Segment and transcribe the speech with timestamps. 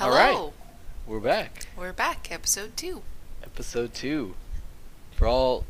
[0.00, 0.14] Hello.
[0.46, 0.52] right.
[1.06, 1.66] We're back.
[1.76, 3.02] We're back, episode two.
[3.42, 4.34] Episode 2.
[5.12, 5.64] For all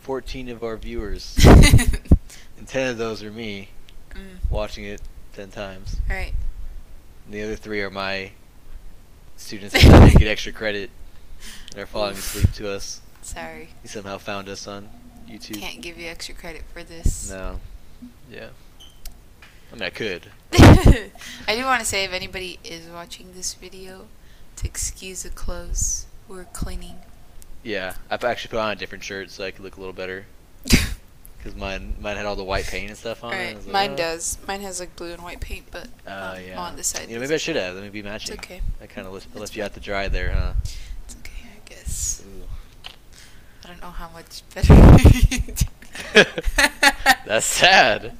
[0.00, 3.70] 14 of our viewers, and 10 of those are me
[4.10, 5.00] Mm, watching it
[5.32, 5.96] 10 times.
[6.08, 6.32] right.
[7.24, 8.30] And the other 3 are my
[9.36, 10.88] students that get extra credit
[11.72, 13.00] and are falling asleep to us.
[13.22, 13.70] Sorry.
[13.82, 14.88] You somehow found us on
[15.28, 15.58] YouTube.
[15.58, 17.28] Can't give you extra credit for this.
[17.28, 17.58] No.
[18.30, 18.50] Yeah.
[19.74, 20.26] I mean, I could.
[21.48, 24.06] I do want to say if anybody is watching this video,
[24.54, 26.06] to excuse the clothes.
[26.28, 26.98] We're cleaning.
[27.64, 27.94] Yeah.
[28.08, 30.26] I've actually put on a different shirt so I could look a little better.
[31.36, 33.36] Because mine, mine had all the white paint and stuff on it.
[33.36, 33.56] Right.
[33.56, 34.38] like, Mine "Oh." does.
[34.48, 36.58] Mine has like blue and white paint, but Uh, yeah.
[36.58, 37.06] on the side.
[37.10, 37.74] You know, maybe I should have.
[37.74, 38.32] Let me be matching.
[38.36, 38.62] It's okay.
[38.80, 40.52] I kind of left, left you out to dry there, huh?
[41.04, 42.24] It's okay, I guess.
[42.26, 42.88] Ooh.
[43.62, 44.72] I don't know how much better.
[47.26, 48.12] That's sad.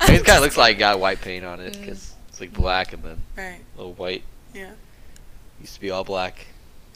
[0.00, 1.80] I mean, it kind of looks like it got white paint on it Mm.
[1.80, 3.60] because it's like black and then Right.
[3.74, 4.22] a little white.
[4.54, 4.70] Yeah.
[5.60, 6.46] Used to be all black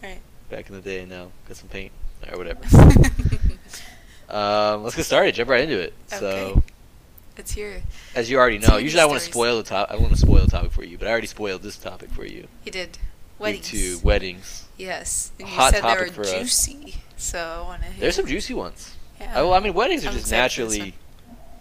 [0.03, 0.21] Right.
[0.51, 1.05] back in the day.
[1.05, 1.93] Now got some paint
[2.31, 2.61] or whatever.
[4.29, 5.35] um, let's get started.
[5.35, 5.95] Jump right into it.
[6.09, 6.61] So, Okay.
[7.37, 7.83] Let's hear it.
[8.15, 9.91] as you already know, usually I want to spoil the top.
[9.91, 12.25] I want to spoil the topic for you, but I already spoiled this topic for
[12.25, 12.49] you.
[12.65, 12.97] He did.
[13.39, 13.69] Weddings.
[13.69, 14.65] two weddings.
[14.79, 15.33] Yes.
[15.39, 16.33] And you Hot said they topic were for us.
[16.33, 18.01] juicy, so I want to.
[18.01, 18.95] There's some juicy ones.
[19.21, 19.33] Yeah.
[19.37, 20.95] Oh, well, I mean, weddings are I'm just excited for this naturally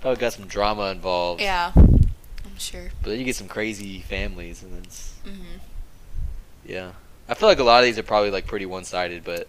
[0.01, 1.41] probably got some drama involved.
[1.41, 1.71] Yeah.
[1.75, 2.89] I'm sure.
[3.01, 5.31] But then you get some crazy families, and then it's hmm
[6.65, 6.91] Yeah.
[7.27, 9.47] I feel like a lot of these are probably like pretty one sided, but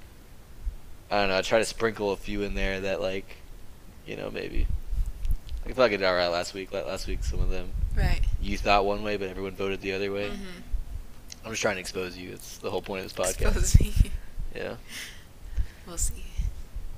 [1.10, 3.36] I don't know, I try to sprinkle a few in there that like
[4.06, 4.66] you know, maybe.
[5.64, 6.72] I feel like I did alright last week.
[6.72, 8.20] Like last week some of them Right.
[8.40, 10.28] you thought one way but everyone voted the other way.
[10.30, 10.34] hmm
[11.44, 12.30] I'm just trying to expose you.
[12.32, 13.56] It's the whole point of this podcast.
[13.56, 13.92] Expose me.
[14.54, 14.76] Yeah.
[15.86, 16.24] We'll see.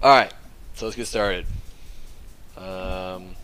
[0.03, 0.33] Alright.
[0.79, 1.45] So let's get started.
[2.57, 3.35] Um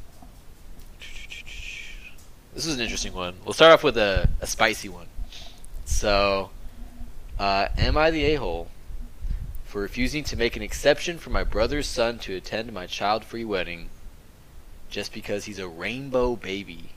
[2.55, 3.35] This is an interesting one.
[3.45, 5.09] We'll start off with a, a spicy one.
[5.85, 6.51] So,
[7.37, 8.69] uh, am I the a hole
[9.65, 13.45] for refusing to make an exception for my brother's son to attend my child free
[13.45, 13.89] wedding
[14.89, 16.91] just because he's a rainbow baby?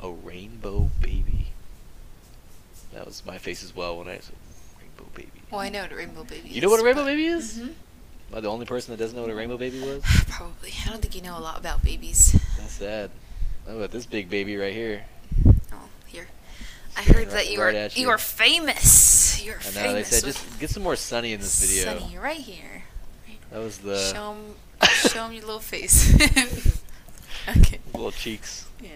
[0.00, 1.48] A rainbow baby.
[2.94, 4.36] That was my face as well when I said
[4.80, 5.42] rainbow baby.
[5.50, 6.54] Well, I know what a rainbow baby is.
[6.54, 7.58] You know what a rainbow baby is?
[7.58, 7.74] Mhm.
[8.30, 10.02] Am I the only person that doesn't know what a rainbow baby was?
[10.28, 10.72] Probably.
[10.86, 12.32] I don't think you know a lot about babies.
[12.58, 13.10] That's sad.
[13.66, 15.04] How about this big baby right here?
[15.72, 15.76] Oh,
[16.06, 16.28] here.
[16.96, 18.08] I heard right- that you right are you you.
[18.08, 19.44] are famous.
[19.44, 19.84] You're I famous.
[19.84, 21.98] know they said just get some more sunny in this video.
[21.98, 22.84] Sunny right here.
[23.50, 24.54] That was the Show 'em
[24.88, 26.14] show 'em your little face.
[27.48, 27.80] okay.
[27.92, 28.66] little cheeks.
[28.80, 28.90] Yeah.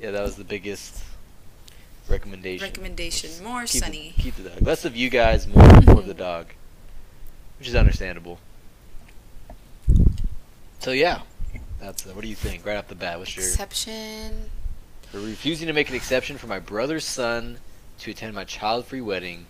[0.00, 1.02] Yeah, that was the biggest
[2.08, 2.64] recommendation.
[2.64, 4.14] Recommendation: more keep sunny.
[4.16, 4.62] The, keep the dog.
[4.62, 6.18] Less of you guys, more more of the mm-hmm.
[6.18, 6.46] dog,
[7.62, 8.40] which is understandable.
[10.80, 11.20] So yeah,
[11.78, 13.20] that's uh, what do you think right off the bat?
[13.20, 14.50] What's your Exception.
[15.12, 17.58] for refusing to make an exception for my brother's son
[18.00, 19.46] to attend my child-free wedding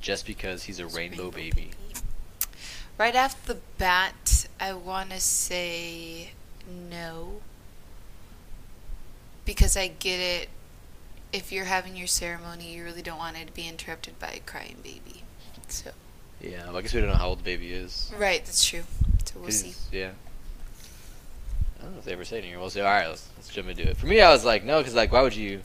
[0.00, 1.70] just because he's a rainbow baby?
[2.98, 6.32] Right off the bat, I want to say
[6.66, 7.42] no.
[9.44, 10.48] Because I get it.
[11.32, 14.40] If you're having your ceremony, you really don't want it to be interrupted by a
[14.40, 15.22] crying baby.
[15.68, 15.92] So.
[16.42, 18.12] Yeah, well, I guess we don't know how old the baby is.
[18.18, 18.82] Right, that's true.
[19.24, 19.74] So we'll see.
[19.92, 20.10] Yeah.
[21.78, 22.58] I don't know if they ever say it in here.
[22.58, 23.96] We'll say, all right, let's, let's jump into it.
[23.96, 25.60] For me, I was like, no, because like, why would you?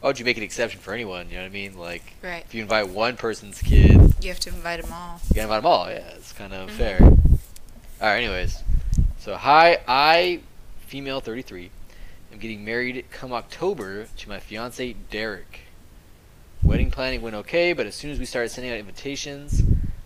[0.00, 1.28] Why would you make an exception for anyone?
[1.30, 1.78] You know what I mean?
[1.78, 2.44] Like, Right.
[2.46, 5.18] if you invite one person's kid, you have to invite them all.
[5.30, 5.88] You gotta invite them all.
[5.88, 6.72] Yeah, it's kind of Mhm.
[6.74, 7.02] fair.
[7.02, 7.10] All
[8.00, 8.16] right.
[8.22, 8.62] Anyways,
[9.18, 10.40] so hi, I,
[10.86, 11.70] female, thirty-three,
[12.32, 15.60] am getting married come October to my fiance Derek.
[16.64, 19.62] Wedding planning went okay, but as soon as we started sending out invitations,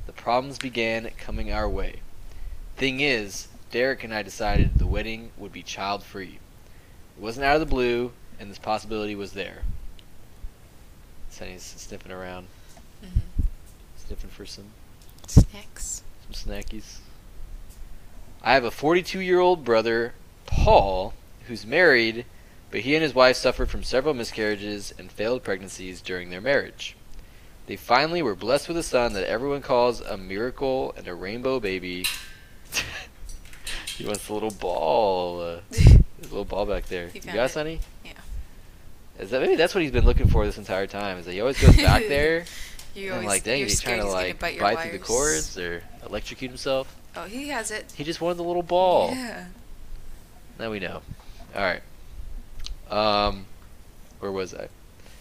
[0.06, 2.00] the problems began coming our way.
[2.76, 6.41] Thing is, Derek and I decided the wedding would be child free.
[7.16, 9.62] It wasn't out of the blue, and this possibility was there.
[11.30, 12.48] Sunny's sniffing around,
[13.00, 13.20] hmm
[13.97, 14.64] sniffing for some
[15.26, 16.02] Snacks.
[16.28, 16.98] some snackies.
[18.42, 20.14] I have a 42 year old brother,
[20.47, 21.12] Paul,
[21.47, 22.24] who's married,
[22.70, 26.97] but he and his wife suffered from several miscarriages and failed pregnancies during their marriage.
[27.66, 31.60] They finally were blessed with a son that everyone calls a miracle and a rainbow
[31.60, 32.06] baby.
[33.86, 35.42] he wants the little ball.
[35.42, 37.10] Uh, his little ball back there.
[37.12, 37.50] You got it.
[37.50, 37.80] Sunny?
[38.04, 38.12] Yeah.
[39.18, 41.18] Is that maybe that's what he's been looking for this entire time?
[41.18, 42.44] Is that he always goes back there
[42.94, 46.50] You always, like, dang, he trying to like bite, bite through the cords or electrocute
[46.50, 46.94] himself?
[47.16, 47.92] Oh, he has it.
[47.94, 49.10] He just wanted the little ball.
[49.10, 49.47] Yeah.
[50.59, 51.03] Now we know.
[51.54, 51.82] All right.
[52.90, 53.46] Um,
[54.20, 54.68] where was I?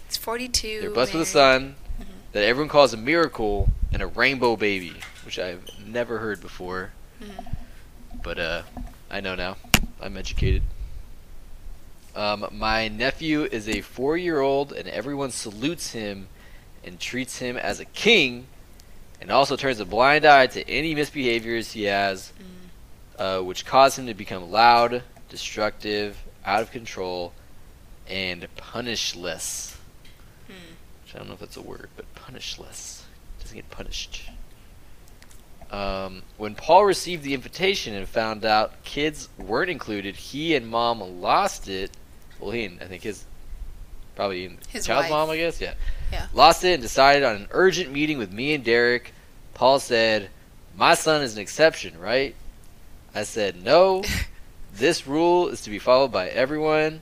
[0.07, 0.81] It's 42.
[0.81, 2.05] They're blessed with a son Mhm.
[2.31, 4.93] that everyone calls a miracle and a rainbow baby,
[5.25, 6.91] which I've never heard before,
[7.21, 7.45] Mhm.
[8.23, 8.61] but uh,
[9.09, 9.57] I know now.
[10.01, 10.63] I'm educated.
[12.15, 16.27] Um, my nephew is a four-year-old, and everyone salutes him
[16.83, 18.47] and treats him as a king,
[19.21, 23.19] and also turns a blind eye to any misbehaviors he has, Mm.
[23.19, 27.33] uh, which cause him to become loud, destructive, out of control,
[28.09, 29.75] and punishless.
[30.47, 30.53] Hmm.
[31.03, 33.03] Which I don't know if that's a word, but punishless.
[33.39, 34.29] Doesn't get punished.
[35.71, 41.21] Um, when Paul received the invitation and found out kids weren't included, he and mom
[41.21, 41.91] lost it.
[42.39, 43.25] Well, he and I think his
[44.15, 45.11] probably His child's wife.
[45.11, 45.59] mom, I guess.
[45.59, 45.73] Yeah.
[46.11, 46.27] Yeah.
[46.33, 49.13] Lost it and decided on an urgent meeting with me and Derek.
[49.53, 50.29] Paul said,
[50.75, 52.35] "My son is an exception, right?"
[53.13, 54.03] I said, "No.
[54.73, 57.01] this rule is to be followed by everyone."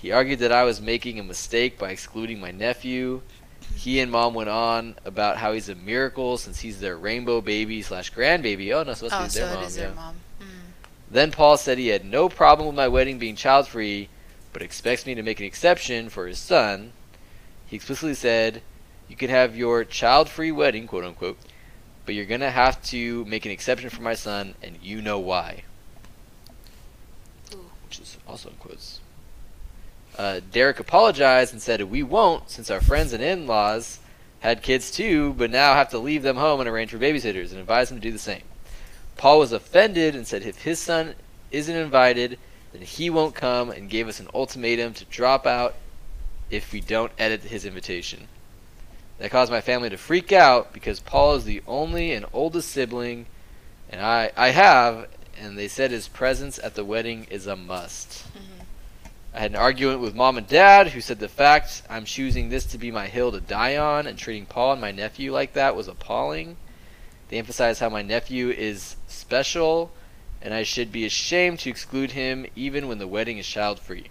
[0.00, 3.20] He argued that I was making a mistake by excluding my nephew.
[3.74, 7.82] He and mom went on about how he's a miracle since he's their rainbow baby
[7.82, 8.72] slash grandbaby.
[8.72, 9.62] Oh no, so Oh, it's so their mom.
[9.62, 9.84] it is yeah.
[9.86, 10.14] their mom.
[10.40, 10.44] Mm.
[11.10, 14.08] Then Paul said he had no problem with my wedding being child free,
[14.52, 16.92] but expects me to make an exception for his son.
[17.66, 18.62] He explicitly said,
[19.08, 21.38] You can have your child free wedding, quote unquote,
[22.06, 25.18] but you're going to have to make an exception for my son, and you know
[25.18, 25.64] why.
[27.54, 27.70] Ooh.
[27.86, 28.99] Which is also in quotes.
[30.20, 34.00] Uh, Derek apologized and said, We won't, since our friends and in laws
[34.40, 37.58] had kids too, but now have to leave them home and arrange for babysitters, and
[37.58, 38.42] advised him to do the same.
[39.16, 41.14] Paul was offended and said if his son
[41.50, 42.38] isn't invited,
[42.74, 45.74] then he won't come and gave us an ultimatum to drop out
[46.50, 48.28] if we don't edit his invitation.
[49.20, 53.24] That caused my family to freak out because Paul is the only and oldest sibling
[53.88, 55.08] and I I have
[55.40, 58.26] and they said his presence at the wedding is a must.
[59.32, 62.64] I had an argument with mom and dad who said the fact I'm choosing this
[62.66, 65.76] to be my hill to die on and treating Paul and my nephew like that
[65.76, 66.56] was appalling.
[67.28, 69.92] They emphasized how my nephew is special
[70.42, 74.06] and I should be ashamed to exclude him even when the wedding is child free.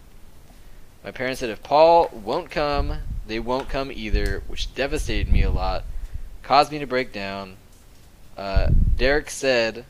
[1.04, 5.52] My parents said if Paul won't come, they won't come either, which devastated me a
[5.52, 5.84] lot,
[6.44, 7.58] caused me to break down.
[8.38, 9.86] Uh, Derek said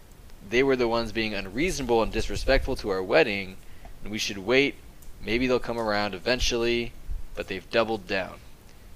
[0.49, 3.57] they were the ones being unreasonable and disrespectful to our wedding,
[4.03, 4.75] and we should wait
[5.23, 6.93] Maybe they'll come around eventually,
[7.35, 8.35] but they've doubled down.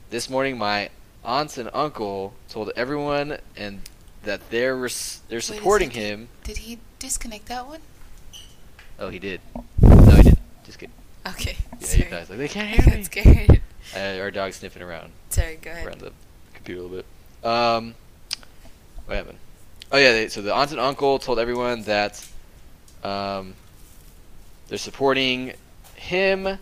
[0.10, 0.90] This morning, my
[1.24, 3.82] aunts and uncle told everyone and
[4.24, 6.30] that they're res- they're a supporting him.
[6.44, 7.82] Did he disconnect that one?
[9.00, 9.42] Oh, he did.
[9.82, 10.40] No, he didn't.
[10.66, 10.94] Just kidding.
[11.28, 11.58] Okay.
[11.80, 12.04] Yeah, Sorry.
[12.04, 12.30] he dies.
[12.30, 13.04] Like they can't hear me.
[13.04, 13.62] scared.
[13.96, 15.86] Uh, our dog's sniffing around Sorry, go ahead.
[15.88, 16.12] around the
[16.54, 17.48] computer a little bit.
[17.50, 17.96] Um,
[19.06, 19.38] what happened?
[19.92, 22.26] Oh yeah, they, so the aunt and uncle told everyone that
[23.04, 23.54] um,
[24.70, 25.54] they're supporting
[26.04, 26.60] him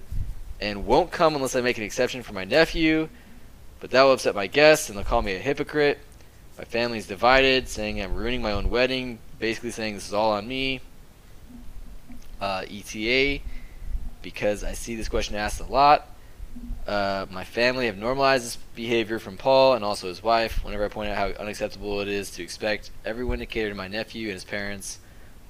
[0.60, 3.10] and won't come unless I make an exception for my nephew.
[3.80, 6.00] But that will upset my guests and they'll call me a hypocrite.
[6.58, 10.48] My family's divided, saying I'm ruining my own wedding, basically saying this is all on
[10.48, 10.82] me.
[12.40, 13.42] Uh, ETA,
[14.22, 16.08] because I see this question asked a lot.
[16.86, 20.64] Uh, my family have normalized this behavior from Paul and also his wife.
[20.64, 23.88] Whenever I point out how unacceptable it is to expect everyone to cater to my
[23.88, 25.00] nephew and his parents,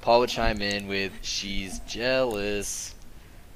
[0.02, 2.96] Paul would chime in with, "She's jealous,"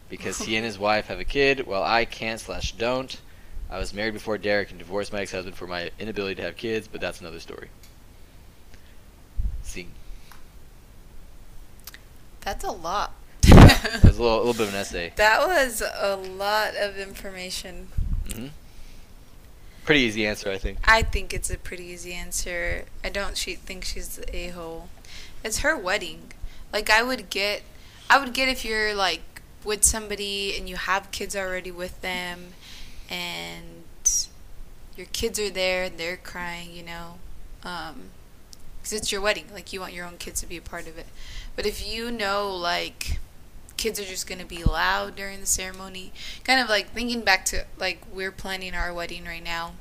[0.10, 3.20] because he and his wife have a kid, while I can't slash don't.
[3.70, 6.88] I was married before Derek and divorced my ex-husband for my inability to have kids,
[6.88, 7.70] but that's another story.
[9.64, 9.88] See,
[12.42, 13.14] That's a lot.
[13.42, 15.14] that was a little, a little bit of an essay.
[15.16, 17.88] That was a lot of information.
[18.32, 18.48] hmm
[19.84, 20.80] Pretty easy answer, I think.
[20.84, 22.86] I think it's a pretty easy answer.
[23.04, 24.90] I don't she think she's the a hole.
[25.44, 26.32] It's her wedding.
[26.74, 27.62] Like I would get
[28.10, 29.35] I would get if you're like
[29.66, 32.54] with somebody and you have kids already with them
[33.10, 33.84] and
[34.96, 37.16] your kids are there and they're crying, you know.
[37.64, 38.12] Um
[38.82, 39.48] 'cause it's your wedding.
[39.52, 41.08] Like you want your own kids to be a part of it.
[41.56, 43.20] But if you know like
[43.78, 47.44] kids are just going to be loud during the ceremony, kind of like thinking back
[47.46, 49.74] to like we're planning our wedding right now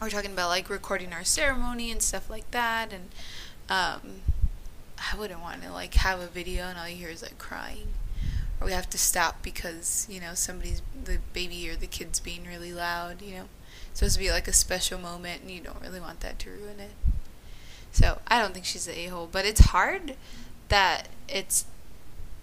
[0.00, 3.10] we're talking about like recording our ceremony and stuff like that and
[3.68, 4.22] um
[5.12, 7.88] I wouldn't want to like have a video and all you hear is like crying
[8.60, 12.44] or we have to stop because you know somebody's the baby or the kid's being
[12.46, 13.48] really loud you know
[13.90, 16.50] it's supposed to be like a special moment and you don't really want that to
[16.50, 16.92] ruin it
[17.92, 20.14] so I don't think she's the a-hole but it's hard
[20.68, 21.64] that it's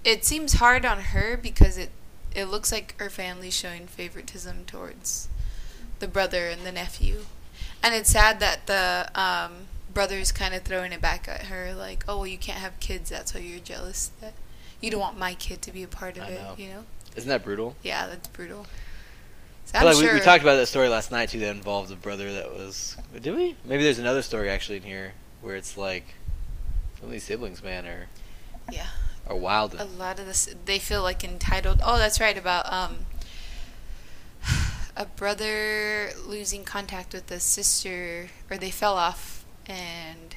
[0.04, 1.90] it seems hard on her because it
[2.34, 5.28] it looks like her family's showing favoritism towards
[6.00, 7.22] the brother and the nephew.
[7.82, 12.04] And it's sad that the um, brother's kind of throwing it back at her, like,
[12.08, 13.10] "Oh, well, you can't have kids.
[13.10, 14.12] That's why you're jealous.
[14.22, 14.34] That
[14.82, 16.56] you don't want my kid to be a part of I it." know.
[16.58, 16.84] You know?
[17.16, 17.76] Isn't that brutal?
[17.84, 18.66] Yeah, that's brutal.
[19.66, 20.14] So like sure.
[20.14, 21.40] we, we talked about that story last night too.
[21.40, 22.96] That involved a brother that was.
[23.20, 23.56] Did we?
[23.66, 26.06] Maybe there's another story actually in here where it's like
[27.00, 28.08] some of these siblings, man, are
[28.72, 28.88] yeah,
[29.28, 29.76] are wild.
[29.80, 33.06] a lot of this they feel like entitled oh that's right about um
[34.96, 40.36] a brother losing contact with a sister or they fell off and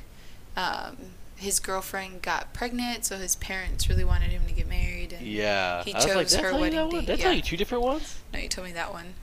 [0.56, 0.96] um
[1.40, 5.82] his girlfriend got pregnant so his parents really wanted him to get married and Yeah.
[5.84, 7.22] He I was like, chose her you wedding that date, I yeah.
[7.24, 8.18] tell you two different ones?
[8.32, 9.14] no you told me that one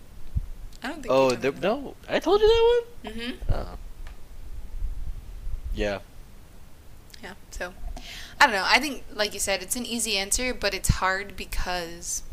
[0.83, 1.95] i don't think Oh, you told the, me no.
[2.09, 3.13] I told you that one.
[3.13, 3.53] mm-hmm?
[3.53, 3.77] Oh.
[5.73, 5.99] Yeah.
[7.23, 7.33] Yeah.
[7.51, 7.73] So,
[8.39, 8.65] I don't know.
[8.65, 12.23] I think, like you said, it's an easy answer, but it's hard because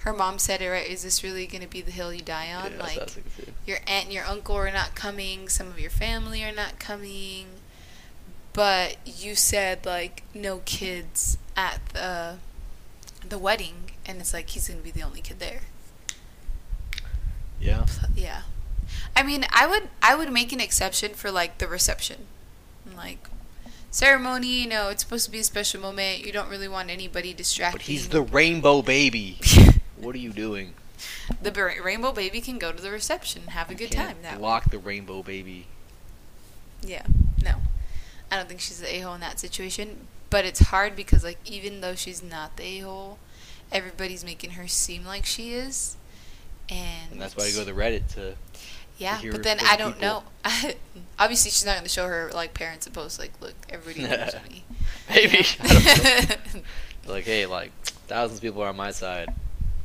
[0.00, 0.86] her mom said it right.
[0.86, 2.72] Is this really going to be the hill you die on?
[2.72, 3.52] yeah, that's like, was thinking too.
[3.66, 5.48] your aunt and your uncle are not coming.
[5.48, 7.46] Some of your family are not coming.
[8.54, 12.36] But you said like no kids at the
[13.28, 15.62] the wedding, and it's like he's going to be the only kid there.
[17.60, 17.86] Yeah.
[18.14, 18.42] Yeah.
[19.16, 22.26] I mean, I would I would make an exception for like the reception.
[22.96, 23.28] Like
[23.90, 26.24] ceremony, you know, it's supposed to be a special moment.
[26.24, 27.78] You don't really want anybody distracting.
[27.78, 29.40] But he's the rainbow baby.
[29.96, 30.74] what are you doing?
[31.42, 34.38] the rainbow baby can go to the reception, have a You good time that way.
[34.38, 35.66] Block the rainbow baby.
[36.82, 37.06] Yeah.
[38.34, 41.80] I don't think she's the a-hole in that situation, but it's hard because like even
[41.80, 43.18] though she's not the a-hole,
[43.72, 45.96] everybody's making her seem like she is.
[46.68, 48.34] And, And that's why I go to Reddit to.
[48.96, 50.24] Yeah, hear but then I don't people.
[50.44, 50.72] know.
[51.18, 54.34] Obviously, she's not going to show her like parents and post like, "Look, everybody knows
[54.48, 54.64] me."
[55.08, 55.38] Maybe.
[55.38, 56.60] You I don't know?
[57.08, 57.12] know.
[57.12, 57.72] like, hey, like,
[58.06, 59.34] thousands of people are on my side.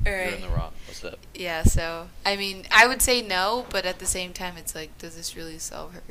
[0.05, 0.71] You're in the wrong.
[0.87, 1.19] What's up?
[1.33, 1.63] Yeah.
[1.63, 5.15] So I mean, I would say no, but at the same time, it's like, does
[5.17, 6.01] this really solve her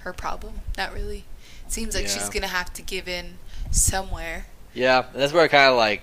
[0.00, 0.60] her problem?
[0.76, 1.24] Not really.
[1.72, 3.38] Seems like she's gonna have to give in
[3.70, 4.44] somewhere.
[4.74, 6.02] Yeah, that's where I kind of like.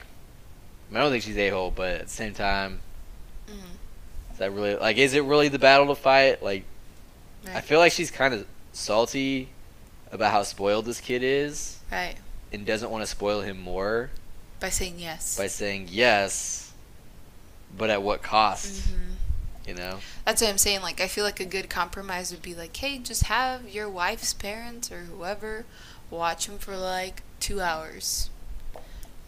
[0.91, 2.81] I don't think she's a hole, but at the same time,
[3.47, 3.53] Mm,
[4.31, 4.97] is that really like?
[4.97, 6.41] Is it really the battle to fight?
[6.41, 6.63] Like,
[7.53, 9.49] I feel like she's kind of salty
[10.11, 12.15] about how spoiled this kid is, right.
[12.51, 14.09] and doesn't want to spoil him more
[14.59, 15.37] By saying yes.
[15.37, 16.73] by saying yes,
[17.77, 18.87] but at what cost?
[18.89, 18.95] hmm
[19.69, 19.99] You know?
[20.25, 20.81] That's what I'm saying.
[20.81, 24.33] Like, I feel like a good compromise would be like, hey, just have your wife's
[24.33, 25.65] parents or whoever
[26.09, 28.31] watch them for like two hours,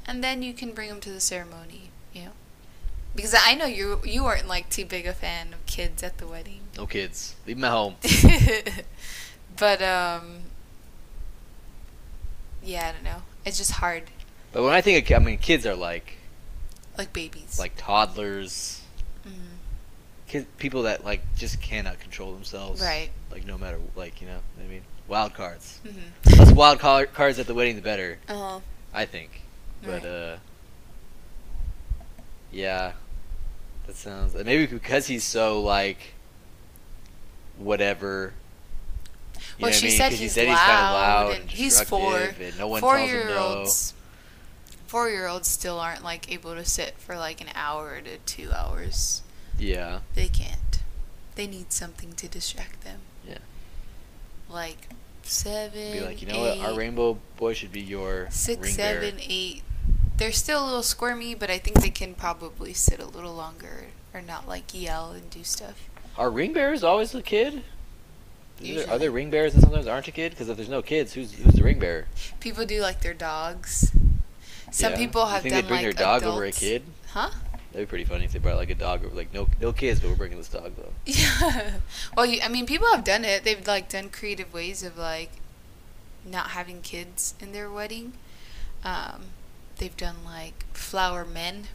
[0.07, 1.91] and then you can bring them to the ceremony.
[2.11, 2.31] You know,
[3.15, 6.25] because I know you you aren't like too big a fan of kids at the
[6.27, 7.35] wedding, No kids.
[7.45, 7.95] Leave them at home.
[9.57, 10.39] but um,
[12.63, 13.21] yeah, I don't know.
[13.45, 14.03] It's just hard,
[14.51, 16.15] But when I think of, I mean, kids are like
[16.97, 17.57] like babies.
[17.59, 18.80] like toddlers,
[20.57, 22.81] people that like just cannot control themselves.
[22.81, 23.09] right.
[23.31, 25.79] Like no matter like you know, I mean, wild cards.
[25.85, 26.39] Mm-hmm.
[26.39, 28.17] Less wild car- cards at the wedding, the better.
[28.27, 28.59] Uh,
[28.93, 29.41] I think.
[29.83, 30.05] But Right.
[30.05, 30.37] uh,
[32.51, 32.93] yeah,
[33.87, 36.13] that sounds maybe because he's so like
[37.57, 38.33] whatever.
[39.35, 39.97] You well, what I she mean?
[39.97, 42.17] said he's said loud, he's kind of loud and and he's four.
[42.17, 43.37] and no one four tells him year no.
[43.59, 43.93] olds
[44.87, 48.51] four year olds still aren't like able to sit for like an hour to two
[48.51, 49.21] hours
[49.61, 50.79] Yeah, they can't
[51.35, 53.37] they need something to distract them Yeah.
[54.49, 54.89] like
[55.23, 56.59] seven be like, you know what?
[56.59, 59.63] Our rainbow boy should be your six ring seven eight
[60.17, 63.85] they're still a little squirmy but i think they can probably sit a little longer
[64.13, 67.63] or not like yell and do stuff Are ring bearers always the kid?
[68.59, 70.31] There- are there ring bearers that sometimes aren't a kid?
[70.31, 72.05] Because if there's no kids, who's who's the ring bearer?
[72.39, 73.91] people do like their dogs
[74.71, 74.97] some Yeah.
[74.97, 76.83] people You have think done they'd bring like their dog over a kid?
[77.13, 77.31] huh
[77.71, 79.15] That'd be pretty funny if they brought like a dog over.
[79.15, 80.91] Like no no kids, but we're bringing this dog though.
[81.05, 81.71] Yeah.
[82.15, 83.43] Well, you, I mean, people have done it.
[83.43, 85.31] They've like done creative ways of like
[86.25, 88.13] not having kids in their wedding.
[88.83, 89.21] Um,
[89.77, 91.67] they've done like flower men.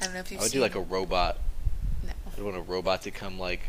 [0.00, 0.58] I don't know if you've I would seen.
[0.60, 1.38] do like a robot.
[2.06, 2.12] no.
[2.36, 3.62] I'd want a robot to come like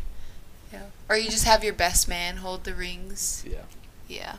[0.71, 0.83] Yeah.
[1.09, 3.43] Or you just have your best man hold the rings.
[3.49, 3.63] yeah.
[4.07, 4.35] Yeah.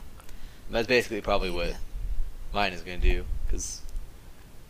[0.71, 1.75] That's basically probably what
[2.53, 3.81] mine is gonna do because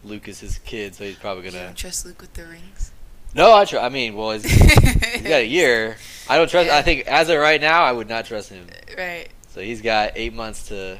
[0.03, 1.65] Luke is his kid, so he's probably gonna.
[1.65, 2.91] don't trust Luke with the rings.
[3.35, 3.83] No, I trust.
[3.83, 5.97] I mean, well, he's, he's got a year.
[6.29, 6.67] I don't trust.
[6.67, 6.77] Yeah.
[6.77, 8.67] I think as of right now, I would not trust him.
[8.97, 9.27] Right.
[9.49, 10.97] So he's got eight months to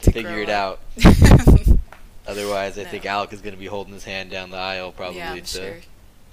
[0.00, 0.80] to, To figure it out.
[2.26, 2.88] Otherwise, I No.
[2.90, 5.76] think Alec is gonna be holding his hand down the aisle probably yeah, to sure.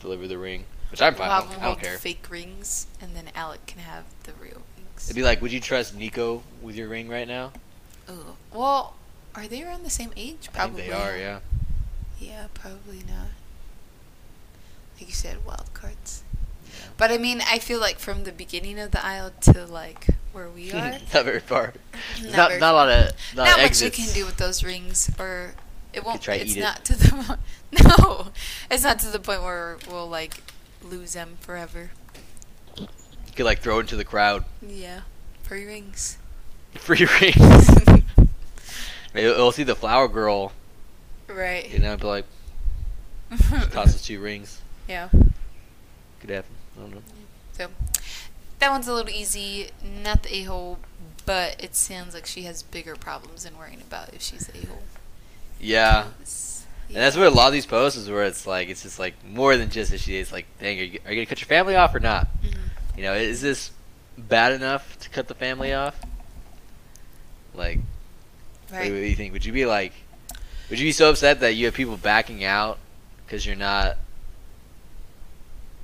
[0.01, 1.27] deliver the ring, which I'm fine.
[1.29, 1.97] We'll I don't, I don't care.
[1.97, 5.05] fake rings, and then Alec can have the real rings.
[5.05, 7.53] It'd be like, would you trust Nico with your ring right now?
[8.09, 8.35] Ooh.
[8.53, 8.95] Well,
[9.35, 10.49] are they around the same age?
[10.55, 11.15] I think they are.
[11.17, 11.39] Yeah.
[12.19, 13.29] Yeah, probably not.
[14.97, 16.23] Like you said, wild cards.
[16.65, 16.71] Yeah.
[16.97, 20.49] But I mean, I feel like from the beginning of the aisle to like where
[20.49, 21.73] we are, not very far.
[22.23, 24.63] Not not very not a lot of not, not much you can do with those
[24.63, 25.53] rings, or
[25.93, 26.21] it won't.
[26.21, 26.61] try it's eat it.
[26.61, 27.39] not to the point.
[27.83, 28.27] No,
[28.71, 30.41] it's not to the point where we'll like
[30.81, 31.91] lose them forever.
[32.77, 32.87] You
[33.35, 34.45] could like throw it into the crowd.
[34.65, 35.01] Yeah,
[35.43, 36.17] free rings.
[36.75, 37.69] Free rings.
[39.15, 40.51] We'll see the flower girl
[41.27, 41.69] Right.
[41.71, 42.25] You know, be like,
[43.71, 44.61] toss us two rings.
[44.87, 45.09] yeah.
[46.19, 46.51] Could happen.
[46.77, 47.01] I don't know.
[47.53, 47.67] So
[48.59, 49.71] that one's a little easy.
[49.83, 50.79] Not the a hole,
[51.25, 54.83] but it sounds like she has bigger problems than worrying about if she's a hole.
[55.59, 56.07] Yeah.
[56.87, 59.15] And that's what a lot of these posts is where it's like it's just like
[59.27, 61.47] more than just that she is like, dang, are you, are you gonna cut your
[61.47, 62.27] family off or not?
[62.43, 62.57] Mhm.
[62.97, 63.71] You know, is this
[64.17, 65.99] bad enough to cut the family off?
[67.55, 67.79] Like,
[68.69, 69.33] what, do- what do you think?
[69.33, 69.93] Would you be like,
[70.69, 72.77] would you be so upset that you have people backing out
[73.25, 73.97] because you're not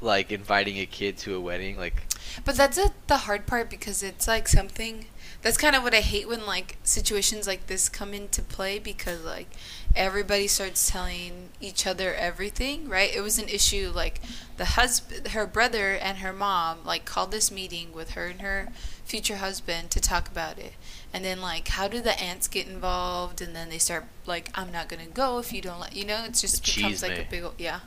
[0.02, 1.78] like inviting a kid to a wedding?
[1.78, 2.04] Like,
[2.44, 5.06] But that's a, the hard part because it's like something.
[5.44, 9.24] That's kind of what I hate when like situations like this come into play because
[9.24, 9.48] like
[9.96, 13.14] everybody starts telling each other everything, right?
[13.14, 14.22] It was an issue like
[14.58, 18.70] the husband, her brother, and her mom like called this meeting with her and her
[19.04, 20.74] future husband to talk about it.
[21.14, 23.42] And then like how do the aunts get involved?
[23.42, 26.24] And then they start like I'm not gonna go if you don't let you know.
[26.26, 27.80] It just The becomes like a big ol- yeah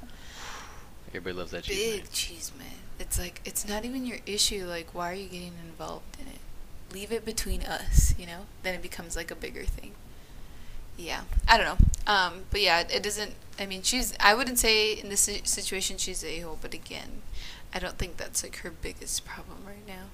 [1.09, 2.01] everybody loves that cheese.
[2.01, 2.67] big cheese man.
[2.99, 4.65] It's like it's not even your issue.
[4.67, 6.39] Like, why are you getting involved in it?
[6.93, 8.47] Leave it between us, you know.
[8.63, 9.93] Then it becomes like a bigger thing.
[10.97, 11.87] Yeah, I don't know.
[12.13, 13.35] Um, but yeah, it doesn't.
[13.59, 14.15] I mean, she's.
[14.21, 17.23] I wouldn't say in this situation she's a hole, but again,
[17.75, 20.05] I don't think that's like her biggest problem right now.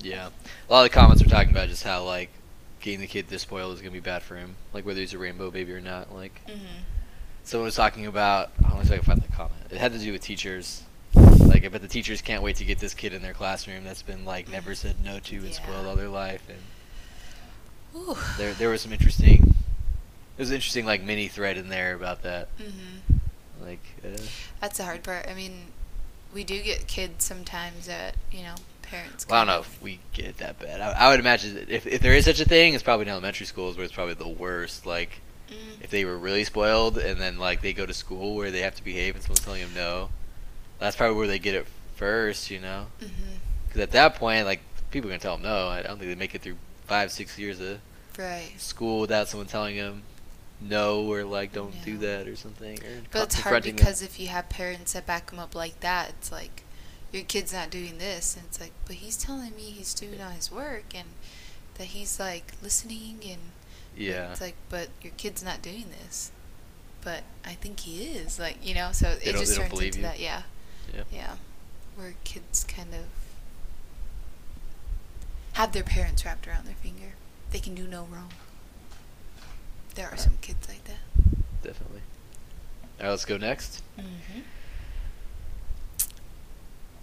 [0.00, 0.28] Yeah,
[0.68, 2.30] a lot of the comments were talking about just how like
[2.80, 5.18] getting the kid this spoiled is gonna be bad for him, like whether he's a
[5.18, 6.14] rainbow baby or not.
[6.14, 6.64] Like, Mm-hmm.
[7.44, 8.50] someone was talking about.
[8.64, 9.60] I don't know if I can find the comment.
[9.70, 10.82] It had to do with teachers.
[11.14, 14.02] Like, I bet the teachers can't wait to get this kid in their classroom that's
[14.02, 15.88] been like never said no to and spoiled Yeah.
[15.90, 16.42] all their life.
[16.48, 16.58] And
[17.96, 18.16] Ooh.
[18.38, 19.40] there, there was some interesting.
[20.36, 22.48] There was an interesting like mini thread in there about that.
[22.58, 23.64] Mm-hmm.
[23.64, 24.16] Like, uh,
[24.60, 25.26] That's the hard part.
[25.28, 25.66] I mean,
[26.32, 28.54] we do get kids sometimes that you know
[28.90, 29.26] parents.
[29.28, 30.80] well, I don't know if we get that bad.
[30.80, 33.10] I, I would imagine that if if there is such a thing, it's probably in
[33.10, 34.86] elementary schools where it's probably the worst.
[34.86, 35.20] Like.
[35.50, 35.82] Mm.
[35.82, 38.76] if they were really spoiled and then like they go to school where they have
[38.76, 40.08] to behave and someone's telling them no,
[40.78, 41.66] that's probably where they get it
[41.96, 42.86] first, you know?
[43.66, 44.60] Because at that point, like
[44.92, 45.66] people are gonna tell them no.
[45.66, 47.80] I don't think they make it through five, six years of
[48.16, 48.52] Right.
[48.58, 50.02] school without someone telling them
[50.60, 52.78] no or like don't do that or something.
[52.78, 53.84] Or But it's hard confronting them.
[53.84, 56.62] because if you have parents that back them up like that, it's like
[57.12, 60.30] your kid's not doing this, and it's like, but he's telling me he's doing all
[60.30, 61.08] his work and
[61.74, 63.40] that he's like listening, and
[63.96, 66.30] yeah, it's like, but your kid's not doing this.
[67.02, 68.90] But I think he is, like you know.
[68.92, 70.02] So They it just turns into you.
[70.04, 70.42] that, yeah,
[70.94, 71.02] Yeah.
[71.12, 71.36] yeah,
[71.96, 73.04] where kids kind of
[75.54, 77.14] have their parents wrapped around their finger.
[77.50, 78.32] They can do no wrong.
[79.94, 80.98] There are some kids like that.
[81.62, 82.02] definitely.
[83.00, 83.82] All right, let's go next.
[83.98, 84.40] Mm-hmm.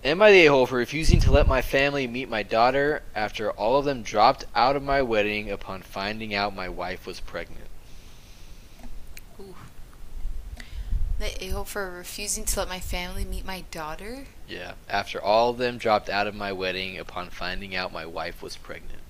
[0.03, 3.79] Am I the a-hole for refusing to let my family meet my daughter after all
[3.79, 7.67] of them dropped out of my wedding upon finding out my wife was pregnant?
[9.39, 9.55] Ooh.
[11.19, 14.25] The a-hole for refusing to let my family meet my daughter?
[14.47, 18.41] Yeah, after all of them dropped out of my wedding upon finding out my wife
[18.41, 19.01] was pregnant.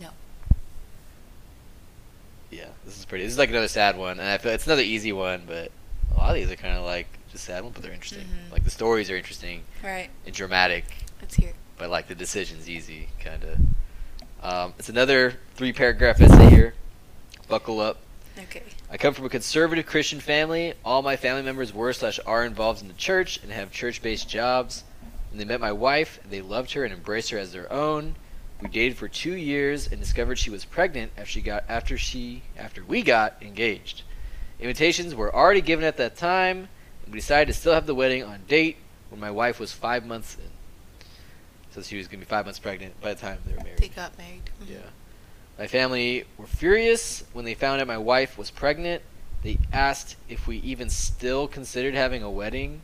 [0.00, 0.10] No.
[2.50, 3.24] Yeah, this is pretty.
[3.24, 5.72] This is like another sad one, and I feel it's another easy one, but
[6.12, 8.24] a lot of these are kind of like just sad one, but they're interesting.
[8.26, 8.52] Mhm.
[8.52, 10.10] Like the stories are interesting Right.
[10.26, 10.84] and dramatic,
[11.20, 13.58] Let's hear but like the decision's easy, kind of.
[14.42, 16.74] Um, it's another three paragraph essay here.
[17.48, 17.98] Buckle up.
[18.38, 18.62] Okay.
[18.90, 20.74] I come from a conservative Christian family.
[20.84, 24.84] All my family members were slash are involved in the church and have church-based jobs.
[25.30, 28.14] When they met my wife, they loved her and embraced her as their own.
[28.60, 32.42] We dated for two years and discovered she was pregnant after she got after she
[32.58, 34.02] after we got engaged.
[34.58, 36.68] Invitations were already given at that time,
[37.10, 38.76] we decided to still have the wedding on date
[39.10, 40.50] when my wife was five months in.
[41.72, 43.78] So she was gonna be five months pregnant by the time they were married.
[43.78, 44.50] They got married.
[44.62, 44.70] Mhm.
[44.70, 44.78] Yeah.
[45.58, 49.02] My family were furious when they found out my wife was pregnant.
[49.42, 52.82] They asked if we even still considered having a wedding.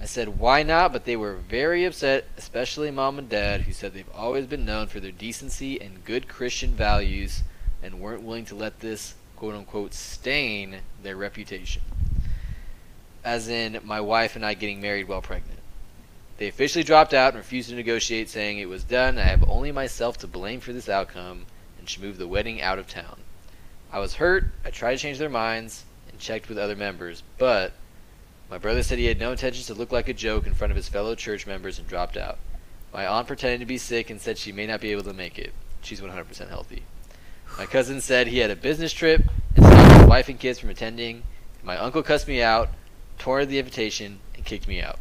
[0.00, 3.94] I said why not, but they were very upset, especially mom and dad, who said
[3.94, 7.42] they've always been known for their decency and good Christian values
[7.82, 11.82] and weren't willing to let this quote unquote stain their reputation.
[13.24, 15.58] As in, my wife and I getting married while pregnant.
[16.38, 19.18] They officially dropped out and refused to negotiate, saying it was done.
[19.18, 21.46] I have only myself to blame for this outcome
[21.78, 23.18] and should move the wedding out of town.
[23.90, 24.44] I was hurt.
[24.64, 27.72] I tried to change their minds and checked with other members, but
[28.50, 30.76] my brother said he had no intentions to look like a joke in front of
[30.76, 32.38] his fellow church members and dropped out.
[32.92, 35.38] My aunt pretended to be sick and said she may not be able to make
[35.38, 35.52] it.
[35.82, 36.82] She's 100% healthy.
[37.58, 39.22] My cousin said he had a business trip
[39.56, 41.22] and stopped his wife and kids from attending.
[41.62, 42.70] My uncle cussed me out,
[43.18, 44.98] tore the invitation, and kicked me out.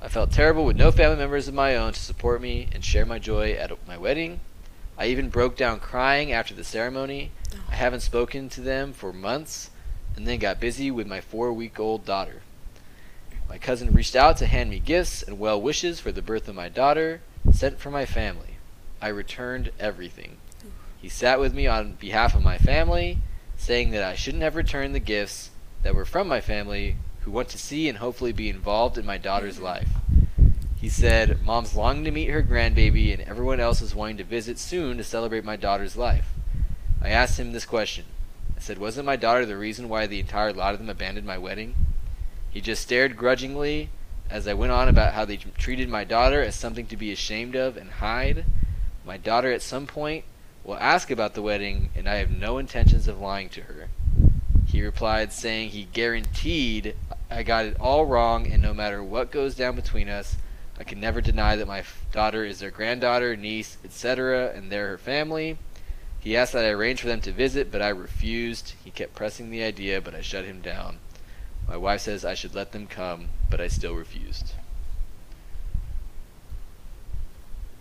[0.00, 3.04] I felt terrible with no family members of my own to support me and share
[3.04, 4.40] my joy at my wedding.
[4.96, 7.32] I even broke down crying after the ceremony.
[7.52, 7.76] I oh.
[7.76, 9.70] haven't spoken to them for months.
[10.16, 12.42] and then got busy with my four week old daughter.
[13.48, 16.54] My cousin reached out to hand me gifts and well wishes for the birth of
[16.54, 17.20] my daughter,
[17.52, 18.56] sent for my family.
[19.00, 20.38] I returned everything.
[21.00, 23.18] He sat with me on behalf of my family,
[23.56, 25.50] saying that I shouldn't have returned the gifts
[25.82, 29.18] that were from my family who want to see and hopefully be involved in my
[29.18, 29.88] daughter's life.
[30.80, 34.58] He said, Mom's longing to meet her grandbaby, and everyone else is wanting to visit
[34.58, 36.32] soon to celebrate my daughter's life.
[37.02, 38.04] I asked him this question.
[38.56, 41.38] I said, Wasn't my daughter the reason why the entire lot of them abandoned my
[41.38, 41.74] wedding?
[42.50, 43.90] He just stared grudgingly
[44.30, 47.56] as I went on about how they treated my daughter as something to be ashamed
[47.56, 48.44] of and hide.
[49.04, 50.24] My daughter at some point
[50.64, 53.87] will ask about the wedding, and I have no intentions of lying to her.
[54.78, 56.94] He replied, saying he guaranteed
[57.28, 60.36] I got it all wrong, and no matter what goes down between us,
[60.78, 64.98] I can never deny that my daughter is their granddaughter, niece, etc., and they're her
[64.98, 65.58] family.
[66.20, 68.74] He asked that I arrange for them to visit, but I refused.
[68.84, 70.98] He kept pressing the idea, but I shut him down.
[71.66, 74.52] My wife says I should let them come, but I still refused.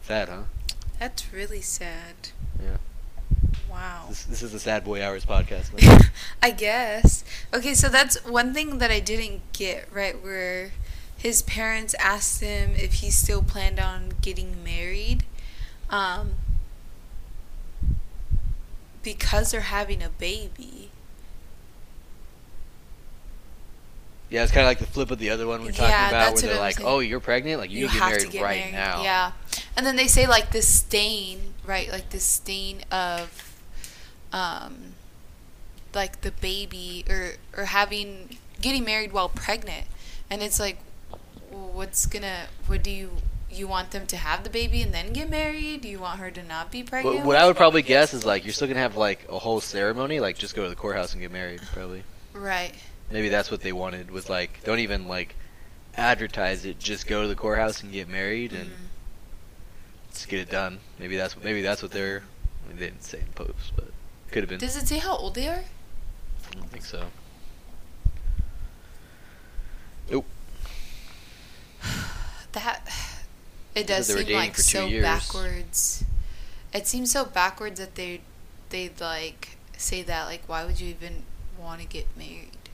[0.01, 0.43] Sad, huh?
[0.97, 2.29] That's really sad.
[2.59, 2.77] Yeah.
[3.69, 4.05] Wow.
[4.09, 5.71] This, this is the Sad Boy Hours podcast.
[6.41, 7.23] I guess.
[7.53, 10.21] Okay, so that's one thing that I didn't get, right?
[10.21, 10.71] Where
[11.17, 15.25] his parents asked him if he still planned on getting married.
[15.89, 16.33] Um,
[19.03, 20.91] because they're having a baby.
[24.29, 26.09] Yeah, it's kind of like the flip of the other one we are talking Yeah,
[26.09, 27.61] about, where they're like, "Oh, you're pregnant?
[27.61, 29.31] Like you, can get married right now." Yeah.
[29.77, 31.89] And then they say like this stain, right?
[31.89, 33.46] Like this stain of
[34.33, 34.93] um
[35.93, 39.85] like the baby or or having getting married while pregnant.
[40.29, 40.77] And it's like
[41.51, 43.11] what's to what do you
[43.49, 45.81] you want them to have the baby and then get married?
[45.81, 47.17] Do you want her to not be pregnant?
[47.17, 49.61] What, what I would probably guess is like you're still gonna have like a whole
[49.61, 52.03] ceremony, like just go to the courthouse and get married, probably.
[52.33, 52.73] Right.
[53.09, 55.35] Maybe that's what they wanted was like don't even like
[55.95, 60.11] advertise it, just go to the courthouse and get married and Mhm.
[60.11, 60.79] just get it done.
[60.99, 62.23] Maybe that's maybe that's what they're.
[62.65, 63.87] I mean, they didn't say in post, but
[64.37, 64.67] could have been.
[64.67, 65.63] Does it say how old they are?
[65.63, 67.07] I don't think so.
[70.11, 70.25] Nope.
[72.51, 72.87] that
[73.73, 75.01] it does seem like so years.
[75.01, 76.03] backwards.
[76.71, 78.21] It seems so backwards that they
[78.69, 81.23] they like say that like why would you even
[81.59, 82.69] want to get married?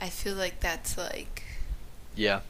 [0.00, 1.42] I feel like that's like
[2.14, 2.40] Yeah.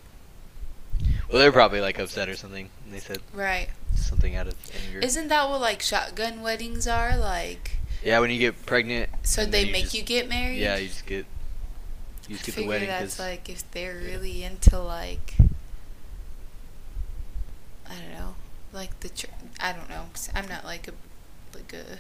[1.29, 2.71] Well, they're probably like upset or something.
[2.85, 3.69] And they said right.
[3.95, 4.55] something out of
[4.87, 5.01] anger.
[5.01, 7.73] Isn't that what like shotgun weddings are like?
[8.05, 9.11] yeah, when you get pregnant.
[9.25, 10.59] So they you make just- you get married?
[10.59, 11.27] Yeah, you just get.
[12.29, 14.11] You I just get the wedding that's like if they're yeah.
[14.13, 15.35] really into like
[17.89, 18.35] I don't know,
[18.73, 19.31] like the church.
[19.61, 20.07] I don't know.
[20.13, 20.93] 'cause I'm not like a
[21.55, 21.99] like a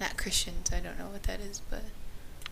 [0.00, 1.82] not Christian, so I don't know what that is, but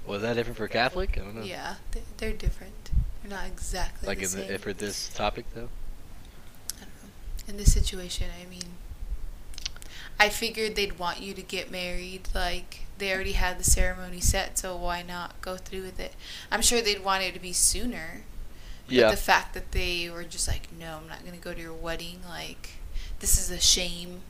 [0.07, 1.16] Was that different for Catholic?
[1.16, 1.42] I don't know.
[1.42, 2.90] yeah, they, they're different.
[3.22, 4.48] They're not exactly Like the in same.
[4.48, 5.68] the, for this topic though.
[6.76, 7.48] I don't know.
[7.48, 8.62] In this situation, I mean,
[10.20, 12.28] I figured they'd want you to get married.
[12.35, 16.14] Like they already had the ceremony set, so why not go through with it?
[16.50, 18.22] I'm sure they'd want it to be sooner.
[18.88, 19.04] Yeah.
[19.04, 21.61] But the fact that they were just like, no, I'm not going to go to
[21.61, 22.70] your wedding, like,
[23.20, 24.22] this is a shame.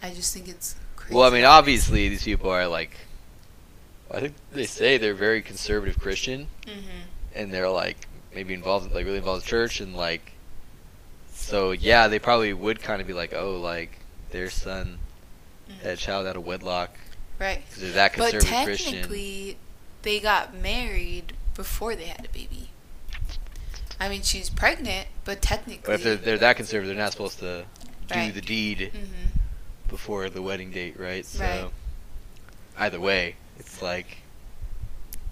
[0.00, 1.14] I just think it's crazy.
[1.14, 2.92] Well, I mean, obviously these people are like.
[4.10, 7.00] I think they say they're very conservative Christian, hmm
[7.34, 7.96] and they're like
[8.34, 10.32] maybe involved, like really involved in church, and like.
[11.34, 13.98] So yeah, they probably would kind of be like, oh, like
[14.30, 14.98] their son
[15.82, 16.90] had a child out of wedlock
[17.40, 17.62] Right.
[17.66, 18.92] because they're that But conservative Christian.
[18.94, 19.56] technically,
[20.02, 22.70] they got married before they had a baby.
[23.98, 25.82] I mean, she's pregnant, but technically.
[25.84, 27.64] But if they're, they're that conservative, they're not supposed to
[28.08, 28.34] do Right.
[28.34, 29.28] the deed hmm
[29.88, 31.26] before the wedding date, right?
[31.26, 31.70] So Right.
[32.78, 34.18] either way, it's like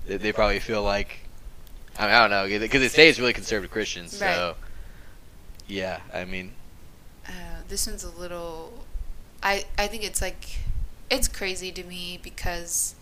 [0.06, 1.20] they, they probably feel like
[1.98, 4.16] I, mean, I don't know because it stays really conservative Christians.
[4.16, 4.54] So Right.
[5.66, 6.52] yeah, I mean,
[7.26, 8.84] uh, this one's a little
[9.42, 10.58] I I think it's like
[11.10, 12.94] it's crazy to me because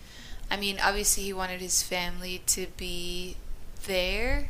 [0.49, 3.37] I mean obviously he wanted his family to be
[3.85, 4.49] there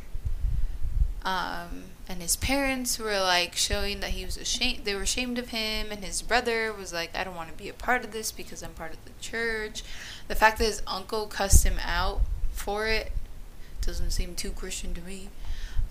[1.22, 5.48] um and his parents were like showing that he was ashamed they were ashamed of
[5.48, 8.32] him and his brother was like I don't want to be a part of this
[8.32, 9.82] because I'm part of the church
[10.28, 12.20] the fact that his uncle cussed him out
[12.52, 13.12] for it
[13.82, 15.28] doesn't seem too Christian to me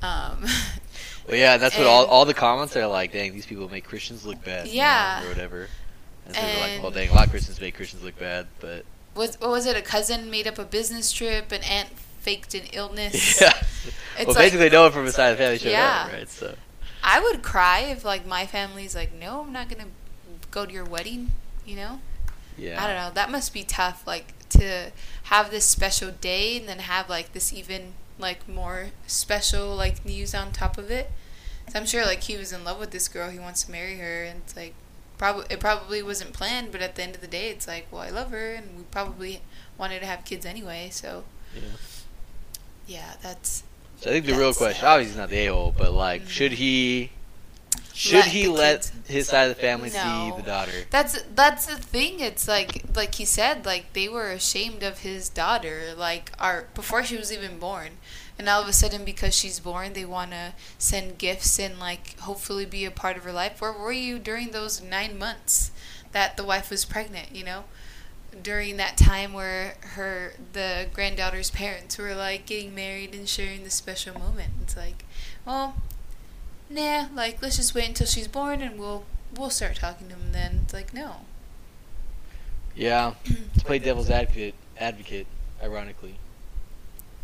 [0.01, 0.45] um
[1.27, 3.11] well, yeah, that's what all all the comments are like.
[3.11, 4.67] Dang, these people make Christians look bad.
[4.67, 5.25] you know, Yeah.
[5.25, 5.67] or whatever.
[6.25, 8.85] And so they're like, well, dang, a lot of Christians make Christians look bad, but
[9.15, 9.75] was what was it?
[9.75, 11.51] A cousin made up a business trip.
[11.51, 11.89] An aunt
[12.21, 13.41] faked an illness.
[13.41, 13.51] yeah.
[14.17, 16.03] It's well, like- basically, no one from inside the family showed Yeah.
[16.05, 16.29] up, right?
[16.29, 16.55] So
[17.03, 19.89] I would cry if like my family's like, no, I'm not gonna
[20.51, 21.31] go to your wedding.
[21.65, 21.99] You know?
[22.57, 22.81] yeah.
[22.81, 23.11] I don't know.
[23.13, 24.07] That must be tough.
[24.07, 24.91] Like to
[25.29, 30.33] have this special day and then have like this even like more special like news
[30.35, 31.11] on top of it.
[31.71, 33.29] So I'm sure like he was in love with this girl.
[33.29, 34.73] He wants to marry her, and it's like
[35.17, 38.01] probably it probably wasn't planned, but at the end of the day, it's like, well,
[38.01, 39.41] I love her, and we probably
[39.77, 40.89] wanted to have kids anyway.
[40.91, 41.23] So
[41.55, 41.61] Yeah.
[42.87, 43.63] yeah, that's
[44.01, 46.29] So I think the real question, obviously he's not the a hole, but like, Mhm.
[46.29, 47.11] should he?
[47.99, 50.31] Should Let he let his side of the family No.
[50.31, 50.71] see the daughter?
[50.89, 52.21] That's that's the thing.
[52.21, 57.03] It's like like he said, like they were ashamed of his daughter, like our before
[57.03, 57.97] she was even born,
[58.37, 62.17] and all of a sudden because she's born, they want to send gifts and like
[62.19, 63.59] hopefully be a part of her life.
[63.59, 65.71] Where were you during those nine months
[66.13, 67.35] that the wife was pregnant?
[67.35, 67.63] You know,
[68.41, 73.73] during that time where her the granddaughter's parents were like getting married and sharing this
[73.73, 74.51] special moment.
[74.61, 75.03] It's like,
[75.45, 75.75] well,
[76.69, 79.03] nah, like let's just wait until she's born and we'll
[79.37, 80.61] we'll start talking to him then.
[80.63, 81.17] It's like no.
[82.75, 83.13] Yeah,
[83.57, 85.27] to play devil's advocate, advocate,
[85.61, 86.15] ironically,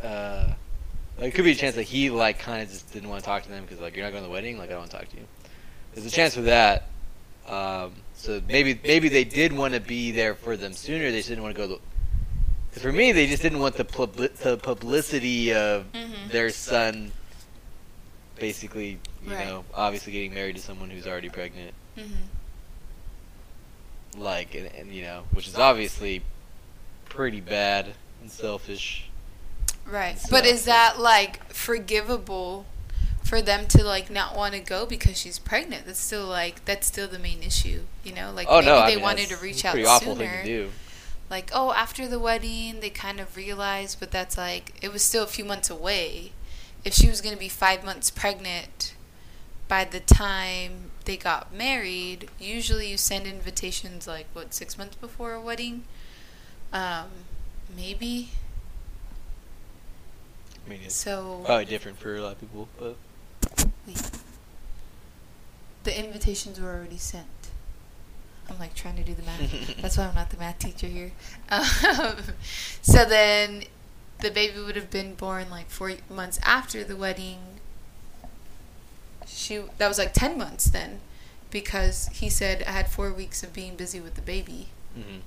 [0.03, 0.53] uh,
[1.17, 3.25] like, it could be a chance that he like kind of just didn't want to
[3.25, 4.91] talk to them because like you're not going to the wedding, like I don't want
[4.91, 5.23] to talk to you.
[5.93, 6.87] There's a chance for that.
[7.47, 11.11] Um, so maybe maybe they did want to be there for them sooner.
[11.11, 11.79] They just didn't want to go.
[12.69, 16.29] Because for me, they just didn't want the, publi- the publicity of Mhm.
[16.31, 17.13] their son,
[18.37, 19.47] basically, you Right.
[19.47, 22.29] know, obviously getting married to someone who's already pregnant Mhm.
[24.17, 26.21] like and, and you know which is obviously
[27.09, 29.09] pretty bad and selfish
[29.87, 30.17] Right.
[30.31, 32.65] But is that like forgivable
[33.23, 35.85] for them to like not want to go because she's pregnant?
[35.85, 38.31] That's still like that's still the main issue, you know?
[38.31, 40.15] Like oh maybe no I they mean, wanted to reach out sooner.
[40.15, 40.73] thing to do
[41.29, 45.23] Like, oh, after the wedding, they kind of realized, but that's like it was still
[45.23, 46.33] a few months away.
[46.83, 48.94] If she was going to be 5 months pregnant
[49.67, 55.33] by the time they got married, usually you send invitations like what, 6 months before
[55.33, 55.83] a wedding?
[56.73, 57.07] Um
[57.75, 58.29] maybe.
[60.65, 62.95] I mean it's So probably different for a lot of people but
[65.83, 67.25] the invitations were already sent.
[68.49, 69.77] I'm like trying to do the math.
[69.81, 71.11] That's why I'm not the math teacher here.
[71.49, 71.65] Um,
[72.81, 73.63] so then
[74.21, 77.54] the baby would have been born like four months after the wedding.
[79.35, 81.01] She that was like ten months then,
[81.51, 85.19] because he said I had four weeks of being busy with the baby, Mhm.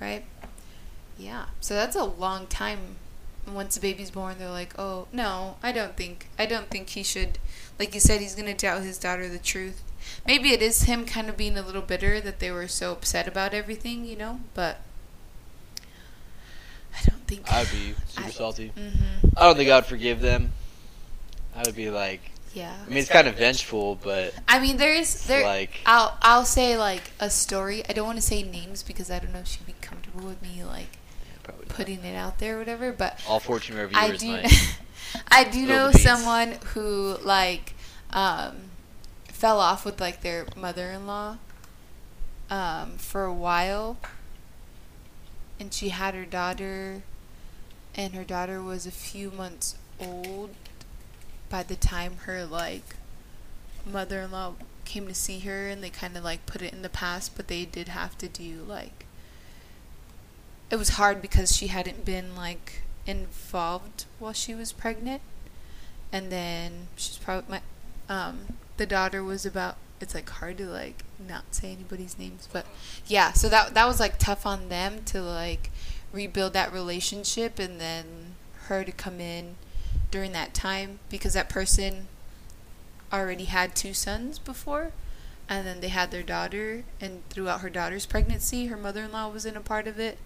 [0.00, 0.24] right?
[1.18, 1.46] Yeah.
[1.60, 2.96] So that's a long time.
[3.46, 7.02] Once the baby's born, they're like, "Oh no, I don't think I don't think he
[7.02, 7.38] should."
[7.78, 9.82] Like you said, he's gonna tell his daughter the truth.
[10.26, 13.26] Maybe it is him kind of being a little bitter that they were so upset
[13.28, 14.40] about everything, you know.
[14.54, 14.78] But
[16.94, 17.52] I don't think.
[17.52, 19.28] I'd be super I- salty Mm-hmm.
[19.36, 20.52] I don't think I'd forgive them
[21.54, 22.20] I would be like
[22.56, 22.74] Yeah.
[22.86, 25.44] I mean it's kind of vengeful but I mean, there is there.
[25.44, 27.84] like I'll I'll say like a story.
[27.86, 30.40] I don't want to say names because I don't know if she'd be comfortable with
[30.40, 31.76] me like yeah, probably not.
[31.76, 32.92] putting it out there or whatever.
[32.92, 34.78] But all fortune rare I do might
[35.28, 37.74] I do know the someone who like
[38.10, 38.70] um,
[39.28, 41.36] fell off with like their mother-in-law
[42.48, 43.98] um, for a while,
[45.60, 47.02] and she had her daughter,
[47.94, 50.50] and her daughter was a few months old
[51.48, 52.96] by the time her like
[53.84, 54.54] mother-in-law
[54.84, 57.48] came to see her and they kind of like put it in the past but
[57.48, 59.06] they did have to do like
[60.70, 65.22] it was hard because she hadn't been like involved while she was pregnant.
[66.12, 67.60] And then she's probably my
[68.08, 72.66] um the daughter was about it's like hard to like not say anybody's names but
[73.06, 75.70] yeah so that that was like tough on them to like
[76.12, 79.56] rebuild that relationship and then her to come in
[80.10, 82.08] during that time because that person
[83.12, 84.92] already had two sons before
[85.48, 89.56] and then they had their daughter and throughout her daughter's pregnancy her mother-in-law was in
[89.56, 90.18] a part of it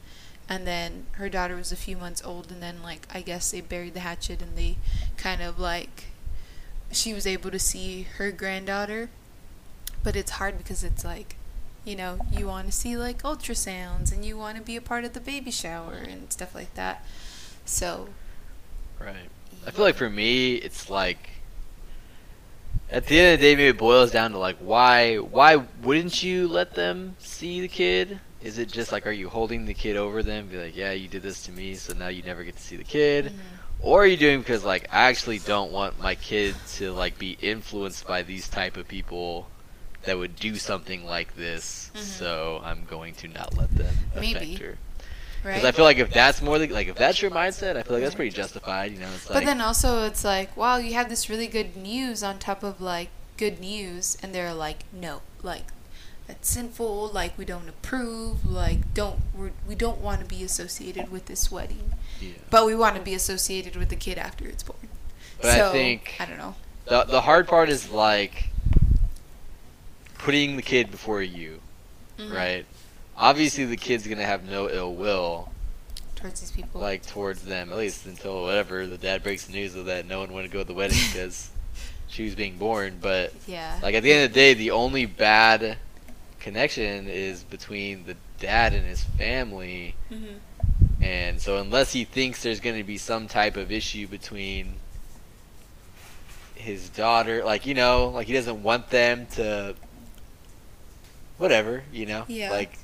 [0.49, 3.61] and then her daughter was a few months old and then like i guess they
[3.61, 4.77] buried the hatchet and they
[5.17, 6.07] kind of like
[6.93, 9.11] she was able to see her granddaughter.
[10.03, 11.37] But it's hard because it's like
[11.85, 15.05] you know you want to see like ultrasounds and you want to be a part
[15.05, 17.05] of the baby shower and stuff like that.
[17.65, 18.09] So
[18.99, 19.29] right
[19.67, 21.29] I feel like for me, it's like
[22.91, 26.23] at the end of the day, maybe it boils down to like why why wouldn't
[26.23, 28.21] you let them see the kid?
[28.43, 30.49] Is it just like are you holding the kid over them?
[30.49, 32.77] Be like, yeah, you did this to me, so now you never get to see
[32.77, 33.27] the kid.
[33.27, 33.39] mhm.
[33.83, 37.37] Or are you doing because like I actually don't want my kid to like be
[37.41, 39.49] influenced by these type of people
[40.05, 41.99] that would do something like this, Mhm.
[42.01, 44.55] so I'm going to not let them affect Maybe.
[44.57, 44.79] her.
[45.45, 47.95] Right Because I feel like if that's more like if that's your mindset, I feel
[47.95, 48.93] like that's pretty justified.
[48.93, 51.77] You know, it's like But then also it's like, wow, you have this really good
[51.77, 55.65] news on top of like good news, and they're like, no, like
[56.27, 57.09] that's sinful.
[57.09, 58.45] Like we don't approve.
[58.47, 62.33] Like don't we're, we don't want to be associated with this wedding, Yeah.
[62.51, 64.79] but we want to be associated with the kid after it's born.
[65.41, 66.55] But so I think I don't know.
[66.87, 68.49] the the hard part is like
[70.19, 71.61] putting the kid before you,
[72.19, 72.35] Mhm.
[72.35, 72.67] right?
[73.21, 75.53] Obviously, the kid's gonna have no ill will
[76.17, 76.81] towards these people.
[76.81, 80.21] like towards them, at least until whatever the dad breaks the news of that no
[80.21, 81.51] one wanted to go to the wedding because
[82.09, 82.99] she was being born.
[83.01, 83.79] But yeah.
[83.83, 85.79] like at the end of the day, the only bad
[86.41, 89.95] connection is between the dad and his family.
[90.09, 90.39] hmm
[91.03, 94.75] And so, unless he thinks there's going to be some type of issue between
[96.55, 99.75] his daughter, like, you know, like he doesn't want them to.
[101.39, 102.25] Whatever, you know?
[102.29, 102.51] Yeah.
[102.51, 102.77] Like,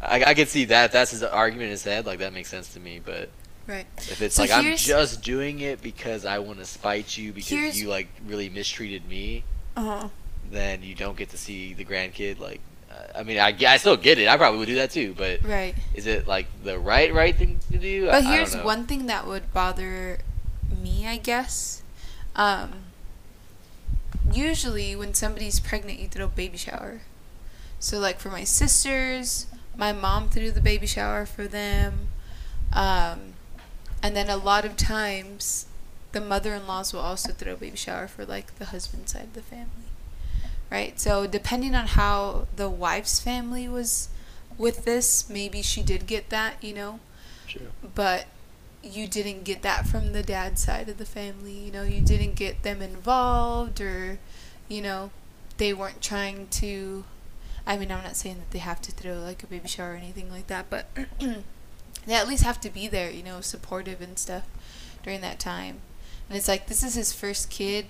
[0.00, 0.92] I, I could see that.
[0.92, 2.06] That's his argument in his head.
[2.06, 3.00] Like, that makes sense to me.
[3.04, 3.28] But
[3.66, 3.86] Right.
[3.98, 7.80] if it's So like, I'm just doing it because I want to spite you because
[7.80, 9.44] you, like, really mistreated me,
[9.76, 10.08] Uh huh.
[10.50, 12.38] then you don't get to see the grandkid.
[12.38, 14.28] Like, uh, I mean, I, I still get it.
[14.28, 15.14] I probably would do that too.
[15.18, 15.74] But Right.
[15.94, 18.06] is it like the right right thing to do?
[18.06, 18.64] But I- I here's know.
[18.64, 20.18] one thing that would bother
[20.82, 21.82] me, I guess.
[22.36, 22.84] Um,
[24.32, 27.00] usually, when somebody's pregnant, you throw a baby shower.
[27.80, 29.46] So, like for my sisters,
[29.78, 32.08] my mom threw the baby shower for them.
[32.74, 33.32] Um,
[34.02, 35.66] and then a lot of times,
[36.12, 39.24] the mother in laws will also throw a baby shower for like the husband side
[39.24, 39.88] of the family.
[40.70, 41.00] Right?
[41.00, 44.10] So, depending on how the wife's family was
[44.58, 47.00] with this, maybe she did get that, you know?
[47.46, 47.68] True.
[47.94, 48.26] but
[48.82, 51.52] you didn't get that from the dad side of the family.
[51.52, 54.18] You know, you didn't get them involved, or,
[54.68, 55.10] you know,
[55.56, 57.04] they weren't trying to.
[57.68, 59.96] I mean, I'm not saying that they have to throw like a baby shower or
[59.96, 60.88] anything like that, but
[61.20, 64.44] they at least have to be there, you know, supportive and stuff
[65.04, 65.80] during that time.
[66.28, 67.86] And it's like, this is his first kid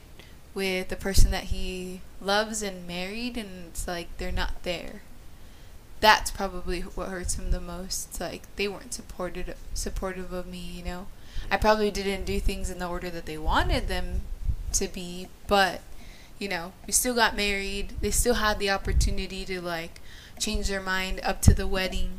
[0.52, 5.02] with the person that he loves and married, and it's like they're not there
[6.00, 8.10] that's probably what hurts him the most.
[8.10, 11.06] It's like they weren't supported supportive of me, you know.
[11.50, 14.22] I probably didn't do things in the order that they wanted them
[14.74, 15.80] to be, but
[16.38, 17.94] you know, we still got married.
[18.00, 20.00] They still had the opportunity to like
[20.38, 22.18] change their mind up to the wedding.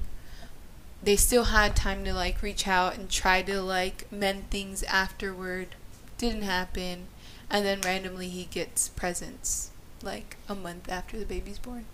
[1.01, 5.69] They still had time to like reach out and try to like mend things afterward.
[6.17, 7.07] Didn't happen.
[7.49, 9.71] And then randomly he gets presents
[10.03, 11.85] like a month after the baby's born.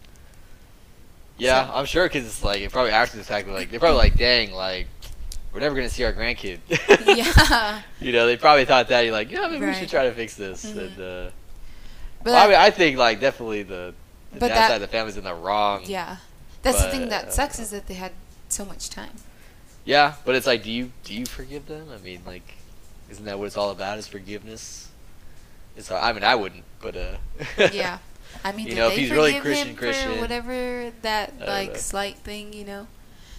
[1.38, 3.98] Yeah, So- I'm sure because it's like it probably after the fact, like they're probably
[4.00, 4.88] like, dang, like
[5.54, 6.60] we're never gonna see our grandkid.
[7.16, 7.82] yeah.
[8.00, 9.02] you know, they probably thought that.
[9.02, 10.66] You're like, yeah, maybe we should try to fix this.
[10.66, 10.78] Mhm.
[10.78, 11.30] And uh,
[12.26, 13.94] But well, I mean, I think like definitely the,
[14.34, 15.84] the But dad that- side of the family's in the wrong.
[15.86, 16.18] Yeah.
[16.64, 18.12] That's the thing that uh, sucks is that they had
[18.50, 19.12] so much time.
[19.86, 21.90] Yeah, but it's like, do you do you forgive them?
[21.94, 22.56] I mean, like,
[23.12, 24.00] isn't that what it's all about?
[24.00, 24.90] Is forgiveness?
[25.78, 27.18] It's I mean, I wouldn't, but uh.
[27.72, 28.00] yeah.
[28.44, 31.78] I mean, You know, if he's really Christian, Christian, whatever that like know.
[31.78, 32.88] slight thing, you know?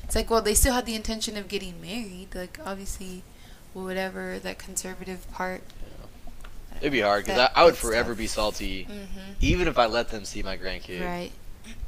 [0.05, 2.29] It's like, well, they still had the intention of getting married.
[2.33, 3.25] Like, obviously,
[3.75, 5.63] whatever that conservative part.
[6.81, 8.19] It'd be hard because I, I would forever stuff.
[8.19, 9.21] be salty, Mm-hmm.
[9.41, 11.05] even if I let them see my grandkid.
[11.05, 11.33] Right.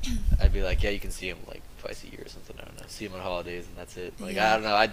[0.42, 2.57] I'd be like, yeah, you can see him like twice a year or something.
[2.61, 2.85] I don't know.
[2.88, 4.14] See him on holidays and that's it.
[4.20, 4.51] Like Yeah.
[4.51, 4.74] I don't know.
[4.74, 4.90] I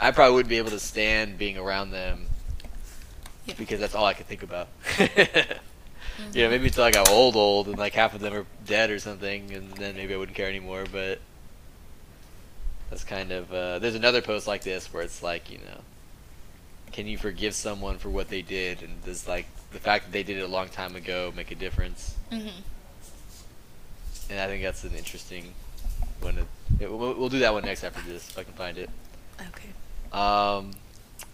[0.00, 2.26] I probably wouldn't be able to stand being around them
[3.46, 3.54] Yeah.
[3.58, 4.68] because that's all I could think about.
[4.96, 5.52] Mm-hmm.
[6.32, 8.90] You know, maybe until I got old, old, and like half of them are dead
[8.90, 10.84] or something, and then maybe I wouldn't care anymore.
[10.92, 11.18] But
[12.88, 15.80] that's kind of uh, there's another post like this where it's like, you know,
[16.94, 20.22] can you forgive someone for what they did, and does like the fact that they
[20.22, 22.14] did it a long time ago make a difference?
[22.30, 22.60] Mm-hmm.
[24.30, 25.52] And I think that's an interesting
[26.20, 26.36] one.
[26.36, 28.88] To, we'll, we'll do that one next after this if I can find it.
[29.40, 29.70] Okay.
[30.12, 30.70] Um,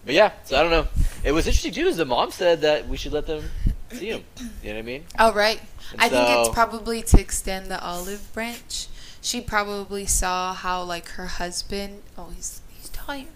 [0.03, 0.87] but yeah, so I don't know.
[1.23, 1.85] It was interesting too.
[1.85, 3.43] Is the mom said that we should let them
[3.91, 4.23] see him.
[4.63, 5.03] You know what I mean?
[5.19, 5.61] Oh, right.
[5.91, 8.87] And I think it's probably to extend the olive branch.
[9.21, 12.01] She probably saw how, like, her husband.
[12.17, 13.27] Oh, he's he's tired.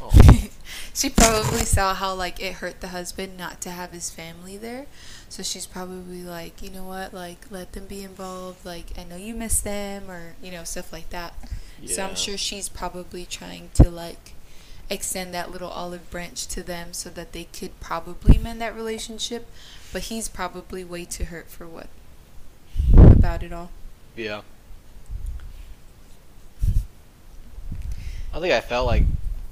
[0.00, 0.10] Oh.
[0.98, 4.86] she probably saw how like it hurt the husband not to have his family there.
[5.28, 8.66] So she's probably like, you know what, like let them be involved.
[8.66, 11.34] Like I know you miss them, or you know stuff like that.
[11.86, 14.32] So I'm sure she's probably trying to like
[14.90, 19.46] extend that little olive branch to them so that they could probably mend that relationship.
[19.92, 21.86] But he's probably way too hurt for what
[22.96, 23.70] about it all.
[24.16, 24.40] Yeah.
[28.34, 29.04] I think I felt like.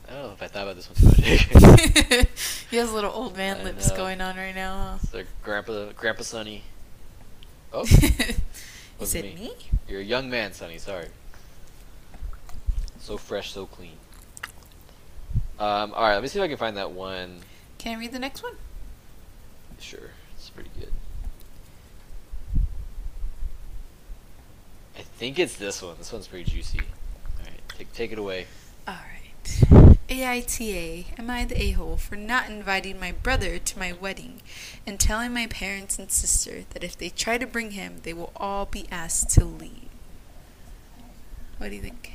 [0.09, 2.29] I don't know if I thought about this one too much.
[2.71, 3.97] he has little old man I lips know.
[3.97, 6.63] going on right now, so grandpa, grandpa Sunny.
[7.73, 7.83] Oh.
[9.01, 9.35] Is it me.
[9.35, 9.53] me?
[9.89, 10.79] you're a young man, Sunny.
[10.79, 11.09] Sorry.
[13.01, 13.93] So fresh, so clean.
[15.59, 17.41] Um, all right, let me see if I can find that one.
[17.79, 18.55] Can I read the next one?
[19.79, 20.93] Sure, it's pretty good.
[24.97, 25.97] I think it's this one.
[25.99, 26.81] This one's pretty juicy.
[26.81, 28.47] All right, take take it away.
[28.87, 29.73] All right.
[30.09, 34.41] AITA, am I the a hole for not inviting my brother to my wedding
[34.87, 38.33] and telling my parents and sister that if they try to bring him, they will
[38.37, 39.89] all be asked to leave?
[41.59, 42.13] What do you think?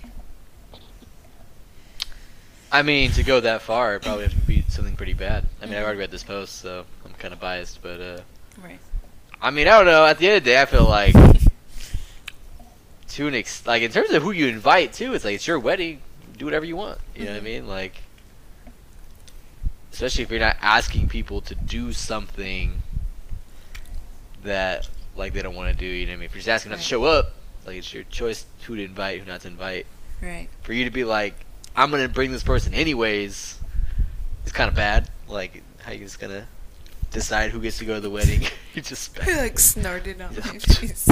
[2.71, 5.45] I mean, to go that far, it probably have to be something pretty bad.
[5.61, 8.21] I mean, I've already read this post, so I'm kind of biased, but uh,
[8.63, 8.79] Right.
[9.41, 10.05] I mean, I don't know.
[10.05, 11.13] At the end of the day, I feel like
[13.09, 15.59] to an ex- like in terms of who you invite too, it's like it's your
[15.59, 15.99] wedding.
[16.41, 16.97] Do whatever you want.
[17.15, 17.43] You know what I Mhm.
[17.43, 17.67] mean?
[17.67, 18.01] Like,
[19.93, 22.81] especially if you're not asking people to do something
[24.43, 25.85] that like they don't want to do.
[25.85, 26.25] You know what I mean?
[26.25, 27.33] If you're just asking them to show up,
[27.63, 29.85] like it's your choice who to invite, who not to invite.
[30.19, 30.47] Right.
[30.63, 31.35] For you to be like,
[31.75, 33.59] I'm gonna bring this person anyways,
[34.41, 35.11] it's kind of bad.
[35.27, 36.47] Like, how you just gonna
[37.11, 38.47] decide who gets to go to the wedding?
[38.73, 41.07] you just like snorted on my face.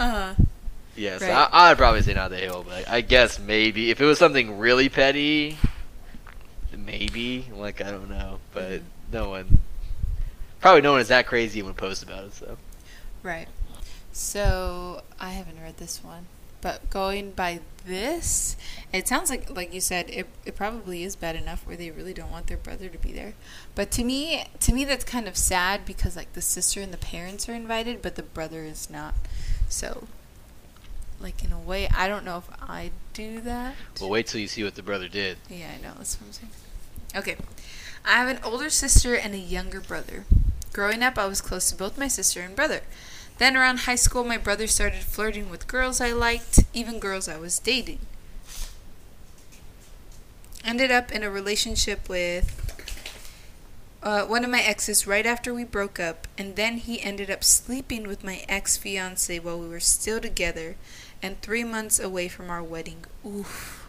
[0.00, 0.34] uh,
[0.96, 1.30] Yes, Right.
[1.30, 4.58] I, I'd probably say not the hill, but I guess maybe if it was something
[4.58, 5.58] really petty,
[6.76, 7.46] maybe.
[7.52, 8.82] Like I don't know, but Mhm.
[9.12, 9.58] no one,
[10.60, 12.34] probably no one is that crazy and would post about it.
[12.34, 12.56] So
[13.22, 13.48] right.
[14.12, 16.26] So I haven't read this one,
[16.60, 18.56] but going by this,
[18.92, 22.14] it sounds like, like you said, it, it probably is bad enough where they really
[22.14, 23.34] don't want their brother to be there.
[23.74, 26.96] But to me, to me, that's kind of sad because like the sister and the
[26.98, 29.14] parents are invited, but the brother is not.
[29.68, 30.06] So,
[31.24, 33.74] like in a way, I don't know if I do that.
[34.00, 35.38] well, wait till you see what the brother did.
[35.48, 35.94] Yeah, I know.
[35.96, 36.52] That's what I'm saying.
[37.16, 37.36] Okay.
[38.04, 40.26] I have an older sister and a younger brother.
[40.72, 42.82] Growing up, I was close to both my sister and brother.
[43.38, 47.38] Then around high school, my brother started flirting with girls I liked, even girls I
[47.38, 48.00] was dating.
[50.64, 52.60] Ended up in a relationship with
[54.02, 57.42] uh, one of my exes right after we broke up, and then he ended up
[57.42, 60.76] sleeping with my ex fiance while we were still together
[61.24, 63.06] and three months away from our wedding.
[63.26, 63.88] Oof.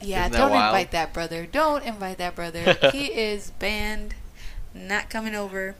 [0.00, 0.74] Yeah, Isn't don't wild?
[0.74, 1.46] invite that brother.
[1.46, 2.76] Don't invite that brother.
[2.92, 4.16] he is banned.
[4.74, 5.76] Not coming over.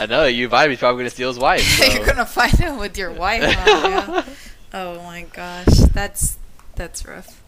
[0.00, 0.72] I know you invited me.
[0.72, 1.62] He's probably gonna steal his wife.
[1.78, 1.84] So.
[1.84, 3.42] You're gonna find him with your wife.
[3.44, 3.88] huh?
[3.88, 4.24] Yeah.
[4.74, 6.38] Oh my gosh, that's
[6.76, 7.42] that's rough.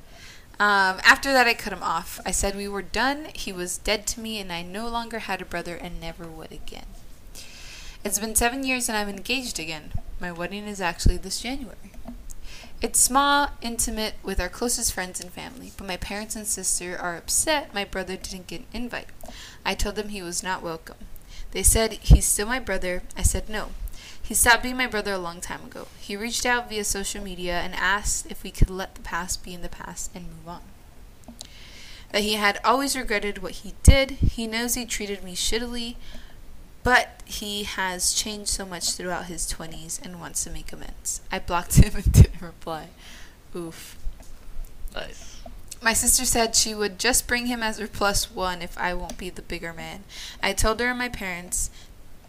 [0.60, 2.20] Um, after that, I cut him off.
[2.26, 3.28] I said we were done.
[3.34, 6.52] He was dead to me, and I no longer had a brother and never would
[6.52, 6.84] again.
[8.04, 9.92] It's been seven years, and I'm engaged again.
[10.20, 11.92] My wedding is actually this January.
[12.80, 17.16] It's small, intimate, with our closest friends and family, but my parents and sister are
[17.16, 19.08] upset my brother didn't get an invite.
[19.64, 20.96] I told them he was not welcome.
[21.52, 23.02] They said he's still my brother.
[23.16, 23.70] I said no.
[24.22, 25.88] He stopped being my brother a long time ago.
[25.98, 29.54] He reached out via social media and asked if we could let the past be
[29.54, 30.62] in the past and move on.
[32.12, 34.12] That he had always regretted what he did.
[34.12, 35.96] He knows he treated me shittily,
[36.84, 41.22] but he has changed so much throughout his 20s and wants to make amends.
[41.32, 42.88] I blocked him and didn't reply.
[43.56, 43.96] Oof.
[44.94, 45.42] Nice.
[45.82, 49.18] My sister said she would just bring him as her plus one if I won't
[49.18, 50.04] be the bigger man.
[50.42, 51.70] I told her and my parents,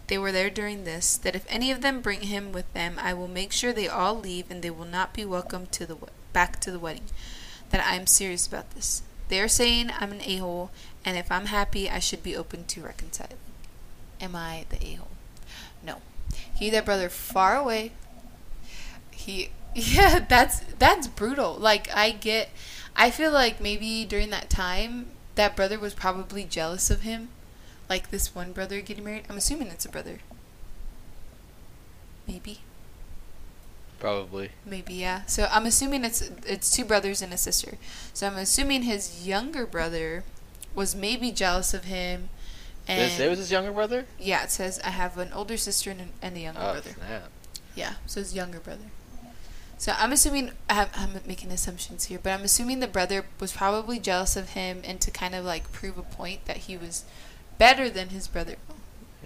[0.08, 3.14] they were there during this, that if any of them bring him with them, I
[3.14, 5.98] will make sure they all leave and they will not be welcome to the
[6.34, 7.06] back to the wedding.
[7.72, 9.04] That I am serious about this.
[9.28, 10.70] They are saying I'm an a-hole,
[11.04, 13.38] and if I'm happy, I should be open to reconciling.
[14.22, 15.08] Am I the a-hole?
[15.84, 16.02] No.
[16.56, 17.92] He that brother far away.
[19.12, 21.56] He, yeah, that's that's brutal.
[21.56, 22.50] Like I get,
[22.96, 27.30] I feel like maybe during that time, that brother was probably jealous of him.
[27.90, 29.26] Like this one brother getting married.
[29.30, 30.20] I'm assuming it's a brother.
[32.28, 32.60] Maybe.
[34.00, 34.52] Probably.
[34.66, 35.26] Maybe yeah.
[35.26, 37.78] So I'm assuming it's it's two brothers and a sister.
[38.14, 40.24] So I'm assuming his younger brother
[40.74, 42.30] was maybe jealous of him.
[42.88, 44.06] Did And it say it was his younger brother?
[44.20, 46.92] yeah, it says I have an older sister and, and a younger Oh brother.
[46.92, 47.30] snap!
[47.76, 48.86] Yeah, so his younger brother.
[49.78, 53.52] So I'm assuming I have, I'm making assumptions here, but I'm assuming the brother was
[53.52, 57.04] probably jealous of him and to kind of like prove a point that he was
[57.58, 58.56] better than his brother.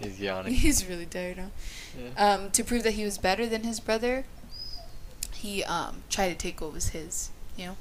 [0.01, 0.53] He's yawning.
[0.55, 1.51] He's really tired now.
[1.97, 2.33] Yeah.
[2.33, 4.23] Um, to prove that he was better than his brother,
[5.33, 7.77] he um tried to take what was his, you know.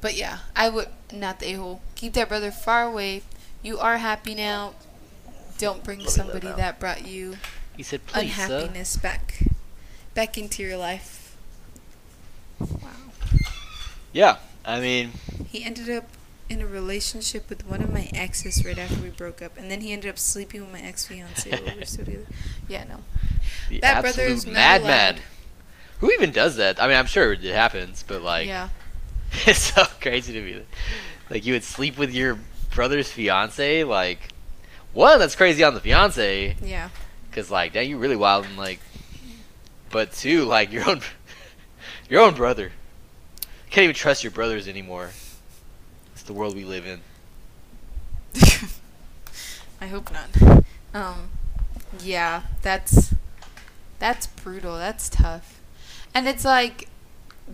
[0.00, 1.80] But yeah, I would not the a hole.
[1.96, 3.22] Keep that brother far away.
[3.62, 4.74] You are happy now.
[5.58, 7.36] Don't bring Let somebody that brought you
[7.76, 9.44] He said, "Please, sir." unhappiness back,
[10.14, 11.36] back into your life.
[12.58, 12.90] Wow.
[14.12, 15.12] Yeah, I mean,
[15.48, 16.08] He ended up
[16.48, 19.80] in a relationship with one of my exes right after we broke up, and then
[19.80, 22.26] he ended up sleeping with my ex fiance while we were still together.
[22.68, 22.98] Yeah, no.
[23.68, 25.16] the That brother absolute is not madman.
[26.00, 26.82] Who even does that?
[26.82, 28.68] I mean, I'm sure it happens, but like, yeah.
[29.46, 30.62] it's so crazy to me.
[31.30, 32.38] Like, you would sleep with your
[32.74, 33.84] brother's fiance.
[33.84, 34.28] Like,
[34.92, 36.88] one, that's crazy on the fiance, Yeah.
[37.30, 38.80] because like, dang, you really wild and like,
[39.90, 41.00] but two, like your own,
[42.08, 42.72] your own brother.
[43.70, 45.10] Can't even trust your brothers anymore.
[46.12, 47.00] It's the world we live in.
[49.80, 50.64] I hope not.
[50.94, 51.30] Um,
[52.02, 53.14] yeah, that's
[53.98, 54.76] that's brutal.
[54.76, 55.60] That's tough,
[56.14, 56.88] and it's like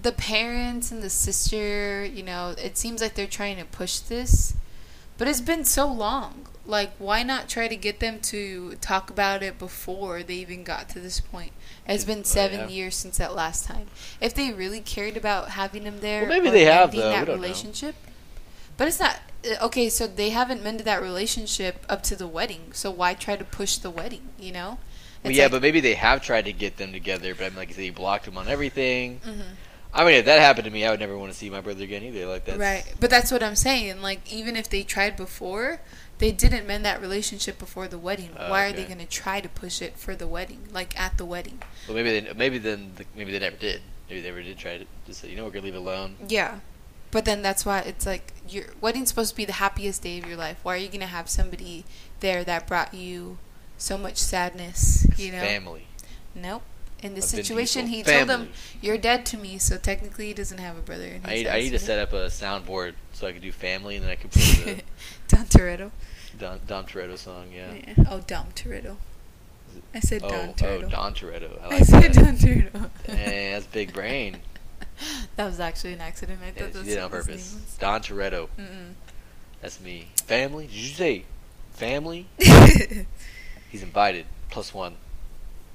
[0.00, 2.04] the parents and the sister.
[2.04, 4.54] You know, it seems like they're trying to push this,
[5.18, 6.46] but it's been so long.
[6.64, 10.88] Like, why not try to get them to talk about it before they even got
[10.90, 11.52] to this point?
[11.86, 12.68] It's been Oh, seven yeah.
[12.68, 13.86] years since that last time.
[14.20, 16.98] If they really cared about having him there, Well, maybe they have, though.
[17.00, 17.42] That don't know.
[17.42, 17.94] relationship.
[18.76, 19.88] But it's not uh, okay.
[19.88, 22.72] So they haven't mended that relationship up to the wedding.
[22.74, 24.28] So why try to push the wedding?
[24.38, 24.78] You know?
[25.24, 27.74] Well, yeah, like- but maybe they have tried to get them together, but I'm like,
[27.76, 29.20] they blocked them on everything.
[29.26, 29.42] Mhm.
[29.92, 31.84] I mean, if that happened to me, I would never want to see my brother
[31.84, 32.26] again either.
[32.26, 32.58] Like that.
[32.58, 32.84] right.
[33.00, 33.90] But that's what I'm saying.
[33.90, 35.80] And like even if they tried before,
[36.18, 38.30] they didn't mend that relationship before the wedding.
[38.38, 40.68] Oh, why are they going to try to push it for the wedding?
[40.72, 41.62] Like at the wedding?
[41.86, 43.82] Well, maybe they, maybe then maybe they never did.
[44.08, 46.16] Maybe they never did try to just say, you know, we're gonna leave it alone.
[46.26, 46.60] Yeah.
[47.10, 50.26] But then that's why it's like your wedding's supposed to be the happiest day of
[50.26, 50.58] your life.
[50.62, 51.84] Why are you going to have somebody
[52.20, 53.38] there that brought you
[53.78, 55.06] so much sadness?
[55.16, 55.40] You know?
[55.40, 55.86] Family.
[56.34, 56.62] Nope.
[57.02, 58.46] In this situation, he told family.
[58.46, 61.20] him, "You're dead to me." So technically, he doesn't have a brother.
[61.24, 64.04] I need, I need to set up a soundboard so I could do family, and
[64.04, 64.82] then I could put the
[65.28, 65.90] Don Toretto.
[66.38, 67.46] Don, Dom Toretto song.
[67.54, 67.72] Yeah.
[67.72, 68.04] Yeah.
[68.10, 68.96] Oh, Dom Toretto.
[69.94, 71.60] I said Oh, Don oh, Don Toretto.
[71.62, 72.24] I I said that.
[72.24, 72.90] Don Toretto.
[73.06, 74.38] Hey, that's big brain.
[75.36, 76.40] that was actually an accident.
[76.42, 77.76] I Yeah, thought that's did on purpose.
[77.78, 78.48] Don Toretto.
[78.56, 78.66] was.
[79.60, 80.08] That's me.
[80.26, 80.66] Family?
[80.66, 81.24] Did you say
[81.72, 82.26] family?
[83.70, 84.26] He's invited.
[84.50, 84.94] Plus one.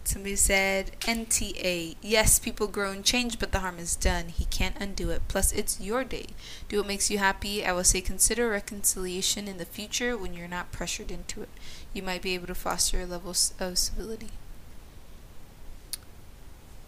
[0.06, 1.96] Somebody said NTA.
[2.02, 4.28] Yes, people grow and change, but the harm is done.
[4.28, 5.22] He can't undo it.
[5.28, 6.28] Plus, it's your day.
[6.68, 7.66] Do what makes you happy.
[7.66, 11.50] I will say consider reconciliation in the future when you're not pressured into it.
[11.94, 14.30] You might be able to foster a level of civility.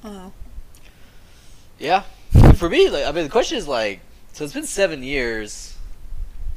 [0.04, 0.34] Oh.
[1.80, 2.04] Yeah.
[2.56, 4.02] For me, like I mean, the question is like,
[4.34, 5.78] so it's been seven years.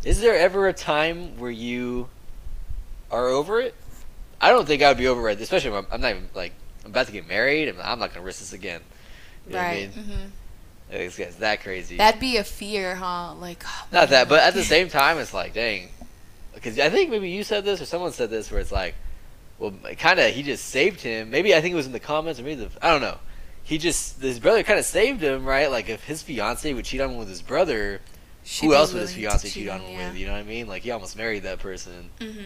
[0.05, 2.09] Is there ever a time where you
[3.11, 3.75] are over it?
[4.41, 6.53] I don't think I would be over it, especially if I'm, I'm not even like
[6.85, 8.81] I'm about to get married, and I'm not gonna risk this again.
[9.47, 9.97] You know what I right.
[9.97, 10.05] mean?
[10.05, 10.27] hmm
[10.91, 11.97] It's, it's that crazy.
[11.97, 13.35] That'd be a fear, huh?
[13.35, 15.89] Like, oh, Not that, but at the same time, it's like, dang.
[16.55, 18.95] Because I think maybe you said this or someone said this, where it's like,
[19.59, 21.31] well, kind of, he just saved him.
[21.31, 23.19] Maybe I think it was in the comments or maybe the, I don't know.
[23.63, 25.71] He just his brother kind of saved him, right?
[25.71, 28.01] Like if his fiance would cheat on him with his brother,
[28.43, 30.09] She'd who else would his fiance cheat cheat on him yeah.
[30.09, 30.17] with?
[30.17, 30.69] You know what I mean?
[30.69, 32.09] Like he almost married that person.
[32.19, 32.41] Mm-hmm.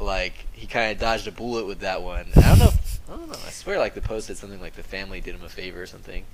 [0.00, 2.26] Like he kind of dodged a bullet with that one.
[2.36, 2.68] I don't know.
[2.68, 3.38] If, I don't know.
[3.46, 5.86] I swear, like the post said something like the family did him a favor or
[5.86, 6.24] something.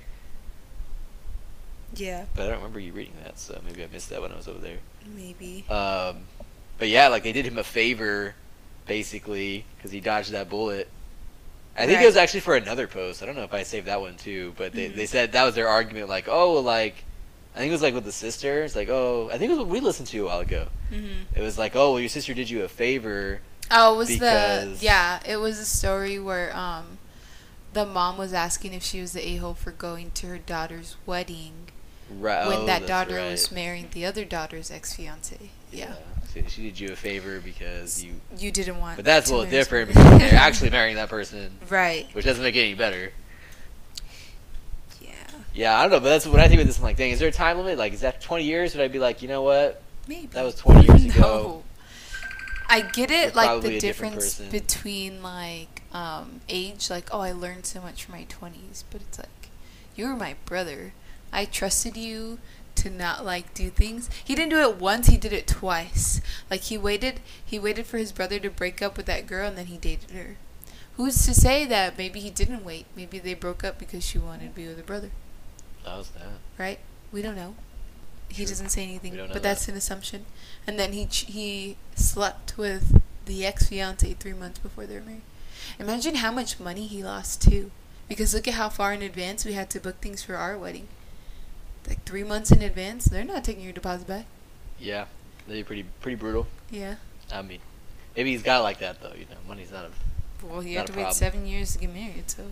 [1.95, 4.35] Yeah, But I don't remember you reading that, so maybe I missed that when I
[4.35, 4.77] was over there.
[5.15, 5.65] maybe.
[5.69, 6.17] Um,
[6.77, 8.35] but yeah, like they did him a favor,
[8.85, 10.87] basically, because he dodged that bullet.
[11.75, 12.03] I think Right.
[12.03, 13.23] it was actually for another post.
[13.23, 14.95] I don't know if I saved that one too, but they, Mhm.
[14.97, 16.09] they said that was their argument.
[16.09, 17.03] Like, oh, like
[17.55, 18.63] I think it was like with the sister.
[18.63, 20.67] It's like, oh, I think it was what we listened to a while ago.
[20.91, 21.35] Mm-hmm.
[21.35, 23.41] It was like, oh, well, your sister did you a favor.
[23.71, 25.19] Oh, it was the yeah?
[25.27, 26.97] It was a story where um,
[27.73, 30.95] the mom was asking if she was the a hole for going to her daughter's
[31.05, 31.53] wedding
[32.17, 33.31] Right, when oh, that daughter right.
[33.31, 35.37] was marrying the other daughter's ex fiance.
[35.71, 35.93] Yeah.
[36.33, 38.13] So she did you a favor because you.
[38.37, 38.95] you didn't want.
[38.95, 42.07] But that's a little different because they're actually marrying that person, right.
[42.13, 43.11] which doesn't make it any better.
[45.01, 45.09] Yeah.
[45.53, 46.77] Yeah, I don't know, but that's what I think of this.
[46.77, 47.77] I'm like, dang, is there a time limit?
[47.77, 48.75] Like, is that 20 years?
[48.75, 49.81] Would I be like, you know what?
[50.07, 51.63] Maybe That was 20 years ago.
[52.69, 56.89] I get it, like the different difference between like um, age.
[56.89, 59.49] Like, oh, I learned so much from my twenties, but it's like
[59.95, 60.93] you were my brother.
[61.33, 62.39] I trusted you
[62.75, 64.09] to not like do things.
[64.23, 65.07] He didn't do it once.
[65.07, 66.21] He did it twice.
[66.49, 67.19] Like he waited.
[67.43, 70.11] He waited for his brother to break up with that girl, and then he dated
[70.11, 70.37] her.
[70.97, 72.85] Who's to say that maybe he didn't wait?
[72.95, 75.11] Maybe they broke up because she wanted to be with her brother.
[75.85, 76.27] How's that.
[76.57, 76.79] right?
[77.11, 77.55] We don't know.
[78.29, 78.45] He True.
[78.45, 79.49] doesn't say anything, We don't know but that.
[79.49, 80.25] that's an assumption.
[80.67, 85.01] And then he ch- he slept with the ex fiance three months before they were
[85.01, 85.21] married.
[85.79, 87.71] Imagine how much money he lost too,
[88.07, 90.87] because look at how far in advance we had to book things for our wedding.
[91.87, 94.25] Like three months in advance, they're not taking your deposit back.
[94.79, 95.05] Yeah,
[95.47, 96.47] they're pretty pretty brutal.
[96.69, 96.95] Yeah.
[97.31, 97.59] I mean,
[98.15, 99.13] maybe he's got it like that though.
[99.13, 100.45] You know, money's not a.
[100.45, 101.13] Well, he have to wait problem.
[101.15, 102.43] seven years to get married, so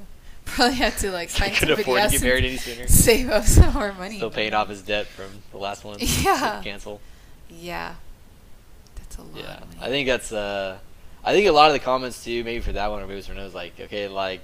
[0.47, 2.87] probably had to like find couldn't somebody afford to else get married any sooner.
[2.87, 4.17] save up some more money.
[4.17, 5.97] Still paying off his debt from the last one.
[6.01, 6.61] Yeah.
[6.63, 6.99] Cancel.
[7.49, 7.95] Yeah.
[8.95, 9.31] That's a lot.
[9.35, 9.79] Yeah, of money.
[9.81, 10.31] I think that's.
[10.31, 10.77] uh
[11.23, 13.17] I think a lot of the comments too, maybe for that one or maybe it
[13.17, 14.39] was for another, was like, okay, like,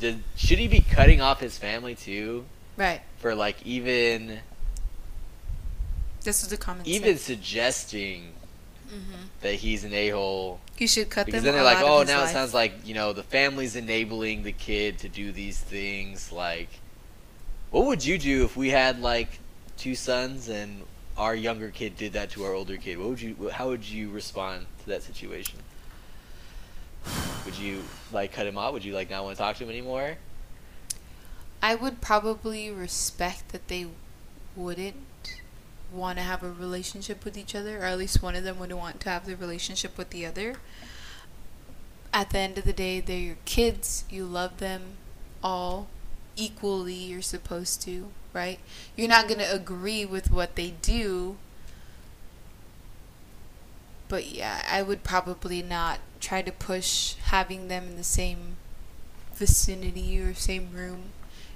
[0.00, 2.44] did should he be cutting off his family too
[2.76, 3.00] right.
[3.18, 4.40] for like even
[6.22, 6.86] This was the comment.
[6.88, 8.32] even suggesting
[8.90, 9.22] Mm-hmm.
[9.42, 10.60] that he's an a hole.
[10.78, 11.54] You should cut Because them.
[11.54, 12.30] then they're like, oh, now life.
[12.30, 16.32] it sounds like you know the family's enabling the kid to do these things.
[16.32, 16.68] Like,
[17.70, 19.28] what would you do if we had like
[19.76, 20.82] two sons and
[21.16, 22.98] our younger kid did that to our older kid?
[22.98, 23.50] What would you?
[23.52, 25.58] How would you respond to that situation?
[27.44, 27.82] Would you
[28.12, 28.72] like cut him off?
[28.72, 30.16] Would you like not want to talk to him anymore?
[31.62, 33.86] I would probably respect that they
[34.56, 34.96] wouldn't
[35.92, 38.78] want to have a relationship with each other, or at least one of them wouldn't
[38.78, 40.56] want to have the relationship with the other.
[42.12, 44.04] At the end of the day, they're your kids.
[44.10, 44.96] You love them
[45.42, 45.88] all
[46.36, 46.94] equally.
[46.94, 48.58] You're supposed to, right?
[48.96, 51.36] You're not going to agree with what they do.
[54.08, 58.56] But yeah, I would probably not try to push having them in the same
[59.34, 61.12] vicinity or same room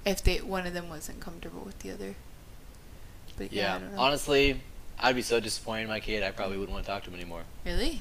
[0.07, 2.15] if they one of them wasn't comfortable with the other.
[3.37, 3.79] But yeah, Yeah.
[3.79, 3.93] Know.
[3.95, 4.61] Um, honestly,
[4.99, 6.23] I'd be so disappointed in my kid.
[6.23, 7.43] I probably wouldn't want to talk to him anymore.
[7.65, 8.01] really?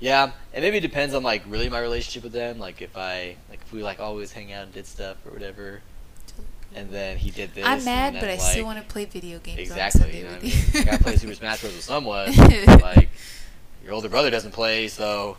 [0.00, 2.58] Yeah, and maybe it depends on like really my relationship with them.
[2.58, 5.80] Like if I like if we like always hang out and did stuff or whatever,
[6.74, 7.64] and then he did this.
[7.64, 10.18] I'm mad, but I like, still want to play video games exactly.
[10.18, 10.52] You know I mean?
[10.74, 11.72] I gotta play Super Smash Bros.
[11.74, 12.34] with someone.
[12.66, 13.08] like
[13.84, 15.36] your older brother doesn't play, so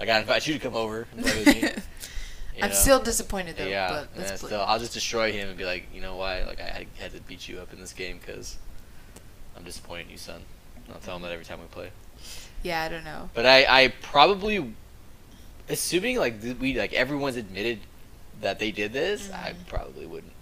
[0.00, 1.60] I gotta invite you to come over and play with me.
[2.56, 2.74] you I'm know?
[2.74, 3.66] still disappointed though.
[3.66, 6.44] yeah, but let's still, I'll just destroy him and be like, you know why?
[6.44, 8.56] Like I had to beat you up in this game because
[9.58, 10.40] I'm disappointed in you, son.
[10.92, 11.90] I'll tell him that every time we play.
[12.62, 13.28] yeah, I don't know.
[13.34, 14.72] But I, I probably,
[15.68, 17.80] assuming like th- we like everyone's admitted
[18.40, 19.66] that they did this, I Mhm.
[19.66, 20.32] probably wouldn't.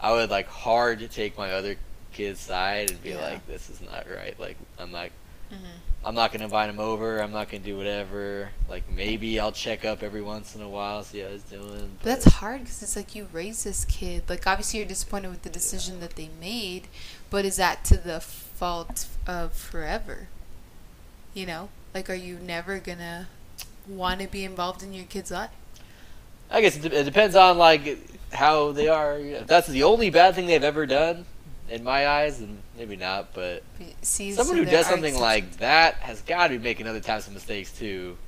[0.00, 1.76] I would like hard to take my other
[2.12, 3.20] kid's side and be Yeah.
[3.20, 4.38] like, this is not right.
[4.40, 5.10] Like I'm not,
[5.50, 5.56] hmm
[6.04, 7.20] I'm not gonna invite him over.
[7.22, 8.50] I'm not gonna do whatever.
[8.68, 11.96] Like maybe I'll check up every once in a while, see how he's doing.
[12.02, 14.24] But that's hard because it's like you raise this kid.
[14.28, 16.88] Like obviously you're disappointed with the decision that they made,
[17.32, 20.28] but is that to the fault of forever?
[21.34, 23.28] You know, like are you never gonna
[23.88, 25.50] want to be involved in your kid's life?
[26.50, 27.98] I guess it, de- it depends on like
[28.32, 29.18] how they are.
[29.18, 31.24] If that's the only bad thing they've ever done,
[31.70, 33.32] in my eyes, and maybe not.
[33.32, 33.62] But
[34.02, 37.26] See, someone so who does something like that has got to be making other types
[37.26, 38.18] of mistakes too.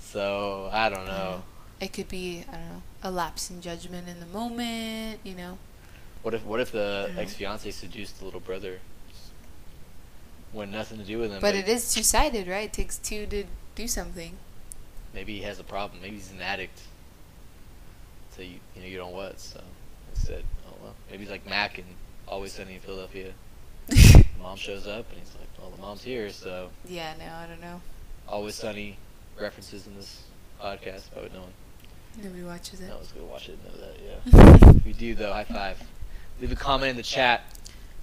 [0.00, 1.42] So I don't know.
[1.80, 5.20] it could be I don't know a lapse in judgment in the moment.
[5.22, 5.58] You know,
[6.22, 8.78] What if what if the ex fiance seduced the little brother?
[10.52, 11.40] When nothing to do with him.
[11.40, 12.64] but it is two sided, right?
[12.64, 13.44] It takes two to
[13.76, 14.36] do something.
[15.14, 16.02] Maybe he has a problem.
[16.02, 16.80] Maybe he's an addict.
[18.36, 19.38] So you you know you don't what?
[19.38, 21.86] So I said, oh well, maybe he's like Mac and
[22.26, 23.32] Always Sunny in Philadelphia.
[24.42, 27.60] Mom shows up and he's like, well the mom's here, so yeah, no, I don't
[27.60, 27.80] know.
[28.28, 28.96] Always Sunny
[29.40, 30.22] references in this
[30.60, 31.02] podcast.
[31.16, 31.44] I would know.
[32.22, 32.88] Nobody watches it.
[32.88, 33.58] No one's gonna watch it.
[33.64, 34.70] Know that, yeah.
[34.76, 35.80] if you do though, high five.
[36.40, 37.42] Leave a comment in the chat.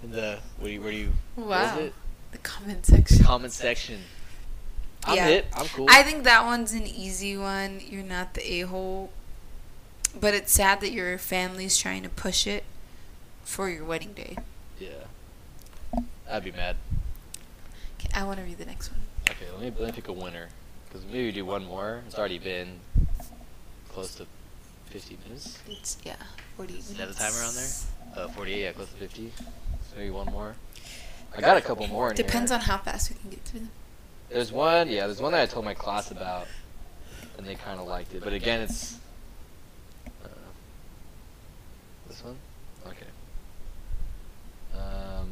[0.04, 1.78] In the what do you where do you what Wow.
[1.80, 1.94] is it?
[2.32, 3.24] The comment section.
[3.24, 4.02] Comment section.
[5.06, 5.28] I'm Yeah.
[5.28, 5.46] it.
[5.54, 5.88] I'm cool.
[5.90, 7.82] I think that one's an easy one.
[7.86, 9.12] You're not the a hole.
[10.20, 12.64] But it's sad that your family's trying to push it
[13.44, 14.38] for your wedding day.
[14.80, 14.90] yeah.
[16.30, 16.76] I'd be mad.
[18.00, 19.00] Okay, I want to read the next one.
[19.30, 20.50] Okay, let me, let me pick a winner.
[20.90, 22.04] Because maybe we do one more.
[22.06, 22.80] It's already been
[23.94, 24.26] close to
[24.88, 25.58] 50 minutes.
[25.70, 26.16] It's, yeah,
[26.58, 27.68] 40 Is that the timer on there?
[28.16, 29.32] Uh, 48, yeah, close to 50.
[29.96, 30.56] Maybe one more.
[31.36, 32.60] I got a couple more in Depends here.
[32.60, 33.70] on how fast we can get through them.
[34.30, 36.48] There's one, yeah, there's one that I told my class about,
[37.38, 38.24] and they kind of liked it.
[38.24, 38.98] But again, it's
[40.24, 40.28] uh,
[42.08, 42.36] this one.
[42.88, 43.08] Okay.
[44.76, 45.32] Um,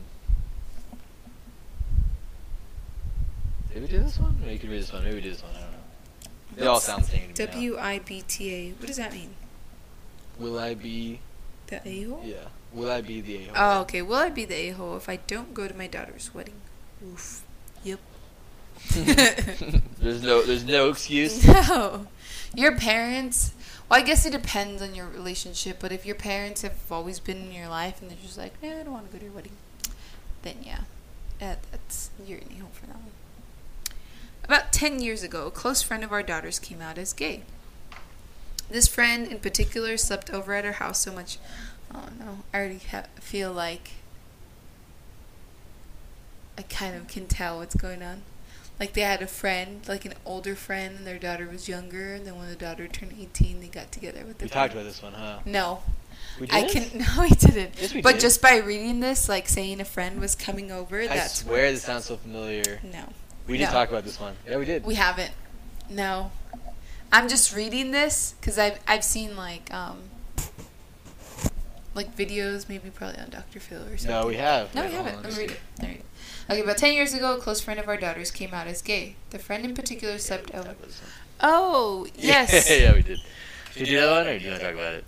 [3.74, 4.36] did we do this one?
[4.40, 5.04] Maybe you could read this one.
[5.04, 5.52] Maybe we do this one.
[5.56, 5.78] I don't know.
[6.56, 7.48] They all sound the same to me.
[7.48, 8.72] W I B T A.
[8.72, 9.36] What does that mean?
[10.40, 11.20] Will I be?
[11.68, 12.22] The a hole?
[12.24, 12.36] Yeah.
[12.76, 14.02] Will I be the a Oh, okay.
[14.02, 16.56] Will I be the a hole if I don't go to my daughter's wedding?
[17.04, 17.42] Oof.
[17.84, 18.00] Yep.
[20.00, 21.46] there's no, there's no excuse.
[21.68, 22.08] No.
[22.54, 23.54] Your parents.
[23.90, 27.38] Well, I guess it depends on your relationship, but if your parents have always been
[27.38, 29.34] in your life and they're just like, no, I don't want to go to your
[29.34, 29.54] wedding,
[30.42, 30.82] then yeah,
[31.42, 33.12] uh, that's you're in the hole for that one.
[34.44, 37.44] About 10 years ago, a close friend of our daughter's came out as gay.
[38.70, 41.38] This friend in particular slept over at her house so much.
[41.96, 43.92] Oh no, I already ha- feel like
[46.58, 48.22] I kind of can tell what's going on.
[48.80, 52.14] Like they had a friend, like an older friend, and their daughter was younger.
[52.14, 54.84] And then when the daughter turned 18, they got together with the We talked about
[54.84, 55.40] this one, huh?
[55.46, 55.82] No,
[56.40, 56.92] We I did?
[56.92, 57.00] can.
[57.16, 57.76] No, we didn't.
[57.80, 58.22] Yes, we but did.
[58.22, 61.84] just by reading this, like saying a friend was coming over, I that's swear this
[61.84, 62.80] sounds so familiar.
[62.84, 63.06] no.
[63.48, 63.72] We did No.
[63.72, 64.36] talk about this one.
[64.50, 64.84] Yeah, we did.
[64.84, 65.32] We haven't.
[65.90, 66.32] No.
[67.14, 70.00] I'm just reading this because I've I've seen like um
[71.96, 73.60] like videos, maybe probably on Dr.
[73.60, 74.10] Phil or something.
[74.12, 74.74] no, we have.
[74.76, 75.16] No, Wait, we haven't.
[75.16, 75.60] on, Let me read it.
[75.80, 76.06] Let me read it.
[76.52, 79.16] Okay, about 10 years ago, a close friend of our daughter's came out as gay.
[79.32, 80.66] The friend in particular Yeah, stepped we out.
[80.66, 81.10] talked about this one.
[81.42, 82.70] Oh, yes.
[82.70, 83.20] yeah, we did.
[83.74, 85.06] Did you do that one, or do you want to talk about it?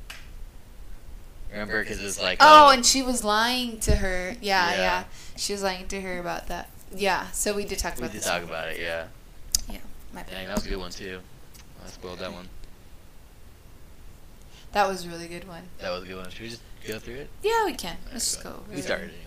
[1.51, 2.39] Remember, because it's like.
[2.41, 4.35] Oh, uh, and she was lying to her.
[4.41, 4.77] Yeah, Yeah.
[4.77, 5.03] yeah,
[5.37, 6.69] She was lying to her about that.
[6.93, 8.27] Yeah, so we did talk we about did this.
[8.27, 8.49] talk one.
[8.49, 8.79] about it.
[8.81, 9.05] Yeah.
[10.13, 10.31] My bad.
[10.31, 11.19] Dang, that was a good one too.
[11.85, 12.47] I spoiled that one.
[14.71, 15.63] That was a really good one.
[15.79, 16.29] That was a good one.
[16.29, 17.29] Should we just go through it?
[17.43, 17.97] Yeah, we can.
[18.11, 18.63] Let's just go.
[18.73, 19.26] We started anyways.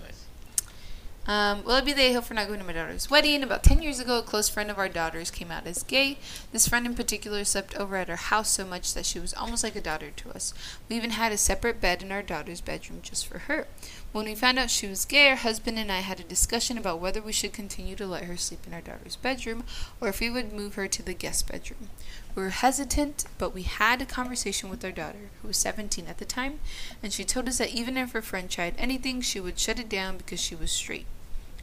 [1.26, 3.42] Um, will I be the a-hole for not going to my daughter's wedding?
[3.42, 6.18] About 10 years ago, a close friend of our daughter's came out as gay.
[6.50, 9.62] This friend in particular slept over at our house so much that she was almost
[9.62, 10.54] like a daughter to us.
[10.88, 13.68] We even had a separate bed in our daughter's bedroom just for her.
[14.12, 17.00] When we found out she was gay, our husband and I had a discussion about
[17.00, 19.64] whether we should continue to let her sleep in our daughter's bedroom
[20.00, 21.90] or if we would move her to the guest bedroom.
[22.34, 26.18] We were hesitant, but we had a conversation with our daughter, who was 17 at
[26.18, 26.60] the time,
[27.02, 29.88] and she told us that even if her friend tried anything, she would shut it
[29.88, 31.06] down because she was straight.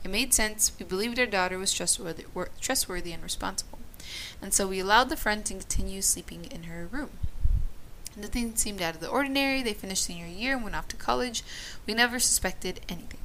[0.07, 0.71] It made sense.
[0.79, 3.79] We believed our daughter was trustworthy, wor- trustworthy and responsible.
[4.41, 7.09] And so we allowed the friend to continue sleeping in her room.
[8.15, 9.61] Nothing seemed out of the ordinary.
[9.61, 11.43] They finished senior year and went off to college.
[11.85, 13.19] We never suspected anything.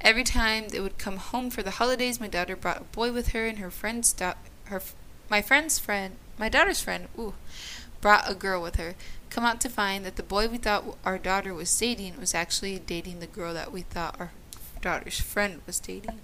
[0.00, 3.30] Every time they would come home for the holidays, my daughter brought a boy with
[3.30, 4.34] her, and her friend's da-
[4.66, 4.94] her f-
[5.28, 7.34] my friend's friend, my daughter's friend, ooh,
[8.00, 8.94] brought a girl with her.
[9.28, 12.78] Come out to find that the boy we thought our daughter was dating was actually
[12.78, 14.30] dating the girl that we thought our
[14.82, 16.20] daughter's friend was dating.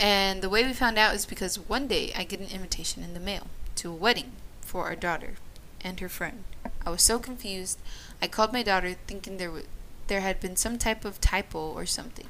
[0.00, 3.14] And the way we found out is because one day I get an invitation in
[3.14, 5.34] the mail to a wedding for our daughter
[5.82, 6.44] and her friend.
[6.86, 7.78] I was so confused.
[8.20, 9.66] I called my daughter thinking there w-
[10.08, 12.28] there had been some type of typo or something.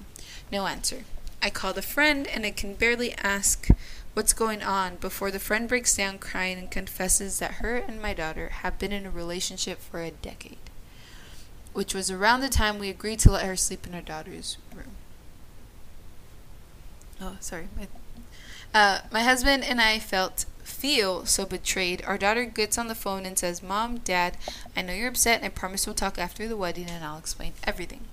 [0.51, 1.05] No answer.
[1.43, 3.69] I called a friend and I can barely ask
[4.15, 8.13] what's going on before the friend breaks down crying and confesses that her and my
[8.13, 10.59] daughter have been in a relationship for a decade,
[11.73, 14.97] which was around the time we agreed to let her sleep in our daughter's room.
[17.25, 17.69] Oh, sorry.
[17.77, 17.87] My,
[18.75, 22.03] uh, my husband and I felt feel so betrayed.
[22.05, 24.37] Our daughter gets on the phone and says, "Mom, Dad,
[24.77, 27.53] I know you're upset, and I promise we'll talk after the wedding, and I'll explain
[27.63, 28.09] everything."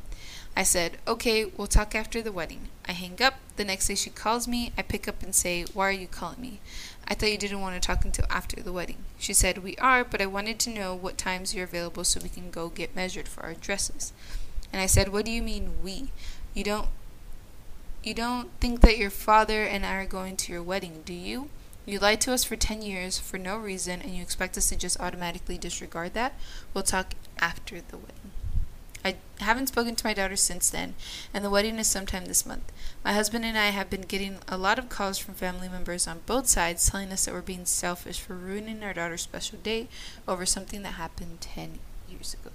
[0.55, 3.35] I said, "Okay, we'll talk after the wedding." I hang up.
[3.55, 4.71] The next day she calls me.
[4.77, 6.59] I pick up and say, "Why are you calling me?
[7.07, 10.03] I thought you didn't want to talk until after the wedding." She said, "We are,
[10.03, 13.27] but I wanted to know what times you're available so we can go get measured
[13.27, 14.13] for our dresses."
[14.71, 16.11] And I said, "What do you mean we?
[16.53, 16.89] You don't
[18.03, 21.49] you don't think that your father and I are going to your wedding, do you?
[21.85, 24.75] You lied to us for 10 years for no reason and you expect us to
[24.75, 26.33] just automatically disregard that?
[26.73, 28.31] We'll talk after the wedding.
[29.03, 30.93] I haven't spoken to my daughter since then,
[31.33, 32.71] and the wedding is sometime this month.
[33.03, 36.21] My husband and I have been getting a lot of calls from family members on
[36.25, 39.87] both sides telling us that we're being selfish for ruining our daughter's special day
[40.27, 41.79] over something that happened 10
[42.09, 42.51] years ago.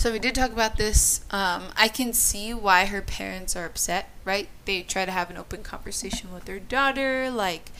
[0.00, 1.20] So we did talk about this.
[1.30, 4.48] Um, I can see why her parents are upset, right?
[4.64, 7.30] They try to have an open conversation with their daughter.
[7.30, 7.70] Like,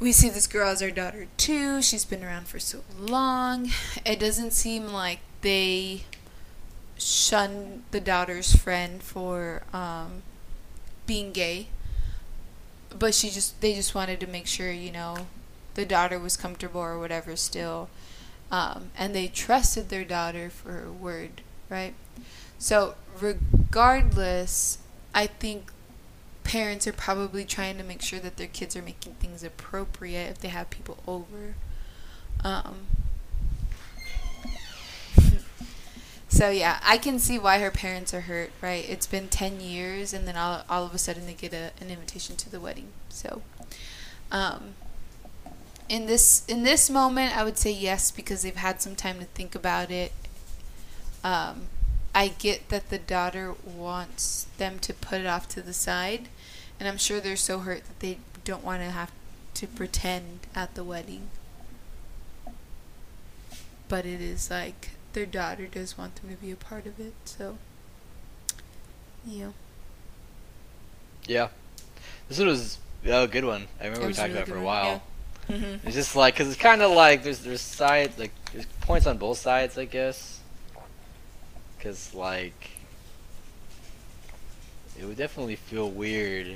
[0.00, 1.82] we see this girl as our daughter too.
[1.82, 3.70] She's been around for so long.
[4.04, 6.02] It doesn't seem like they
[6.98, 10.24] shun the daughter's friend for um,
[11.06, 11.68] being gay.
[12.98, 15.28] But she just, they just wanted to make sure, you know,
[15.74, 17.88] the daughter was comfortable or whatever still
[18.50, 21.94] um, and they trusted their daughter for her word, right?
[22.58, 24.78] So, regardless,
[25.14, 25.72] I think
[26.44, 30.38] parents are probably trying to make sure that their kids are making things appropriate if
[30.40, 31.54] they have people over.
[32.42, 32.86] Um,
[36.28, 38.84] so yeah, I can see why her parents are hurt, right?
[38.88, 41.90] It's been 10 years and then all, all of a sudden they get a, an
[41.90, 42.88] invitation to the wedding.
[43.10, 43.42] So,
[44.32, 44.74] um,
[45.90, 49.26] in this in this moment i would say yes because they've had some time to
[49.26, 50.12] think about it
[51.22, 51.62] um,
[52.14, 56.28] i get that the daughter wants them to put it off to the side
[56.78, 59.12] and i'm sure they're so hurt that they don't want to have
[59.52, 61.28] to pretend at the wedding
[63.88, 67.14] but it is like their daughter does want them to be a part of it
[67.24, 67.58] so
[69.26, 69.50] yeah
[71.26, 71.48] Yeah.
[72.28, 73.66] This one was a good one.
[73.80, 75.02] I remember we talked really about it for a one, while.
[75.50, 75.86] Mm-hmm.
[75.86, 79.18] It's just like, cause it's kind of like there's there's sides like there's points on
[79.18, 80.40] both sides, I guess.
[81.80, 82.70] Cause like
[84.98, 86.46] it would definitely feel weird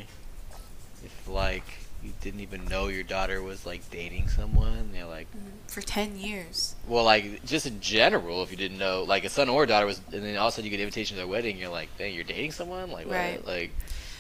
[1.05, 1.65] if like
[2.03, 4.91] you didn't even know your daughter was like dating someone.
[4.95, 5.27] You're like,
[5.69, 9.49] for 10 years well, like just in general, if you didn't know, like a son
[9.49, 11.27] or daughter was, and then all of a sudden you get an invitation to their
[11.27, 13.15] wedding, you're like, dang, you're dating someone, like what?
[13.15, 13.47] Right.
[13.47, 13.71] Like,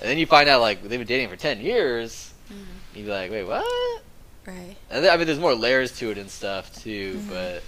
[0.00, 2.32] and then you find out like they've been dating for ten years.
[2.48, 2.62] mm-hmm.
[2.94, 4.02] You'd be like, wait, what?
[4.46, 7.28] Right And then, I mean, there's more layers to it and stuff too, Mhm.
[7.28, 7.62] but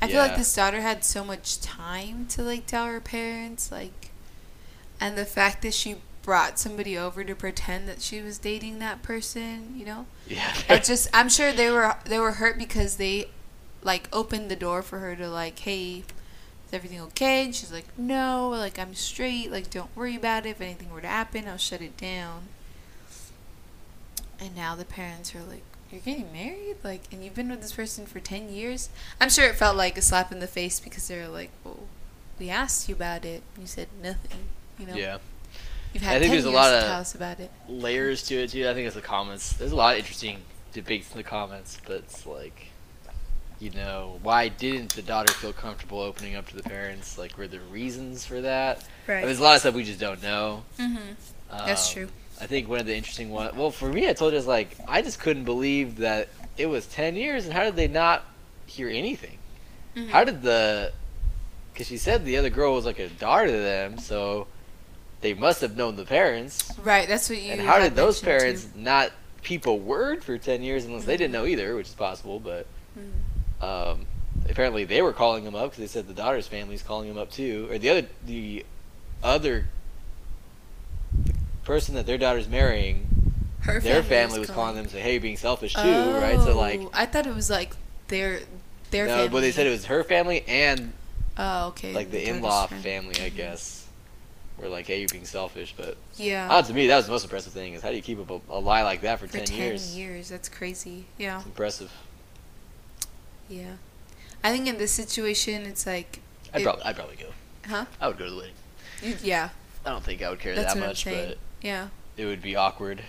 [0.00, 4.10] I feel like this daughter had so much time to like tell her parents like
[5.00, 9.02] and the fact that she brought somebody over to pretend that she was dating that
[9.02, 10.06] person, you know?
[10.26, 10.52] Yeah.
[10.68, 13.28] It just I'm sure they were they were hurt because they
[13.82, 16.04] like opened the door for her to like, "Hey,
[16.66, 19.50] is everything okay?" And she's like, "No, like I'm straight.
[19.50, 20.50] Like don't worry about it.
[20.50, 22.48] If anything were to happen, I'll shut it down."
[24.40, 26.76] And now the parents are like, "You're getting married?
[26.84, 28.88] Like and you've been with this person for 10 years?"
[29.20, 31.80] I'm sure it felt like a slap in the face because they're like, "Well,
[32.38, 33.42] we asked you about it.
[33.60, 34.40] You said nothing."
[34.78, 34.94] You know?
[34.94, 35.18] yeah.
[35.92, 37.50] You've I had think 10 there's a lot to of- tell us about it.
[37.68, 38.68] Layers to it too.
[38.68, 39.54] I think it's the comments.
[39.54, 42.66] There's a lot of interesting debates in the comments, but it's like,
[43.58, 47.18] you know, why didn't the daughter feel comfortable opening up to the parents?
[47.18, 48.86] Like, were there reasons for that?
[49.08, 49.24] Right.
[49.24, 50.62] There's a lot of stuff we just don't know.
[50.78, 50.98] mm-hmm.
[51.50, 52.08] That's Um, true.
[52.40, 53.54] I think one of the interesting ones.
[53.56, 56.66] Well, for me, I told you, I was like, I just couldn't believe that it
[56.66, 58.24] was ten years, and how did they not
[58.66, 59.38] hear anything?
[59.96, 60.08] Mhm.
[60.08, 60.92] How did the?
[61.72, 64.46] Because she said the other girl was like a daughter to them, so
[65.20, 66.70] they must have known the parents.
[66.82, 67.52] Right, that's what you.
[67.52, 68.70] and how did those parents too.
[68.80, 69.10] not
[69.42, 71.40] keep a word for ten years unless they didn't Mhm.
[71.40, 72.38] know either, which is possible.
[72.40, 72.66] But
[72.98, 73.64] Mhm.
[73.64, 74.06] um,
[74.48, 77.30] apparently they were calling him up because they said the daughter's family's calling him up
[77.30, 78.64] too, or the other the
[79.22, 79.68] other
[81.68, 83.06] person that their daughter's marrying,
[83.60, 85.80] Her their family was calling them say, "Hey, you're being selfish too,"
[86.14, 86.40] right?
[86.40, 87.74] So like, Oh, I thought it was like
[88.08, 88.40] their
[88.90, 89.28] their no, family.
[89.28, 90.92] but they said it was her family and
[91.36, 91.92] Oh, okay.
[91.92, 93.36] like the in-law family, I Mhm.
[93.36, 93.84] guess.
[94.56, 96.50] Were like, "Hey, you're being selfish," but Yeah.
[96.50, 98.30] uh, to me, that was the most impressive thing is how do you keep up
[98.30, 99.94] a, a lie like that for, for 10, years?
[99.96, 100.28] years?
[100.30, 101.04] that's crazy.
[101.16, 101.92] Yeah, It's impressive.
[103.48, 103.74] yeah.
[104.42, 106.20] I think in this situation, it's like,
[106.52, 107.26] I'd It- probably, I'd probably go.
[107.68, 107.84] huh?
[108.00, 108.54] I would go to the wedding.
[109.02, 109.50] You- Yeah,
[109.86, 113.02] I don't think I would care That's that much, but yeah, it would be awkward.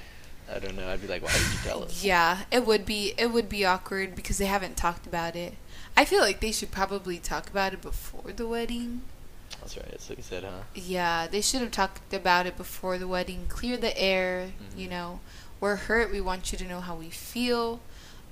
[0.54, 0.88] I don't know.
[0.90, 2.04] I'd be like, why did you tell us?
[2.04, 2.40] yeah.
[2.52, 5.54] It would be it would be awkward because they haven't talked about it.
[5.96, 9.02] I feel like they should probably talk about it before the wedding.
[9.60, 9.86] That's right.
[9.92, 10.62] That's what you said, huh?
[10.74, 13.46] Yeah, they should have talked about it before the wedding.
[13.50, 14.80] Clear the air, Mhm.
[14.80, 15.20] you know.
[15.60, 16.12] We're hurt.
[16.12, 17.82] We want you to know how we feel.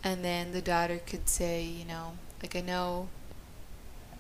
[0.04, 3.10] And then the daughter could say, you know, like, I know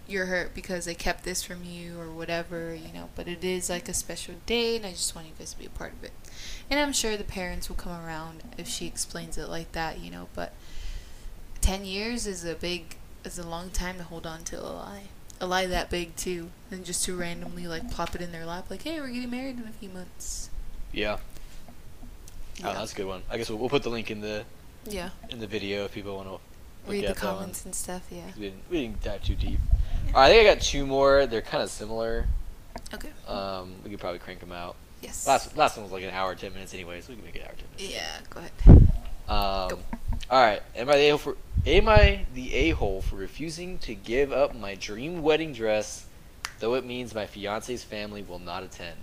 [0.08, 3.70] you're hurt because I kept this from you or whatever, you know, but it is
[3.70, 6.03] like a special day and I just want you guys to be a part of
[6.03, 6.12] it.
[6.70, 10.10] And I'm sure the parents will come around if she explains it like that, you
[10.12, 10.53] know, but
[11.62, 12.95] 10 years is a big,
[13.26, 15.03] is a long time to hold on to a lie.
[15.39, 18.66] A lie that big too, and just to randomly like plop it in their lap,
[18.72, 20.49] like, hey, we're getting married in a few months.
[20.91, 21.18] Yeah.
[22.64, 23.22] Oh, that's a good one.
[23.30, 24.45] I guess we'll, we'll put the link in the
[24.86, 25.10] Yeah.
[25.30, 26.39] in the video if people want to
[26.91, 27.36] Read the at that one.
[27.36, 28.03] comments and stuff.
[28.10, 28.22] Yeah.
[28.36, 29.60] We didn't, we didn't dive too deep.
[30.14, 31.26] All right, I think I got two more.
[31.26, 32.28] They're kind of similar.
[32.93, 33.10] Okay.
[33.28, 34.76] Um, we could probably crank them out.
[35.01, 35.28] Yes.
[35.28, 37.41] Last last one was like an hour, ten minutes anyway, so we can make it
[37.41, 37.93] an hour, ten minutes.
[37.93, 38.20] Yeah.
[38.30, 38.51] Go ahead.
[39.30, 39.80] Um, Go.
[40.32, 40.62] all right.
[40.76, 41.36] Am I the a for?
[41.66, 46.05] Am I the a hole for refusing to give up my dream wedding dress,
[46.60, 48.97] though it means my fiance's family will not attend?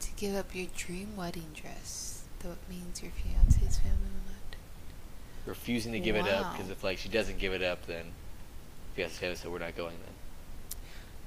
[0.00, 4.17] To give up your dream wedding dress, though it means your fiance's family will not.
[5.48, 8.04] Refusing to give it up because if like she doesn't give it up, then
[8.94, 10.14] fiance's family so we're not going then.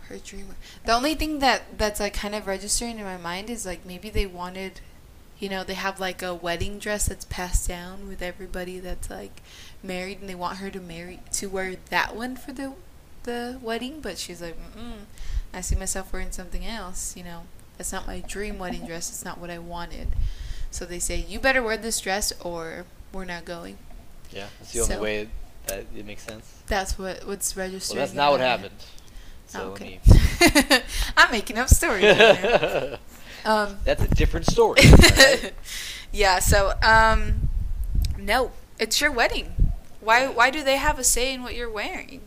[0.09, 0.47] Her dream.
[0.85, 4.11] The only thing that that's like kind of registering in my mind is like maybe
[4.11, 4.79] they wanted,
[5.39, 9.41] you know, they have like a wedding dress that's passed down with everybody that's like
[9.81, 12.73] married, and they want her to marry to wear that one for the
[13.23, 15.05] the wedding, but she's like, mm
[15.53, 17.17] I see myself wearing something else.
[17.17, 17.41] You know,
[17.77, 19.09] that's not my dream wedding dress.
[19.09, 20.09] It's not what I wanted.
[20.69, 23.77] So they say you better wear this dress or we're not going.
[24.31, 25.29] Yeah, that's the only So- way
[25.67, 26.45] that it makes sense.
[26.67, 27.97] That's what what's registered.
[27.97, 28.75] Well, that's not what happened.
[29.47, 29.99] So Oh, okay.
[30.07, 30.79] me-
[31.17, 32.05] I'm making up stories.
[33.45, 34.79] um, that's a different story.
[34.85, 35.53] alright?
[36.11, 36.39] yeah.
[36.39, 37.49] So, um,
[38.17, 39.71] no, it's your wedding.
[39.99, 40.27] Why?
[40.27, 42.21] Why do they have a say in what you're wearing?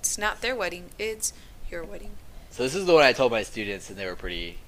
[0.00, 0.90] It's not their wedding.
[0.98, 1.32] It's
[1.70, 2.10] your wedding.
[2.50, 4.58] So this is the one I told my students, and they were pretty.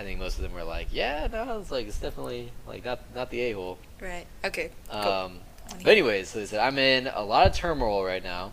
[0.00, 3.00] I think most of them were like, "Yeah, no, it's like it's definitely like not
[3.14, 4.26] not the a hole." Right.
[4.42, 4.70] Okay.
[4.88, 5.40] Um,
[5.76, 8.52] but anyways, so they said I'm in a lot of turmoil right now.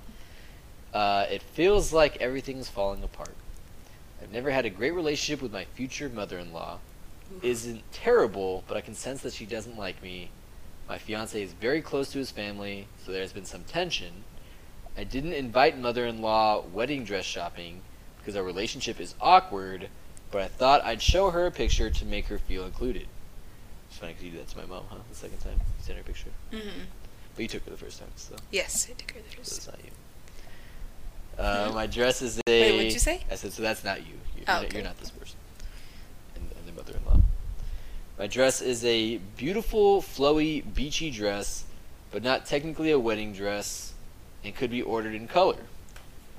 [0.93, 3.33] Uh, it feels like everything's falling apart.
[4.21, 6.79] I've never had a great relationship with my future mother-in-law.
[7.37, 7.43] Oof.
[7.43, 10.31] Isn't terrible, but I can sense that she doesn't like me.
[10.89, 14.25] My fiance is very close to his family, so there's been some tension.
[14.97, 17.81] I didn't invite mother-in-law wedding dress shopping
[18.17, 19.87] because our relationship is awkward,
[20.31, 23.07] but I thought I'd show her a picture to make her feel included.
[23.89, 24.97] It's funny because you did that to my mom, huh?
[25.09, 26.85] The second time you sent her a picture, Mhm.
[27.35, 29.65] but you took her the first time, so, Yes, I took her the so it's
[29.65, 29.75] there.
[29.75, 29.91] not you.
[31.43, 31.75] Uh, Hmm?
[31.75, 32.41] my dress is a.
[32.49, 33.23] Wait, what'd you say?
[33.31, 33.61] I said so.
[33.61, 34.13] That's not you.
[34.35, 34.77] You're, Oh, not, okay.
[34.77, 35.37] you're not this person.
[36.35, 37.21] And, and their mother-in-law.
[38.17, 41.65] My dress is a beautiful, flowy, beachy dress,
[42.11, 43.93] but not technically a wedding dress,
[44.43, 45.57] and could be ordered in color.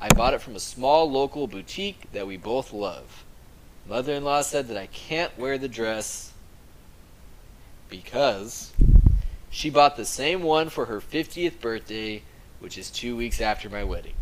[0.01, 3.24] I bought it from a small local boutique that we both love.
[3.89, 6.32] Mother in law said that I can't wear the dress
[7.89, 8.72] because
[9.49, 12.22] she bought the same one for her 50th birthday,
[12.61, 14.12] which is two weeks after my wedding.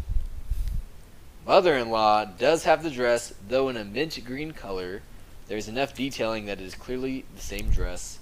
[1.44, 5.02] Mother in law does have the dress, though in a mint green color.
[5.48, 8.20] There's enough detailing that it is clearly the same dress.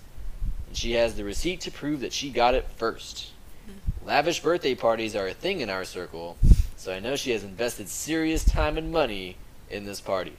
[0.67, 3.33] And she has the receipt to prove that she got it first.
[3.67, 4.07] Hmm.
[4.07, 6.39] Lavish birthday parties are a thing in our circle,
[6.77, 9.37] so I know she has invested serious time and money
[9.71, 10.37] in this party.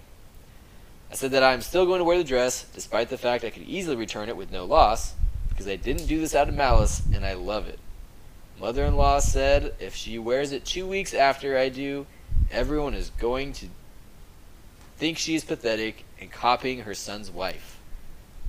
[1.15, 3.49] I said that I am still going to wear the dress, despite the fact I
[3.49, 5.13] could easily return it with no loss,
[5.47, 7.79] because I didn't do this out of malice and I love it.
[8.59, 12.05] Mother in law said if she wears it two weeks after I do,
[12.51, 13.67] everyone is going to
[14.97, 17.79] think she is pathetic and copying her son's wife.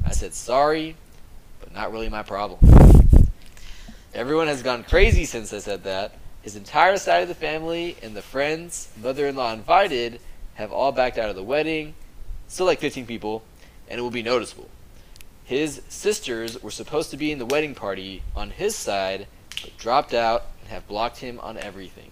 [0.05, 0.97] I said sorry,
[1.61, 2.59] but not really my problem.
[4.12, 6.19] Everyone has gone crazy since I said that.
[6.43, 10.19] His entire side of the family and the friends, mother in law invited,
[10.55, 11.95] have all backed out of the wedding.
[12.49, 13.43] Still like 15 people,
[13.89, 14.69] and it will be noticeable.
[15.45, 19.27] His sisters were supposed to be in the wedding party on his side,
[19.63, 22.11] but dropped out and have blocked him on everything.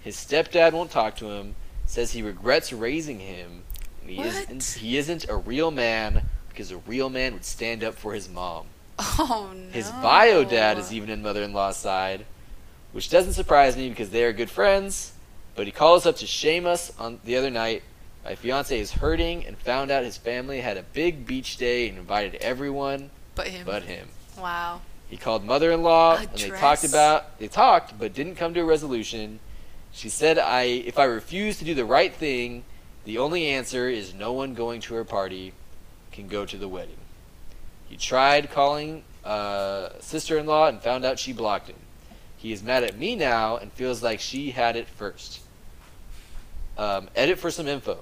[0.00, 1.54] His stepdad won't talk to him,
[1.86, 3.62] says he regrets raising him,
[4.00, 4.26] and he, What?
[4.26, 8.28] isn't, he isn't a real man because a real man would stand up for his
[8.28, 8.66] mom.
[9.20, 9.70] Oh no.
[9.70, 12.24] His bio dad is even in mother in law's side,
[12.92, 15.12] which doesn't surprise me because they are good friends.
[15.54, 17.82] But he called us up to shame us on the other night.
[18.24, 21.98] My fiance is hurting and found out his family had a big beach day and
[21.98, 23.64] invited everyone But him.
[23.64, 24.08] but him.
[24.38, 24.80] wow.
[25.08, 28.64] He called mother-in-law A and they talked about they talked but didn't come to a
[28.64, 29.40] resolution.
[29.92, 32.64] She said I if I refuse to do the right thing,
[33.04, 35.54] the only answer is no one going to her party
[36.12, 36.98] can go to the wedding.
[37.88, 41.76] He tried calling uh, sister-in-law and found out she blocked him.
[42.36, 45.40] He is mad at me now and feels like she had it first.
[46.76, 47.98] Um, edit for some info.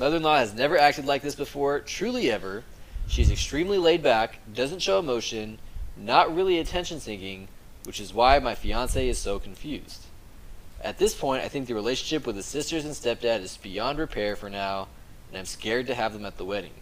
[0.00, 2.64] Mother-in-law has never acted like this before, truly ever.
[3.06, 5.58] She's extremely laid back, doesn't show emotion,
[5.94, 7.48] not really attention seeking,
[7.84, 10.06] which is why my fiance is so confused.
[10.80, 14.36] At this point, I think the relationship with the sisters and stepdad is beyond repair
[14.36, 14.88] for now,
[15.28, 16.72] and I'm scared to have them at the wedding.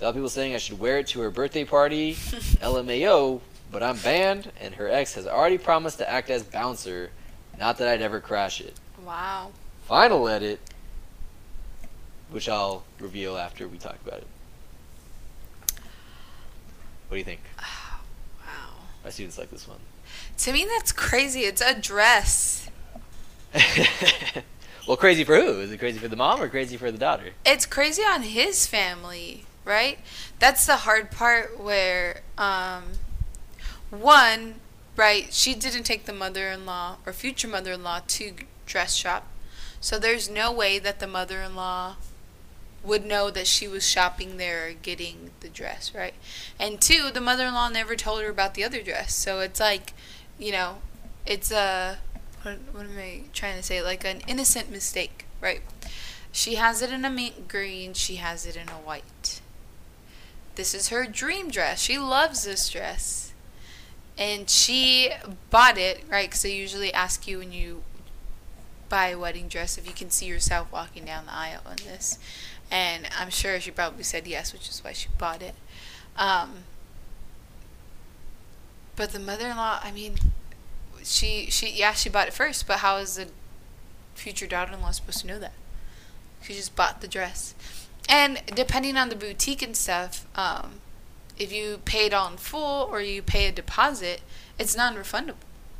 [0.00, 2.14] Tell people saying I should wear it to her birthday party,
[2.60, 3.40] LMAO,
[3.70, 7.10] but I'm banned, and her ex has already promised to act as bouncer,
[7.56, 8.80] not that I'd ever crash it.
[9.06, 9.52] Wow.
[9.86, 10.58] Final edit,
[12.32, 14.26] which I'll reveal after we talk about it.
[17.08, 17.40] What do you think?
[17.58, 18.74] Wow.
[19.04, 19.78] My students like this one.
[20.38, 21.40] To me, that's crazy.
[21.40, 22.70] It's a dress.
[24.88, 25.60] well, crazy for who?
[25.60, 27.32] Is it crazy for the mom or crazy for the daughter?
[27.44, 29.98] It's crazy on his family, right?
[30.38, 32.84] That's the hard part where, um,
[33.90, 34.54] one,
[34.96, 38.32] right, she didn't take the mother in law or future mother in law to
[38.64, 39.26] dress shop.
[39.82, 41.96] So there's no way that the mother in law
[42.84, 46.14] would know that she was shopping there getting the dress, right?
[46.58, 49.14] And two, the mother in law never told her about the other dress.
[49.14, 49.92] So it's like,
[50.38, 50.78] you know,
[51.24, 51.98] it's a,
[52.42, 53.82] what, what am I trying to say?
[53.82, 55.62] Like an innocent mistake, right?
[56.32, 59.40] She has it in a mint green, she has it in a white.
[60.54, 61.80] This is her dream dress.
[61.80, 63.32] She loves this dress.
[64.18, 65.10] And she
[65.50, 66.28] bought it, right?
[66.28, 67.82] Because they usually ask you when you
[68.88, 72.18] buy a wedding dress if you can see yourself walking down the aisle in this.
[72.72, 75.54] And I'm sure she probably said yes, which is why she bought it.
[76.16, 76.64] Um,
[78.96, 80.14] but the mother-in-law, I mean,
[81.04, 83.28] she she yeah she bought it first, but how is the
[84.14, 85.52] future daughter-in-law supposed to know that?
[86.42, 87.54] She just bought the dress,
[88.08, 90.80] and depending on the boutique and stuff, um,
[91.38, 94.22] if you pay it all in full or you pay a deposit,
[94.58, 95.34] it's non-refundable.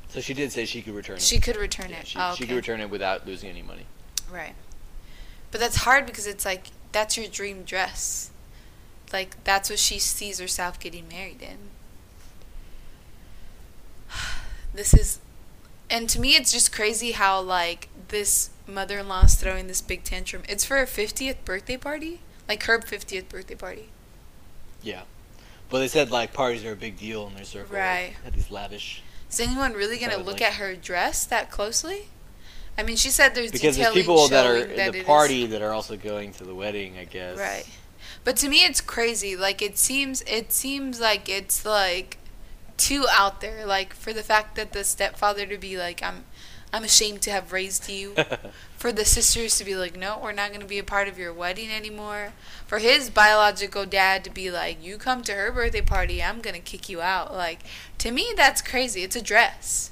[0.09, 1.23] So she did say she could return it.
[1.23, 2.07] She could return Yeah, it.
[2.07, 3.87] she, oh, she could return it without losing any money.
[4.31, 4.55] Right.
[5.51, 8.31] But that's hard because it's like that's your dream dress.
[9.13, 11.59] Like that's what she sees herself getting married in.
[14.75, 15.19] This is
[15.91, 20.43] and to me it's just crazy how like this mother-in-law is throwing this big tantrum.
[20.49, 22.21] It's for her 50th birthday party?
[22.49, 23.89] Like her 50th birthday party.
[24.83, 25.03] Yeah.
[25.69, 27.77] But they said like parties are a big deal in their circle.
[27.77, 28.15] Right.
[28.25, 29.03] Had these lavish.
[29.31, 32.09] Is anyone really going to look at her dress that closely?
[32.79, 35.07] I mean, she said there's Because there's people that are in that the it is-
[35.07, 37.39] party that are also going to the wedding, I guess.
[37.39, 37.67] Right.
[38.25, 39.37] But to me it's crazy.
[39.37, 42.19] Like it seems it seems like it's like
[42.77, 43.67] too out there.
[43.67, 46.25] Like for the fact that the stepfather to be like I'm
[46.73, 48.15] I'm ashamed to have raised you.
[48.79, 51.33] For the sisters to be like, No, we're not gonna be a part of your
[51.33, 52.33] wedding anymore.
[52.67, 56.59] For his biological dad to be like, You come to her birthday party, I'm gonna
[56.59, 57.33] kick you out.
[57.33, 57.61] Like
[57.99, 59.03] to me that's crazy.
[59.05, 59.92] It's a dress.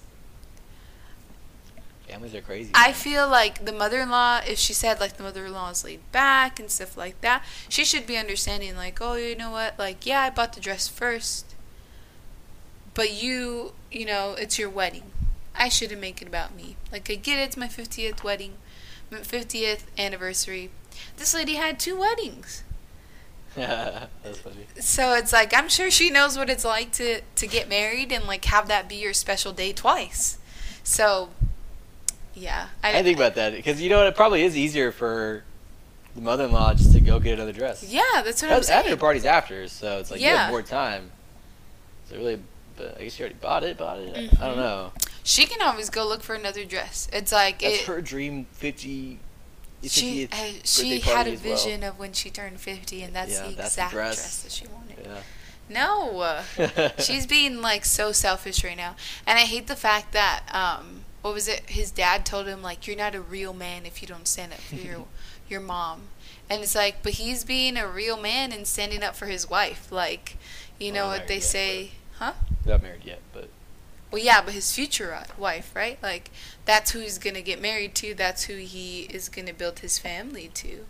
[2.10, 2.70] Families are crazy.
[2.74, 2.94] I man.
[2.94, 6.96] feel like the mother-in-law, if she said like the mother-in-law is laid back and stuff
[6.96, 8.74] like that, she should be understanding.
[8.76, 9.78] Like, oh, you know what?
[9.78, 11.54] Like, yeah, I bought the dress first,
[12.94, 15.04] but you, you know, it's your wedding.
[15.54, 16.76] I shouldn't make it about me.
[16.90, 18.54] Like, I get it, it's my fiftieth wedding,
[19.10, 20.70] fiftieth anniversary.
[21.16, 22.64] This lady had two weddings,
[23.56, 24.66] That's funny.
[24.78, 28.24] so it's like I'm sure she knows what it's like to to get married and
[28.26, 30.38] like have that be your special day twice.
[30.84, 31.30] So,
[32.40, 34.06] yeah, I think about that because you know what?
[34.06, 35.44] It probably is easier for
[36.14, 37.84] the mother-in-law just to go get another dress.
[37.84, 38.88] Yeah, that's what I'm After saying.
[38.88, 40.38] her party's after, so it's like you Yeah.
[40.44, 41.10] have more time.
[42.08, 42.40] So really,
[42.76, 43.78] but I guess she already bought it.
[43.78, 44.32] Bought it.
[44.40, 44.92] I don't know.
[45.22, 47.08] She can always go look for another dress.
[47.12, 47.86] It's like That's it.
[47.86, 48.46] her dream.
[48.52, 49.18] Fifty.
[49.84, 51.56] she 50th uh, she birthday had party a as well.
[51.56, 54.16] vision of when she turned fifty, and that's Yeah, the that's the exact dress.
[54.16, 54.42] dress.
[54.42, 55.06] that she wanted.
[55.06, 55.20] Yeah.
[55.72, 56.40] No,
[56.98, 61.34] she's being like so selfish right now, and I hate the fact that um, what
[61.34, 61.70] was it?
[61.70, 64.60] His dad told him like, "You're not a real man if you don't stand up
[64.60, 65.06] for your
[65.48, 66.02] your mom,"
[66.48, 69.90] and it's like, but he's being a real man and standing up for his wife.
[69.92, 70.36] Like,
[70.78, 72.32] you know what they yeah, say, huh?
[72.66, 73.48] Not married yet, but
[74.10, 76.02] Well, yeah, but his future uh, wife, right?
[76.02, 76.30] Like,
[76.64, 78.14] that's who he's gonna get married to.
[78.14, 80.86] That's who he is gonna build his family to.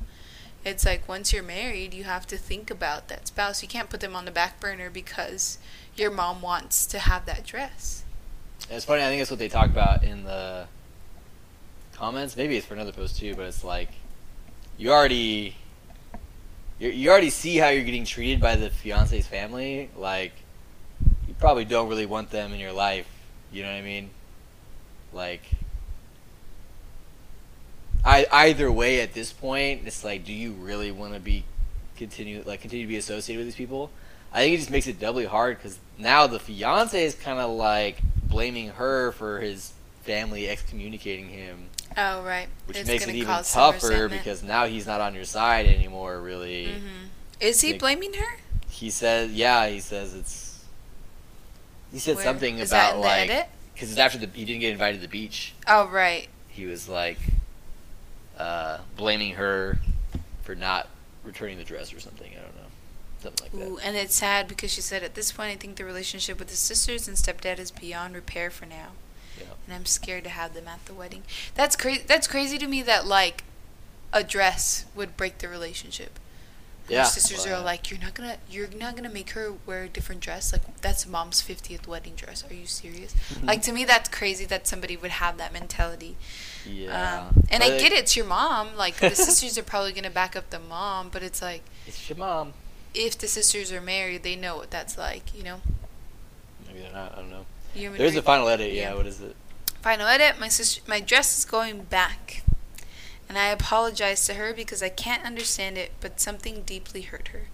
[0.65, 3.63] It's like once you're married, you have to think about that spouse.
[3.63, 5.59] You can't put them on the back burner because
[5.97, 8.05] your mom wants to have that dress.
[8.71, 9.03] It's funny.
[9.03, 10.67] I think that's what they talk about in the
[11.95, 12.37] comments.
[12.37, 13.89] Maybe it's for another post too, but it's like
[14.79, 15.57] you already
[16.79, 19.91] you you already see how you're getting treated by the fiance's family.
[19.97, 20.33] Like
[21.27, 23.09] you probably don't really want them in your life.
[23.53, 24.11] You know what I mean?
[25.13, 25.43] Like.
[28.03, 31.45] I, either way, at this point, it's like, do you really want to be
[31.97, 33.91] continue like continue to be associated with these people?
[34.33, 37.51] I think it just makes it doubly hard because now the fiance is kind of
[37.51, 38.01] like
[38.31, 39.73] blaming her for his
[40.03, 45.01] family excommunicating him, Oh right, which It's makes it even tougher because now he's not
[45.01, 46.21] on your side anymore.
[46.21, 47.09] Really, Mhm.
[47.41, 48.39] Is he Like- blaming her?
[48.69, 50.65] he says, yeah, he says it's.
[51.93, 54.99] He said Where- something is about like because it's after the he didn't get invited
[54.99, 55.53] to the beach.
[55.67, 56.29] Oh right.
[56.49, 57.19] He was like
[58.39, 59.79] uh, blaming her
[60.43, 60.89] for not
[61.25, 62.33] returning the dress or something.
[63.21, 63.69] I don't know, something like that.
[63.69, 66.49] Ooh, and it's sad because she said at this point I think the relationship with
[66.49, 68.89] the sisters and stepdad is beyond repair for now.
[69.39, 69.47] Yeah.
[69.67, 71.23] And I'm scared to have them at the wedding.
[71.55, 73.45] That's crazy that's crazy to me that like
[74.13, 76.19] a dress would break the relationship.
[76.89, 79.85] Yeah, Her sisters well, are like, You're not gonna you're not gonna make her wear
[79.85, 80.53] a different dress.
[80.53, 82.45] Like that's mom's fiftieth wedding dress.
[82.51, 83.15] Are you serious?
[83.43, 86.17] like to me that's crazy that somebody would have that mentality.
[86.67, 88.77] Yeah, Um, and I get it, it's your mom.
[88.77, 92.19] Like the sisters are probably gonna back up the mom, but it's like It's your
[92.19, 92.55] mom.
[92.95, 95.61] If the sisters are married, they know what that's like, you know.
[96.67, 97.13] Maybe they're not.
[97.13, 97.47] I don't know.
[97.75, 98.73] You want me to There's a final edit.
[98.73, 98.91] Yeah.
[98.91, 98.95] Yeah.
[98.95, 99.37] What is it?
[99.83, 100.39] Final edit.
[100.39, 102.43] My sister, my dress is going back,
[103.29, 107.47] and I apologize to her because I can't understand it, but something deeply hurt her.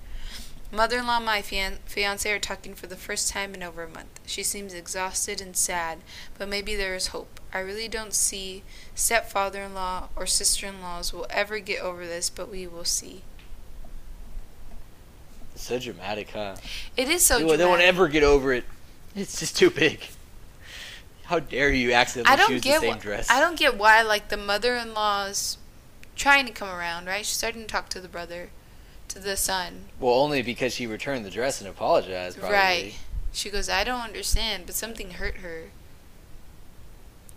[0.72, 4.18] Mother-in-law and my fian- fiance are talking for the first time in over a month.
[4.26, 5.98] She seems exhausted and sad,
[6.36, 7.40] but maybe there is hope.
[7.54, 8.64] I really don't see
[8.94, 13.22] stepfather-in-law or sister-in-laws will ever get over this, but we will see.
[15.56, 16.56] So dramatic, huh?
[16.96, 18.64] It is so they, won't- they won't ever get over it.
[19.14, 20.00] It's just too big.
[21.24, 23.30] How dare you accidentally I don't choose get the same wh- dress?
[23.30, 25.58] I don't get why like the mother-in-law's
[26.14, 27.24] trying to come around, right?
[27.24, 28.50] She's starting to talk to the brother,
[29.08, 29.86] to the son.
[29.98, 32.38] Well, only because she returned the dress and apologized.
[32.38, 32.56] Probably.
[32.56, 32.94] Right.
[33.32, 35.64] She goes, "I don't understand, but something hurt her."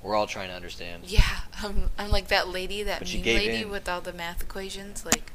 [0.03, 1.03] We're all trying to understand.
[1.05, 1.23] Yeah,
[1.63, 3.69] I'm, I'm like that lady, that But she meme gave lady in.
[3.69, 5.31] with all the math equations, like.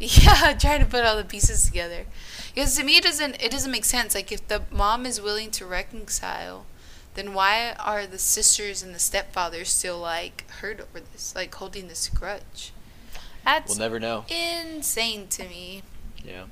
[0.22, 2.06] Yeah, trying to put all the pieces together.
[2.54, 4.14] Because to me, it doesn't it doesn't make sense.
[4.14, 6.64] Like if the mom is willing to reconcile,
[7.14, 11.88] then why are the sisters and the stepfather still like hurt over this, like holding
[11.88, 12.72] this grudge?
[13.44, 14.24] That's We'll never know.
[14.28, 15.82] insane to me.
[16.24, 16.44] Yeah.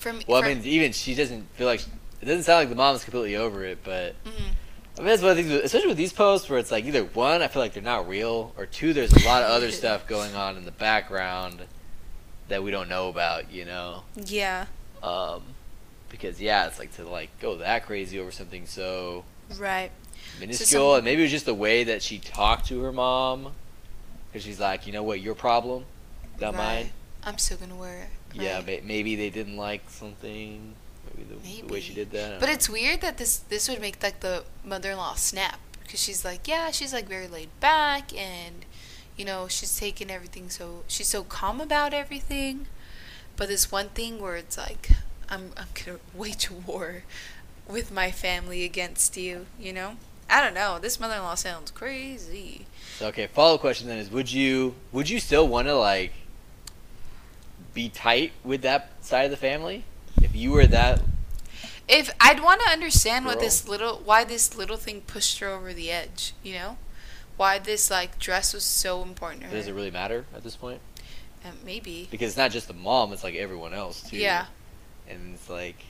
[0.00, 1.82] From Well, I mean, even she doesn't feel like
[2.20, 4.54] it doesn't sound like the mom's completely over it, but mhm.
[4.96, 7.04] I mean, that's one of the things, especially with these posts where it's like either
[7.04, 10.08] one, I feel like they're not real, or two, there's a lot of other stuff
[10.08, 11.62] going on in the background
[12.50, 14.02] that we don't know about, you know.
[14.16, 14.66] yeah,
[15.02, 15.42] Um,
[16.10, 19.24] because yeah, it's like to like go that crazy over something so
[19.58, 19.90] right.
[20.38, 23.52] minuscule, some- and maybe it was just the way that she talked to her mom,
[24.28, 25.84] because she's like, you know what, your problem,
[26.40, 26.90] not mine.
[27.24, 28.08] I'm still gonna wear it.
[28.40, 28.66] Yeah, right.
[28.66, 30.74] may- maybe they didn't like something,
[31.16, 32.40] maybe the, the way she did that.
[32.40, 32.52] But know.
[32.52, 36.70] it's weird that this this would make like the mother-in-law snap because she's like, yeah,
[36.72, 38.64] she's like very laid back and
[39.20, 42.66] you know she's taking everything so she's so calm about everything.
[43.36, 44.92] But this one thing where it's like,
[45.28, 47.02] I'm I'm gonna wage war
[47.68, 49.96] with my family against you, you know.
[50.30, 50.78] I don't know.
[50.78, 52.64] This mother-in-law sounds crazy.
[53.02, 56.12] Okay, follow up question then is: Would you would you still want to like
[57.74, 59.84] be tight with that side of the family
[60.22, 61.02] if you were that?
[61.86, 65.74] If I'd want to understand what this little, why this little thing pushed her over
[65.74, 66.76] the edge, you know,
[67.40, 69.56] why this like dress was so important to her.
[69.56, 70.78] Does it really matter at this point?
[71.42, 72.06] Uh, maybe.
[72.10, 74.18] Because it's not just the mom; it's like everyone else too.
[74.18, 74.44] Yeah.
[75.08, 75.82] And it's like,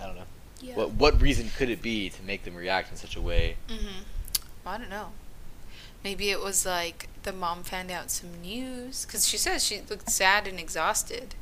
[0.00, 0.24] I don't know.
[0.60, 0.74] Yeah.
[0.74, 3.56] What what reason could it be to make them react in such a way?
[3.66, 4.68] Mm-hmm.
[4.68, 5.12] I don't know.
[6.04, 10.10] Maybe it was like the mom found out some news because she says she looked
[10.10, 11.34] sad and exhausted.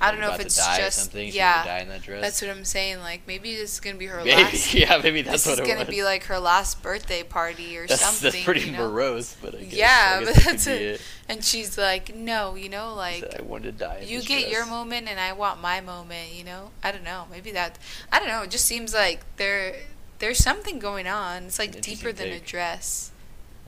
[0.00, 1.84] I don't know if it's just yeah.
[1.84, 2.20] that dress.
[2.20, 3.00] That's what I'm saying.
[3.00, 4.74] Like maybe this is gonna be her maybe last.
[4.74, 5.94] yeah, maybe that's this what is it gonna was.
[5.94, 8.32] be like her last birthday party or that's, something.
[8.32, 8.90] that's pretty you know?
[8.90, 10.82] morose, but I guess, Yeah, but that that's it.
[10.82, 11.00] it.
[11.28, 14.04] And she's like, no, you know, like Said, I wanted to die.
[14.06, 16.34] you get your moment and I want my moment.
[16.34, 17.26] You know, I don't know.
[17.30, 17.78] Maybe that.
[18.12, 18.42] I don't know.
[18.42, 19.76] It just seems like there
[20.18, 21.44] there's something going on.
[21.44, 23.10] It's like deeper than a dress.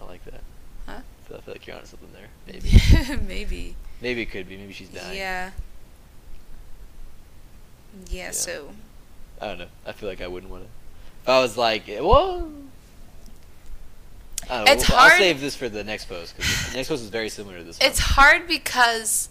[0.00, 0.42] I like that.
[0.86, 1.00] Huh?
[1.00, 2.28] I feel, I feel like you're onto something there.
[2.46, 3.26] Maybe.
[3.26, 3.76] Maybe.
[4.00, 4.56] maybe it could be.
[4.56, 5.16] Maybe she's dying.
[5.16, 5.50] Yeah.
[8.10, 8.24] Yeah.
[8.26, 8.30] Yeah.
[8.32, 8.70] So.
[9.40, 9.66] I don't know.
[9.86, 10.68] I feel like I wouldn't want to.
[11.22, 12.48] If I was like, eh, well,
[14.48, 14.72] I don't know.
[14.72, 17.28] It's We'll- I'll save this for the next post because the next post is very
[17.28, 17.88] similar to this one.
[17.88, 19.28] It's hard because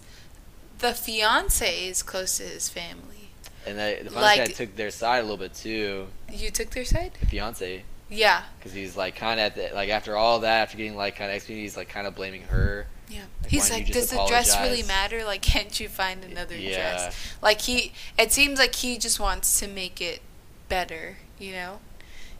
[0.78, 3.30] the fiance is close to his family.
[3.66, 6.06] and I, the like- fiance took their side a little bit too.
[6.32, 7.12] You took their side?
[7.18, 8.42] The fiance, Yeah.
[8.58, 11.76] because he's like kind of like after all that, after getting like kind of he's
[11.76, 12.86] like kind of blaming her.
[13.08, 13.22] Yeah.
[13.42, 15.24] Like, He's like, does the dress really matter?
[15.24, 16.74] Like, can't you find another Yeah.
[16.74, 17.34] dress?
[17.42, 20.20] Like he, it seems like he just wants to make it
[20.68, 21.18] better.
[21.38, 21.80] You know,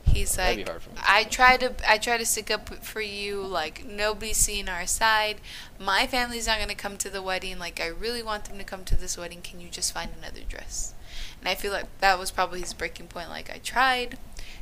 [0.03, 0.95] he's That'd like, hard for me.
[1.07, 3.41] I try to, I try to stick up for you.
[3.41, 5.37] Like nobody's seeing our side.
[5.79, 7.59] My family's not gonna come to the wedding.
[7.59, 9.41] Like I really want them to come to this wedding.
[9.41, 10.93] Can you just find another dress?
[11.39, 13.29] And I feel like that was probably his breaking point.
[13.29, 14.17] Like I tried.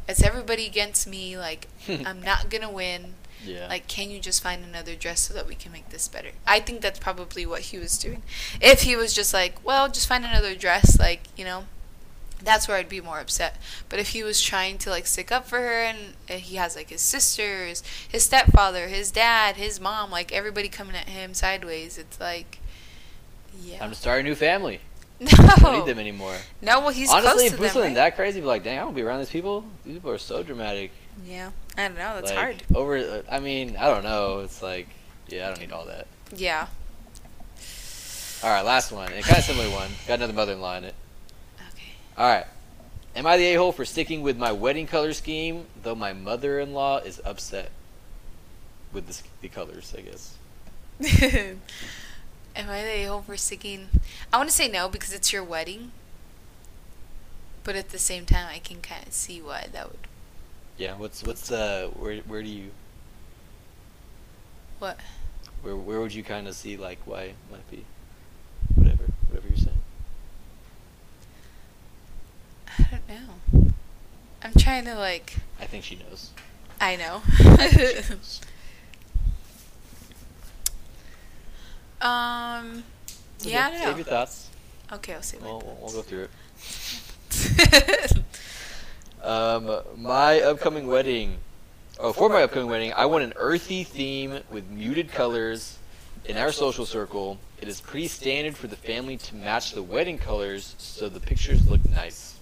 [0.07, 1.37] It's everybody against me.
[1.37, 3.15] Like I'm not gonna win.
[3.43, 3.67] Yeah.
[3.67, 6.29] Like, can you just find another dress so that we can make this better?
[6.47, 8.23] I think that's probably what he was doing.
[8.61, 11.65] If he was just like, well, just find another dress, like, you know,
[12.43, 13.57] that's where I'd be more upset.
[13.89, 16.89] But if he was trying to, like, stick up for her and he has, like,
[16.89, 22.19] his sisters, his stepfather, his dad, his mom, like, everybody coming at him sideways, it's
[22.19, 22.59] like,
[23.61, 23.83] yeah.
[23.83, 24.79] I'm starting a new family.
[25.17, 25.29] No.
[25.31, 26.35] I don't need them anymore.
[26.61, 28.09] No, well, he's Honestly, close if to it was them, something right?
[28.09, 29.63] that crazy, be like, dang, I don't be around these people.
[29.85, 30.91] These people are so dramatic.
[31.25, 31.51] Yeah.
[31.77, 32.15] I don't know.
[32.15, 32.63] That's like, hard.
[32.73, 34.39] Over, I mean, I don't know.
[34.39, 34.87] It's like,
[35.27, 36.07] yeah, I don't need all that.
[36.35, 36.67] Yeah.
[38.43, 39.11] All right, last one.
[39.11, 39.89] A kind of similar one.
[40.07, 40.95] Got another mother-in-law in it.
[41.73, 41.91] Okay.
[42.17, 42.45] All right.
[43.15, 47.21] Am I the a-hole for sticking with my wedding color scheme, though my mother-in-law is
[47.25, 47.71] upset
[48.93, 49.93] with the, the colors?
[49.97, 50.35] I guess.
[52.55, 53.87] Am I the a-hole for sticking?
[54.31, 55.91] I want to say no because it's your wedding.
[57.63, 60.07] But at the same time, I can kind of see why that would.
[60.77, 60.95] Yeah.
[60.97, 62.71] What's what's uh where where do you
[64.79, 64.99] What?
[65.61, 67.85] where where would you kind of see like why it might be
[68.75, 69.81] whatever whatever you're saying.
[72.77, 73.71] I don't know.
[74.43, 75.37] I'm trying to like.
[75.59, 76.29] I think she knows.
[76.79, 77.21] I know.
[77.39, 78.41] I knows.
[82.01, 82.83] um.
[83.41, 84.49] Okay, Yeah, I don't Save your thoughts.
[84.91, 86.27] Okay, I'll my We'll, we'll, we'll go through
[87.31, 88.17] it.
[89.25, 91.37] Um, my upcoming wedding.
[91.99, 95.79] Oh, for my upcoming wedding, I want an earthy theme with muted colors.
[96.25, 100.19] In our social circle, it is pretty standard for the family to match the wedding
[100.19, 102.37] colors so the pictures look nice.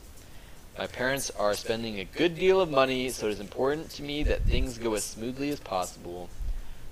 [0.77, 4.23] My parents are spending a good deal of money, so it is important to me
[4.23, 6.29] that things go as smoothly as possible.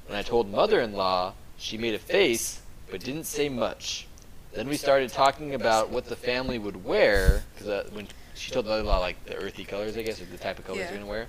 [0.08, 4.08] When I told mother-in-law, she made a face but didn't say much.
[4.54, 8.08] Then we started talking about what the family would wear, because uh, when
[8.42, 10.88] she told mother-in-law like the earthy colors, I guess, or the type of colors Yeah.
[10.90, 11.28] they're gonna wear.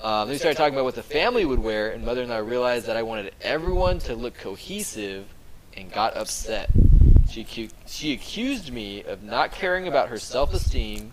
[0.00, 2.96] Um, then we started talking about what the family would wear, and mother-in-law realized that
[2.96, 5.26] I wanted everyone to look cohesive,
[5.76, 6.70] and got upset.
[7.30, 11.12] She acu- she accused me of not caring about her self-esteem,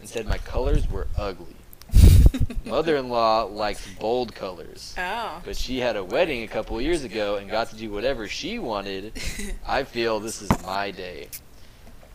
[0.00, 1.54] and said my colors were ugly.
[2.64, 4.94] Mother-in-law likes bold colors.
[4.98, 5.40] Oh.
[5.44, 8.58] But she had a wedding a couple years ago and got to do whatever she
[8.58, 9.12] wanted.
[9.66, 11.28] I feel this is my day.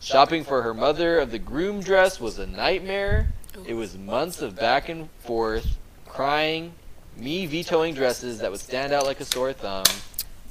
[0.00, 3.32] Shopping for her mother of the groom dress was a nightmare.
[3.66, 6.74] It was months of back and forth, crying,
[7.16, 9.84] me vetoing dresses that would stand out like a sore thumb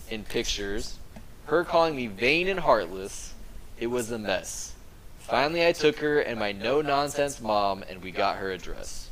[0.10, 0.98] in pictures,
[1.46, 3.34] her calling me vain and heartless.
[3.80, 4.74] It was a mess.
[5.20, 9.10] Finally, I took her and my no nonsense mom, and we got her a dress.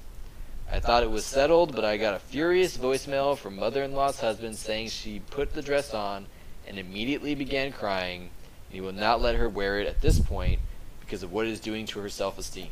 [0.72, 4.20] I thought it was settled, but I got a furious voicemail from mother in law's
[4.20, 6.26] husband saying she put the dress on
[6.68, 8.30] and immediately began crying,
[8.74, 10.60] and he will not let her wear it at this point
[11.00, 12.70] because of what it is doing to her self esteem.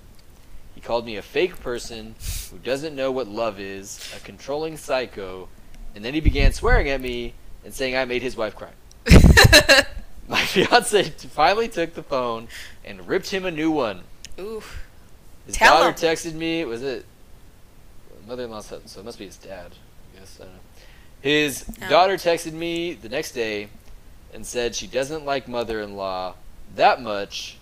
[0.73, 2.15] He called me a fake person
[2.49, 5.47] who doesn't know what love is, a controlling psycho,
[5.93, 8.71] and then he began swearing at me and saying I made his wife cry.
[10.27, 12.47] My fiance finally took the phone
[12.83, 14.01] and ripped him a new one.
[14.39, 14.63] Ooh.
[15.45, 15.93] His Tell daughter him.
[16.15, 16.65] texted me.
[16.65, 17.05] Was it
[18.27, 18.61] mother-in-law?
[18.61, 19.73] So so it must be his dad.
[20.15, 20.59] I guess I don't know.
[21.21, 21.89] His Oh.
[21.89, 23.67] daughter texted me the next day
[24.33, 26.35] and said she doesn't like mother-in-law
[26.75, 27.57] that much,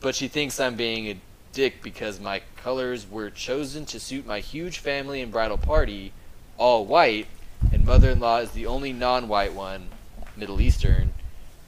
[0.00, 1.20] but she thinks I'm being a
[1.52, 6.12] dick because my colors were chosen to suit my huge family and bridal party,
[6.58, 7.26] all white,
[7.72, 9.88] and mother-in-law is the only non-white one,
[10.36, 11.12] Middle Eastern,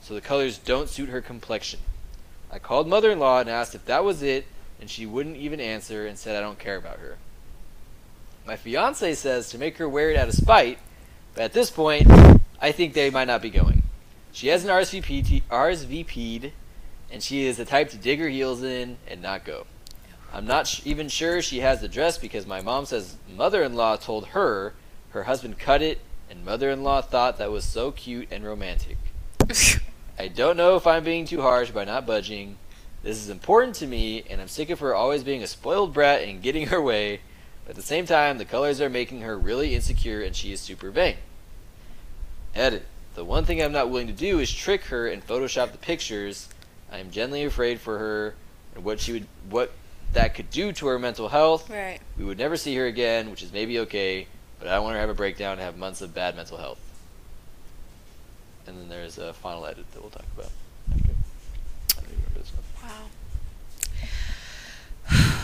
[0.03, 1.81] so the colors don't suit her complexion.
[2.51, 4.47] I called mother-in-law and asked if that was it,
[4.81, 7.17] and she wouldn't even answer and said I don't care about her.
[8.47, 10.79] My fiance says to make her wear it out of spite,
[11.35, 12.07] but at this point,
[12.63, 13.83] I think they might not be going.
[14.31, 16.53] She has an RSVP RSVP'd,
[17.11, 19.67] and she is the type to dig her heels in and not go.
[20.33, 24.29] I'm not sh- even sure she has the dress because my mom says mother-in-law told
[24.29, 24.75] her
[25.11, 25.99] her husband cut it,
[26.31, 28.97] and mother-in-law thought that was so cute and romantic.
[30.19, 32.59] I don't know if I'm being too harsh by not budging.
[33.03, 36.23] This is important to me, and I'm sick of her always being a spoiled brat
[36.23, 37.23] and getting her way.
[37.65, 40.61] But at the same time, the colors are making her really insecure, and she is
[40.61, 41.17] super vain.
[42.55, 42.85] Edit.
[43.15, 46.49] The one thing I'm not willing to do is trick her and Photoshop the pictures.
[46.91, 48.35] I am genuinely afraid for her
[48.75, 49.73] and what she would, what
[50.13, 51.71] that could do to her mental health.
[51.71, 52.01] right.
[52.19, 54.27] We would never see her again, which is maybe okay,
[54.59, 56.59] but I don't want her to have a breakdown and have months of bad mental
[56.59, 56.79] health.
[58.67, 60.51] And then there's a final edit that we'll talk about
[60.93, 61.11] after.
[61.91, 62.91] I don't remember this one.
[62.91, 63.09] Wow.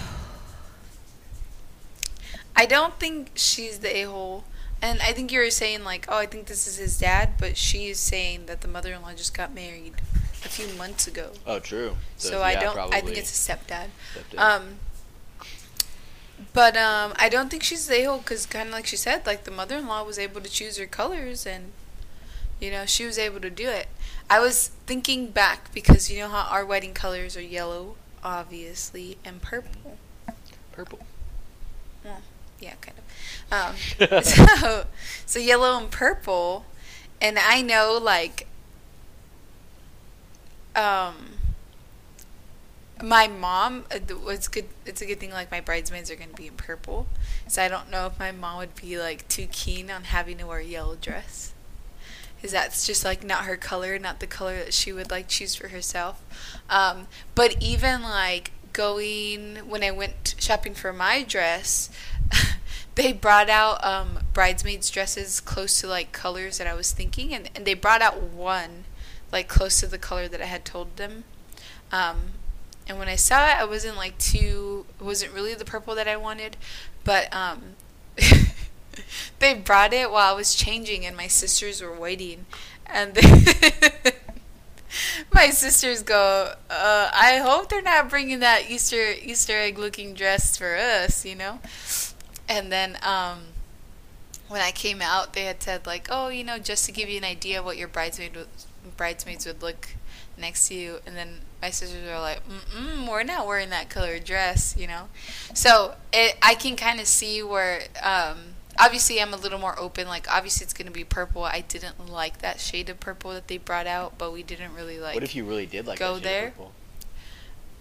[2.56, 4.44] I don't think she's the a hole.
[4.80, 7.56] And I think you were saying, like, oh, I think this is his dad, but
[7.56, 9.94] she is saying that the mother in law just got married
[10.44, 11.30] a few months ago.
[11.46, 11.96] Oh, true.
[12.16, 13.88] So, I yeah, don't, I think it's a stepdad.
[14.14, 14.38] stepdad.
[14.38, 14.76] Um,
[16.52, 19.44] but um, I don't think she's the a-hole because, kind of like she said, like
[19.44, 21.72] the mother-in-law was able to choose her colors, and
[22.60, 23.88] you know she was able to do it.
[24.30, 29.42] I was thinking back because you know how our wedding colors are yellow, obviously, and
[29.42, 29.98] purple.
[30.70, 31.00] Purple.
[32.60, 33.05] Yeah, kind of.
[33.50, 33.74] Um,
[34.22, 34.84] so,
[35.26, 36.64] so yellow and purple,
[37.20, 38.46] and I know like,
[40.74, 41.14] um,
[43.02, 43.84] my mom.
[43.92, 43.98] uh,
[44.28, 44.66] It's good.
[44.84, 45.30] It's a good thing.
[45.30, 47.06] Like my bridesmaids are going to be in purple,
[47.46, 50.44] so I don't know if my mom would be like too keen on having to
[50.46, 51.52] wear a yellow dress.
[52.36, 55.54] Because that's just like not her color, not the color that she would like choose
[55.56, 56.22] for herself.
[56.70, 61.90] Um, but even like going when I went shopping for my dress,
[62.98, 67.48] they brought out um, bridesmaids dresses close to like colors that I was thinking, and,
[67.54, 68.84] and they brought out one
[69.30, 71.22] like close to the color that I had told them.
[71.92, 72.32] Um,
[72.88, 74.84] and when I saw it, I wasn't like too.
[75.00, 76.56] Wasn't really the purple that I wanted,
[77.04, 77.76] but um,
[79.38, 82.46] they brought it while I was changing, and my sisters were waiting,
[82.84, 84.12] and they
[85.32, 90.56] my sisters go, uh, "I hope they're not bringing that Easter Easter egg looking dress
[90.56, 91.60] for us," you know.
[92.48, 93.40] And then um,
[94.48, 97.18] when I came out, they had said like, "Oh, you know, just to give you
[97.18, 98.48] an idea of what your bridesmaid would,
[98.96, 99.88] bridesmaids would look
[100.36, 104.24] next to you." And then my sisters were like, Mm-mm, "We're not wearing that colored
[104.24, 105.08] dress," you know.
[105.54, 107.82] So it, I can kind of see where.
[108.02, 110.06] Um, obviously, I'm a little more open.
[110.08, 111.44] Like, obviously, it's gonna be purple.
[111.44, 114.98] I didn't like that shade of purple that they brought out, but we didn't really
[114.98, 115.14] like.
[115.14, 116.50] what if you really did like go that shade of there?
[116.50, 116.72] purple?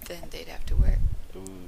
[0.08, 1.00] Then they'd have to wear.
[1.34, 1.38] it.
[1.38, 1.67] Ooh.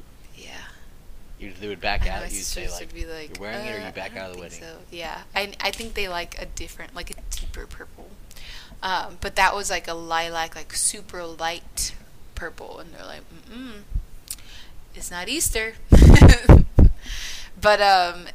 [1.39, 2.23] You, they would back out.
[2.31, 4.59] You'd say like, like, "You're wearing it, or "Uh, you back out of the wedding."
[4.59, 4.77] So.
[4.91, 8.09] Yeah, I I think they like a different, like a deeper purple.
[8.81, 11.93] Um, but that was like a lilac, like super light
[12.35, 13.81] purple, and they're like, mm
[14.95, 15.75] it's not Easter.
[17.61, 18.25] but um,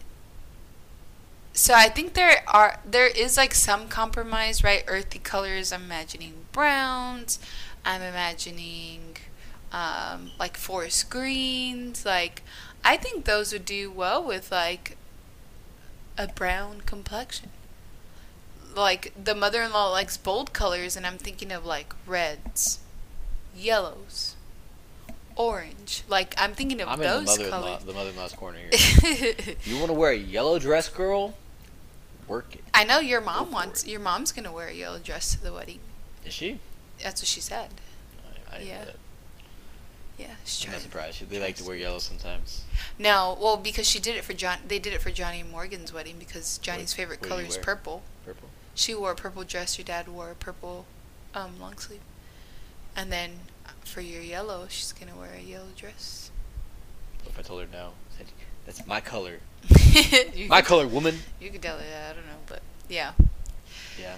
[1.52, 4.82] so I think there are there is like some compromise, right?
[4.86, 5.72] Earthy colors.
[5.72, 7.39] I'm imagining browns.
[7.85, 9.16] I'm imagining
[9.72, 12.06] um, like forest greens.
[12.06, 12.43] Like
[12.85, 14.97] I think those would do well with like
[16.19, 17.51] a brown complexion.
[18.77, 22.81] Like the mother-in-law likes bold colors, and I'm thinking of like reds,
[23.56, 24.35] yellows,
[25.36, 26.02] orange.
[26.09, 27.85] Like I'm thinking of I'm in the those mother-in-law, colors.
[27.85, 29.35] the mother-in-law's corner here.
[29.65, 31.35] you want to wear a yellow dress, girl?
[32.27, 32.62] Work it.
[32.73, 33.85] I know your mom wants.
[33.85, 33.90] it.
[33.90, 35.78] Your mom's gonna wear a yellow dress to the wedding.
[36.24, 36.59] Is she?
[37.02, 37.69] That's what she said.
[38.51, 38.85] I, I Yeah.
[40.18, 41.28] Yeah, she's I'm not surprised.
[41.28, 42.62] They like to wear yellow sometimes.
[42.98, 44.58] No, well, because she did it for John.
[44.68, 47.42] They did it for Johnny and Morgan's wedding because Johnny's What- favorite what did color
[47.42, 47.64] you is wear?
[47.64, 48.02] purple.
[48.24, 48.48] Purple.
[48.76, 49.76] She wore a purple dress.
[49.78, 50.86] Your dad wore a purple
[51.34, 52.00] um, long sleeve.
[52.96, 53.40] And then
[53.84, 56.30] for your yellow, she's gonna wear a yellow dress.
[57.22, 57.90] What if I told her no?
[58.16, 58.26] Said,
[58.66, 59.40] That's my color.
[60.34, 61.18] you My could, color, woman.
[61.40, 62.10] You could tell her that.
[62.12, 63.12] I don't know, but yeah.
[64.00, 64.16] Yeah.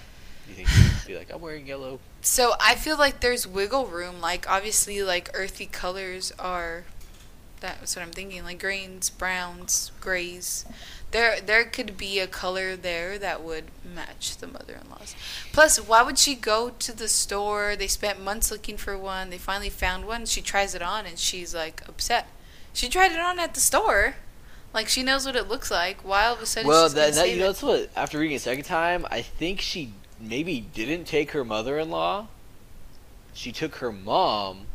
[0.48, 1.98] You think she'd be like, I'm wearing yellow?
[2.20, 4.20] So I feel like there's wiggle room.
[4.20, 6.84] Like obviously, like earthy colors are.
[7.60, 8.44] That's what I'm thinking.
[8.44, 10.66] Like greens, browns, grays.
[11.10, 15.14] There, there could be a color there that would match the mother-in-law's.
[15.52, 17.74] Plus, why would she go to the store?
[17.76, 19.30] They spent months looking for one.
[19.30, 20.26] They finally found one.
[20.26, 22.28] She tries it on and she's like upset.
[22.72, 24.16] She tried it on at the store.
[24.74, 26.04] Like she knows what it looks like.
[26.04, 27.88] Why all of a sudden Well, she's that, that you know, that's what.
[27.96, 32.28] After reading it a second time, I think she maybe didn't take her mother-in-law.
[33.34, 34.66] She took her mom,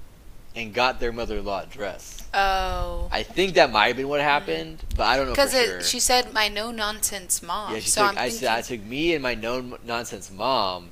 [0.55, 2.27] and got their mother-in-law dress.
[2.33, 3.07] Oh.
[3.11, 4.27] I think that might have been what mm-hmm.
[4.29, 5.81] happened, but I don't know Because sure.
[5.81, 7.73] she said my no nonsense mom.
[7.73, 8.11] yeah, she so took.
[8.11, 10.89] I'm I thinking, said I took me and my no nonsense mom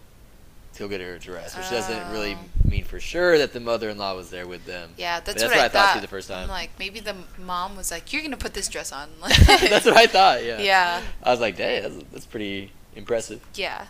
[0.74, 2.70] to go get her dress, which doesn't really Oh.
[2.70, 4.92] mean for sure that the mother-in-law was there with them.
[4.98, 6.50] Yeah, that's, that's what, what I, I thought too the first I'm time.
[6.50, 9.10] like, maybe the mom was like, "You're gonna put this dress on."
[9.46, 10.44] that's what I thought.
[10.44, 10.60] Yeah.
[10.70, 13.42] Yeah, I was like, dang, that's, that's pretty impressive.
[13.56, 13.88] yeah.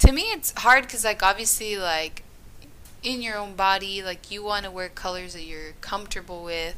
[0.00, 2.22] To me, it's hard because, like, obviously, like,
[3.02, 6.76] in your own body, like, you want to wear colors that you're comfortable with.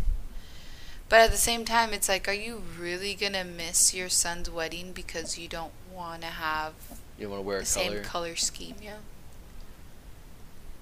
[1.09, 4.93] But at the same time, it's like, are you really gonna miss your son's wedding
[4.93, 6.73] because you don't want to have
[7.19, 8.03] You want to wear a the same color.
[8.05, 8.77] color scheme?
[8.81, 8.99] Yeah.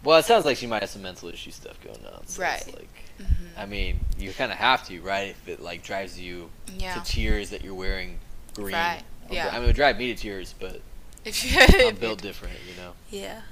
[0.05, 2.27] Well, it sounds like she might have some mental issue stuff going on.
[2.27, 2.65] So Right.
[2.67, 2.89] Like,
[3.27, 5.29] hmm I mean, you kind of have to, right?
[5.31, 6.95] If it like drives you Yeah.
[6.95, 8.19] to tears that you're wearing
[8.55, 8.75] green.
[8.75, 9.49] Right, yeah.
[9.49, 10.81] I mean, it would drive me to tears, but
[11.25, 12.93] If you, I'm built different, you know.
[13.11, 13.43] Yeah.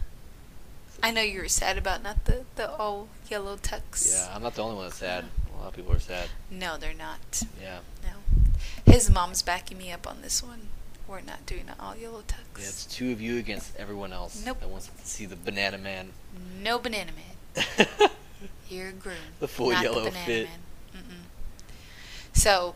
[1.02, 4.10] I know you were sad about not the, the all yellow tux.
[4.10, 5.24] Yeah, I'm not the only one that's sad.
[5.54, 6.28] A lot of people are sad.
[6.50, 7.42] No, they're not.
[7.60, 7.80] Yeah.
[8.02, 8.90] No.
[8.92, 10.68] His mom's backing me up on this one.
[11.06, 12.38] We're not doing an all yellow tux.
[12.58, 14.60] Yeah, it's two of you against everyone else Nope.
[14.60, 16.10] that wants to see the banana man.
[16.62, 17.88] no banana man.
[18.68, 19.14] You're a groom.
[19.38, 20.48] The full not yellow the banana fit.
[20.48, 21.02] man.
[21.02, 22.36] Mm-mm.
[22.38, 22.74] So,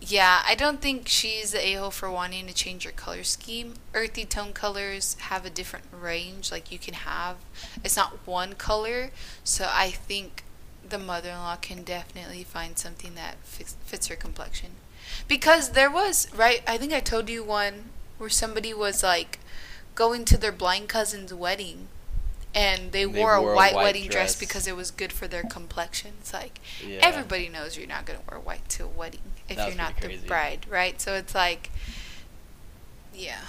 [0.00, 3.74] yeah, I don't think she's the a-hole for wanting to change your color scheme.
[3.94, 6.50] Earthy tone colors have a different range.
[6.52, 7.36] Like, you can have,
[7.82, 9.10] it's not one color.
[9.44, 10.42] So, I think
[10.86, 14.72] the mother-in-law can definitely find something that fits, fits her complexion.
[15.28, 17.84] Because there was, right, I think I told you one
[18.18, 19.38] where somebody was like
[19.94, 21.88] going to their blind cousin's wedding
[22.54, 24.34] and they, They wore, wore a a white, white wedding dress.
[24.34, 24.38] dress.
[24.40, 26.12] because it was good for their complexion.
[26.20, 26.98] It's like Yeah.
[27.02, 29.96] everybody knows you're not going to wear white to a wedding if That you're not
[29.96, 30.28] pretty the crazy.
[30.28, 31.00] bride, right?
[31.00, 31.70] So it's like
[33.14, 33.40] yeah.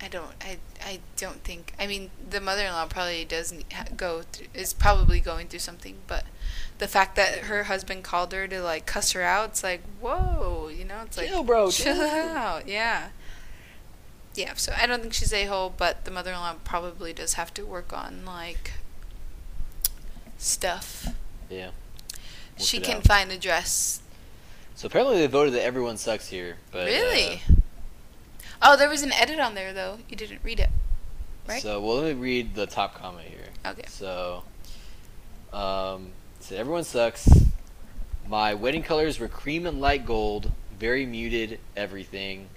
[0.00, 4.46] I don't I I don't think I mean the mother-in-law probably doesn't ha- go through,
[4.54, 6.24] is probably going through something, but
[6.78, 10.68] the fact that her husband called her to like cuss her out, it's like, whoa,
[10.68, 12.00] you know, it's like Chill, bro, chill chill.
[12.00, 13.08] out, yeah,
[14.34, 14.54] yeah.
[14.54, 17.92] So I don't think she's a hole, but the mother-in-law probably does have to work
[17.92, 18.72] on like
[20.38, 21.08] stuff.
[21.48, 21.66] Yeah.
[21.66, 21.72] Work
[22.56, 23.04] she it can out.
[23.04, 24.00] find a dress.
[24.78, 27.42] So apparently they voted that everyone sucks here, but really?
[27.50, 27.54] uh,
[28.62, 29.98] oh, there was an edit on there though.
[30.08, 30.70] You didn't read it,
[31.48, 31.60] right?
[31.60, 33.48] So well, let me read the top comment here.
[33.66, 33.82] Okay.
[33.88, 34.44] So,
[35.52, 37.28] um, so everyone sucks.
[38.28, 42.48] My wedding colors were cream and light gold, very muted, everything.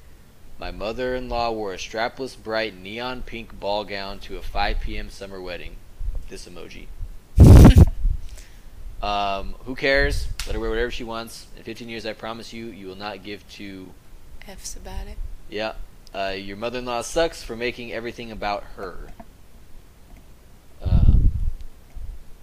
[0.60, 5.10] My mother-in-law wore a strapless, bright neon pink ball gown to a 5 p.m.
[5.10, 5.76] summer wedding.
[6.30, 6.85] This emoji.
[9.02, 10.28] Um, who cares?
[10.45, 11.48] Let her wear whatever she wants.
[11.57, 13.88] In 15 years, I promise you, you will not give to.
[14.48, 15.18] F's about it.
[15.49, 15.73] Yeah.
[16.14, 19.10] Uh, your mother-in-law sucks for making everything about her.
[20.84, 21.14] Uh,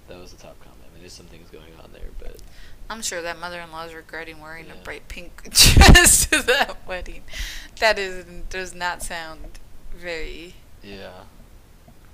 [0.08, 0.80] that was the top comment.
[0.90, 2.36] I mean, there's some things going on there, but
[2.88, 4.74] I'm sure that mother-in-law is regretting wearing Yeah.
[4.74, 7.22] a bright pink dress to that wedding.
[7.80, 9.58] That is does not sound
[9.96, 10.54] very.
[10.82, 11.10] yeah.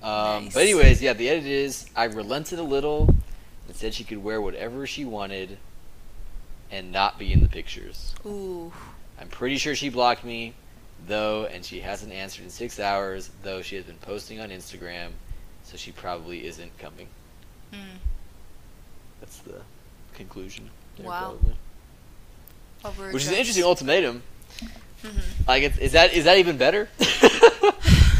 [0.03, 0.55] Um, Nice.
[0.55, 3.15] But anyways, yeah, the edit is I relented a little
[3.75, 5.59] said she could wear whatever she wanted
[6.71, 8.15] and not be in the pictures.
[8.25, 8.73] Ooh.
[9.21, 10.55] I'm pretty sure she blocked me,
[11.07, 15.11] though, and she hasn't answered in six hours, though she has been posting on Instagram,
[15.65, 17.07] so she probably isn't coming.
[17.73, 17.79] Mm.
[19.21, 19.61] That's the
[20.15, 20.71] conclusion.
[20.97, 21.21] there, Wow.
[21.41, 21.55] probably.
[22.85, 24.23] Over Which is an interesting ultimatum.
[25.03, 25.47] Mhm.
[25.49, 26.89] Like, it's, is that is that even better?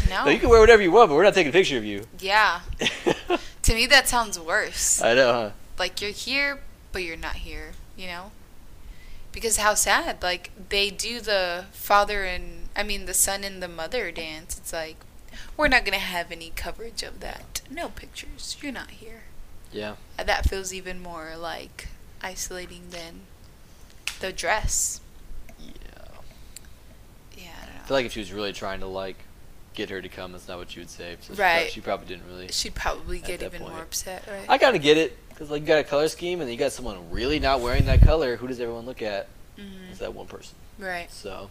[0.07, 0.23] No.
[0.25, 2.05] No, you can wear whatever you want, but we're not taking a picture of you.
[2.19, 2.61] Yeah.
[3.65, 5.01] To me, that sounds worse.
[5.01, 5.51] I know, huh?
[5.79, 6.59] like you're here,
[6.91, 7.71] but you're not here.
[7.97, 8.31] You know.
[9.31, 10.21] Because how sad.
[10.21, 14.55] Like they do the father and I mean the son and the mother dance.
[14.59, 14.97] It's like
[15.57, 17.61] we're not gonna have any coverage of that.
[17.69, 18.55] No pictures.
[18.61, 19.23] You're not here.
[19.71, 19.95] Yeah.
[20.19, 21.89] Uh, that feels even more like
[22.21, 23.21] isolating than
[24.19, 25.01] the dress.
[25.59, 25.73] Yeah.
[27.35, 27.81] Yeah, I don't know.
[27.83, 29.17] I feel like if she was really trying to like
[29.75, 31.17] get her to come, that's not what you would say.
[31.21, 31.69] So Right.
[31.71, 32.47] She probably didn't really.
[32.49, 33.73] She'd probably get even point.
[33.73, 34.45] more upset, right?
[34.49, 35.17] I kind of get it.
[35.29, 38.01] Because like you got a color scheme, and you got someone really not wearing that
[38.01, 38.37] color.
[38.37, 39.27] Who does everyone look at?
[39.57, 40.55] hmm It's that one person.
[40.79, 41.11] Right.
[41.11, 41.49] So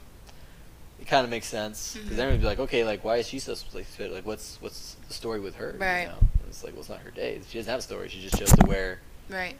[1.01, 2.17] it kind of makes sense because Mhm.
[2.17, 4.11] then we'd be like, okay, like why is she so like fit?
[4.11, 5.77] Like what's what's the story with her?
[5.79, 6.03] Right.
[6.03, 6.19] You know?
[6.49, 7.41] It's like well, it's not her day.
[7.49, 8.09] She doesn't have a story.
[8.09, 9.57] She just chose to wear Right.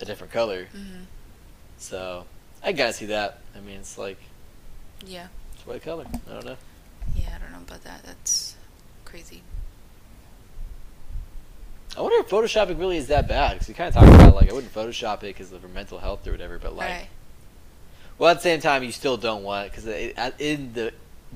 [0.00, 0.66] a different color.
[0.72, 1.04] hmm
[1.78, 2.24] So
[2.62, 3.38] I gotta see that.
[3.56, 4.18] I mean, it's like
[5.06, 5.28] Yeah.
[5.54, 6.06] it's white color.
[6.28, 6.56] I don't know.
[7.16, 8.02] Yeah, I don't know about that.
[8.04, 8.56] That's
[9.04, 9.42] crazy.
[11.96, 14.50] I wonder if photoshopping really is that bad because we kind of talked about like
[14.50, 16.58] I wouldn't Photoshop it because of her mental health or whatever.
[16.58, 17.06] But like, right.
[18.18, 19.86] well, at the same time, you still don't want because
[20.38, 20.92] in the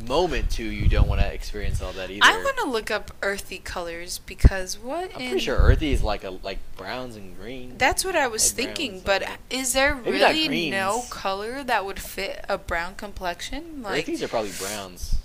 [0.07, 2.25] moment too, you don't want to experience all that either.
[2.25, 6.03] I want to look up earthy colors because what I'm in pretty sure earthy is
[6.03, 7.79] like a like browns and greens.
[7.79, 12.01] That's what I was Like thinking, but is there Maybe really no color that would
[12.01, 13.83] fit a brown complexion?
[13.83, 15.18] Like Earthies are probably browns.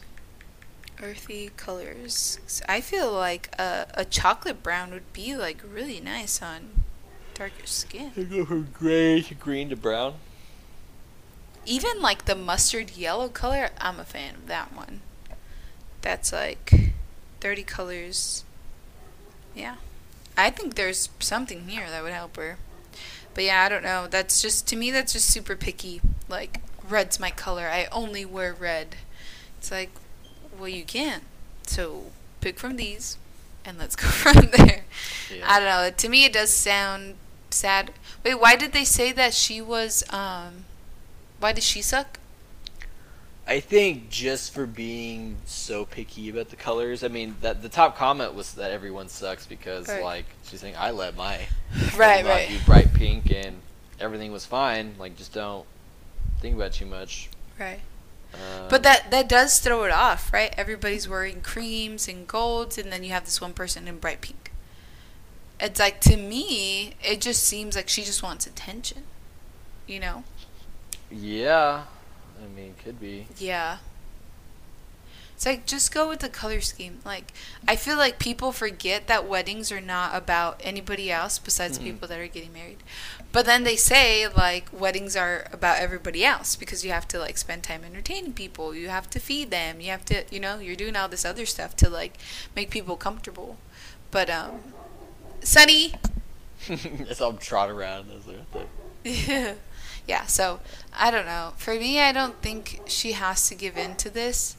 [1.04, 2.40] Earthy colors.
[2.68, 6.84] I feel like a, a chocolate brown would be like really nice on
[7.34, 8.12] darker skin.
[8.16, 10.16] They go from gray to green to brown.
[11.66, 15.02] Even like the mustard yellow color, I'm a fan of that one.
[16.02, 16.94] That's like
[17.42, 18.44] 30 colors.
[19.56, 19.76] Yeah.
[20.38, 22.58] I think there's something here that would help her.
[23.34, 24.08] But yeah, I don't know.
[24.10, 26.02] That's just, to me, that's just super picky.
[26.28, 27.68] Like, red's my color.
[27.68, 28.96] I only wear red.
[29.58, 29.90] It's like,
[30.60, 31.24] well, you can't.
[31.66, 32.06] So
[32.42, 33.18] pick from these
[33.66, 34.86] and let's go from there.
[35.34, 35.46] Yeah.
[35.48, 35.90] I don't know.
[35.96, 37.16] To me, it does sound
[37.50, 37.92] sad.
[38.24, 40.66] Wait, why did they say that she was, um,
[41.40, 42.20] why did she suck?
[43.46, 47.04] I think just for being so picky about the colors.
[47.04, 50.02] I mean, that the top comment was that everyone sucks because Right.
[50.02, 51.46] like she's saying I let my
[51.98, 52.48] Right, right.
[52.48, 53.58] do bright pink and
[54.00, 54.96] everything was fine.
[54.98, 55.66] Like just don't
[56.40, 57.30] think about too much.
[57.60, 57.82] Right.
[58.70, 60.54] But that that does throw it off, right?
[60.58, 64.52] Everybody's wearing creams and golds, and then you have this one person in bright pink.
[65.60, 69.04] It's like to me, it just seems like she just wants attention.
[69.86, 70.24] You know?
[71.12, 71.84] yeah,
[72.42, 73.28] I mean could be.
[73.38, 73.78] Yeah.
[75.44, 77.00] It's like just go with the color scheme.
[77.04, 77.34] Like
[77.68, 81.84] I feel like people forget that weddings are not about anybody else besides Mhm.
[81.84, 82.78] people that are getting married.
[83.34, 87.38] But then they say like weddings are about everybody else because you have to like
[87.38, 88.74] spend time entertaining people.
[88.74, 89.82] You have to feed them.
[89.82, 92.14] You have to, you know, you're doing all this other stuff to like
[92.56, 93.58] make people comfortable.
[94.12, 94.74] But um
[95.42, 95.96] Sunny
[96.70, 98.08] It's all trot around.
[98.10, 99.54] Those are the, yeah.
[100.08, 100.62] yeah, so
[100.94, 101.52] I don't know.
[101.58, 104.56] For me, I don't think she has to give in to this.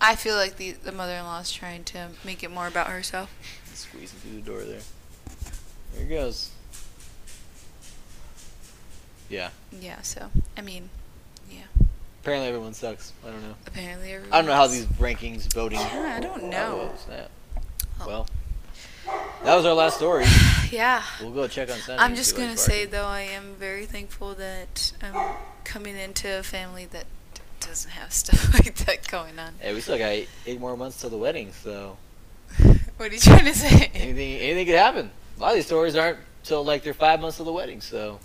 [0.00, 3.30] I feel like the the mother-in-law is trying to make it more about herself.
[3.74, 4.80] squeezing through the door there.
[5.94, 6.50] There he goes.
[9.28, 9.50] Yeah.
[9.72, 10.90] Yeah, so I mean,
[11.50, 11.64] yeah.
[12.22, 13.12] Apparently everyone sucks.
[13.26, 13.54] I don't know.
[13.66, 14.32] Apparently, everyone.
[14.32, 15.78] I don't know how these rankings voting.
[15.78, 16.92] Yeah, I don't uh, know.
[18.00, 18.06] Oh.
[18.06, 18.26] Well,
[19.44, 20.24] that was our last story.
[20.70, 21.02] Yeah.
[21.22, 21.98] We'll go check on Sunny.
[21.98, 25.34] I'm just gonna say though, I am very thankful that I'm
[25.64, 27.06] coming into a family that
[27.60, 29.54] doesn't have stuff like that going on.
[29.60, 31.96] Hey, we still got eight, eight more months till the wedding, so
[32.96, 33.90] What are you trying to say?
[33.94, 35.10] anything anything could happen.
[35.36, 38.18] A lot of these stories aren't till like they're five months till the wedding, so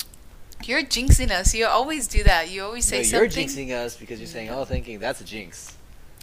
[0.65, 1.53] You're jinxing us.
[1.53, 2.49] You always do that.
[2.49, 3.47] You always say no, you're something.
[3.47, 4.59] jinxing us because you're saying, No.
[4.61, 5.75] "Oh, thinking that's a jinx."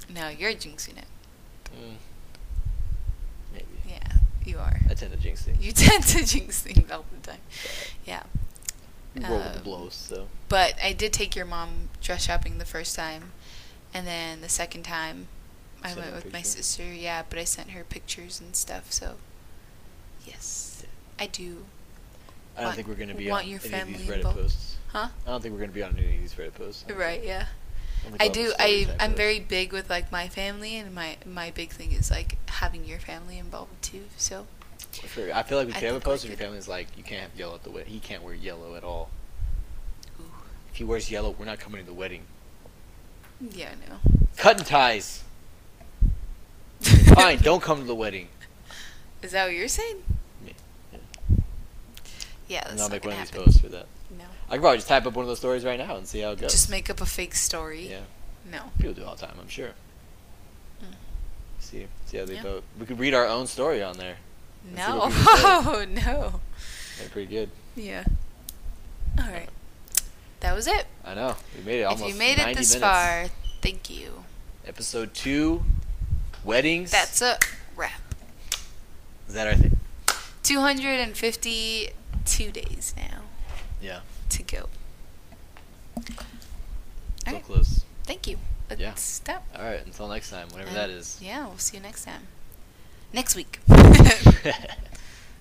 [0.09, 1.05] No, you're jinxing it.
[1.77, 1.95] Mm.
[3.53, 3.99] Maybe Yeah,
[4.45, 4.81] you are.
[4.91, 5.65] I tend to jinx things.
[5.65, 7.41] You tend to jinx things all the time.
[8.05, 8.23] Yeah.
[9.17, 12.65] Roll with the um, blows, so But I did take your mom dress shopping the
[12.65, 13.33] first time,
[13.93, 15.29] and then the second time,
[15.83, 16.85] I went with my sister.
[16.85, 18.93] Yeah, but I sent her pictures and stuff.
[18.93, 19.17] So,
[20.27, 20.85] yes,
[21.19, 21.67] I do.
[22.57, 24.39] I don't want- think we're gonna be on your any of family these Reddit involved.
[24.39, 24.77] posts.
[24.89, 25.09] Huh?
[25.27, 26.85] I don't think we're gonna be on any of these Reddit posts.
[26.91, 27.23] Right?
[27.25, 27.47] Yeah.
[28.19, 28.53] I do.
[28.59, 32.39] I I'm very big with like my family, and my my big thing is like
[32.51, 34.05] having your family involved too.
[34.17, 34.47] So
[34.93, 37.03] For- I feel like if I you have a post, and your family's like, you
[37.05, 37.93] can't have yellow at the wedding.
[37.93, 39.11] He can't wear yellow at all.
[40.21, 40.25] Ooh.
[40.73, 42.23] If he wears yellow, we're not coming to the wedding.
[43.53, 43.97] yeah, no.
[44.37, 45.23] Cutting ties.
[46.81, 48.29] Fine, don't come to the wedding.
[49.23, 50.03] Is that what you're saying?
[50.45, 50.53] Yeah,
[52.49, 53.87] Yeah, that's And I'll make one gonna of these posts for that.
[54.19, 54.25] No.
[54.49, 56.31] I could probably just type up one of those stories right now and see how
[56.33, 56.51] it goes.
[56.53, 57.89] Just make up a fake story.
[57.91, 58.01] yeah,
[58.51, 58.63] No.
[58.79, 59.37] people do it all the time.
[59.41, 59.71] I'm sure.
[60.83, 60.95] Mm.
[61.61, 62.43] See, see how they Yeah.
[62.43, 62.65] vote.
[62.79, 64.17] We could read our own story on there.
[64.77, 64.99] No.
[64.99, 65.43] what people say.
[65.45, 66.41] Oh no.
[66.99, 67.51] They're pretty good.
[67.77, 68.05] Yeah.
[69.19, 69.49] All right.
[70.41, 70.87] That was it.
[71.05, 71.37] I know.
[71.57, 72.91] We made it almost if you made it 90 this minutes.
[72.91, 73.27] far,
[73.61, 74.25] thank you.
[74.67, 75.63] Episode two,
[76.45, 76.91] weddings.
[76.91, 77.39] That's a
[77.77, 78.01] wrap.
[79.29, 79.79] Is that our thing?
[80.43, 83.21] 252 days now
[83.81, 84.01] Yeah.
[84.31, 84.69] to go.
[85.97, 86.03] So
[87.29, 87.45] Alright.
[87.45, 87.85] close.
[88.05, 88.39] Thank you.
[88.69, 88.95] Let's Yeah.
[88.95, 89.45] stop.
[89.55, 89.85] All right.
[89.85, 91.19] Until next time, whenever And- that is.
[91.21, 92.27] Yeah, we'll see you next time.
[93.13, 93.61] Next week.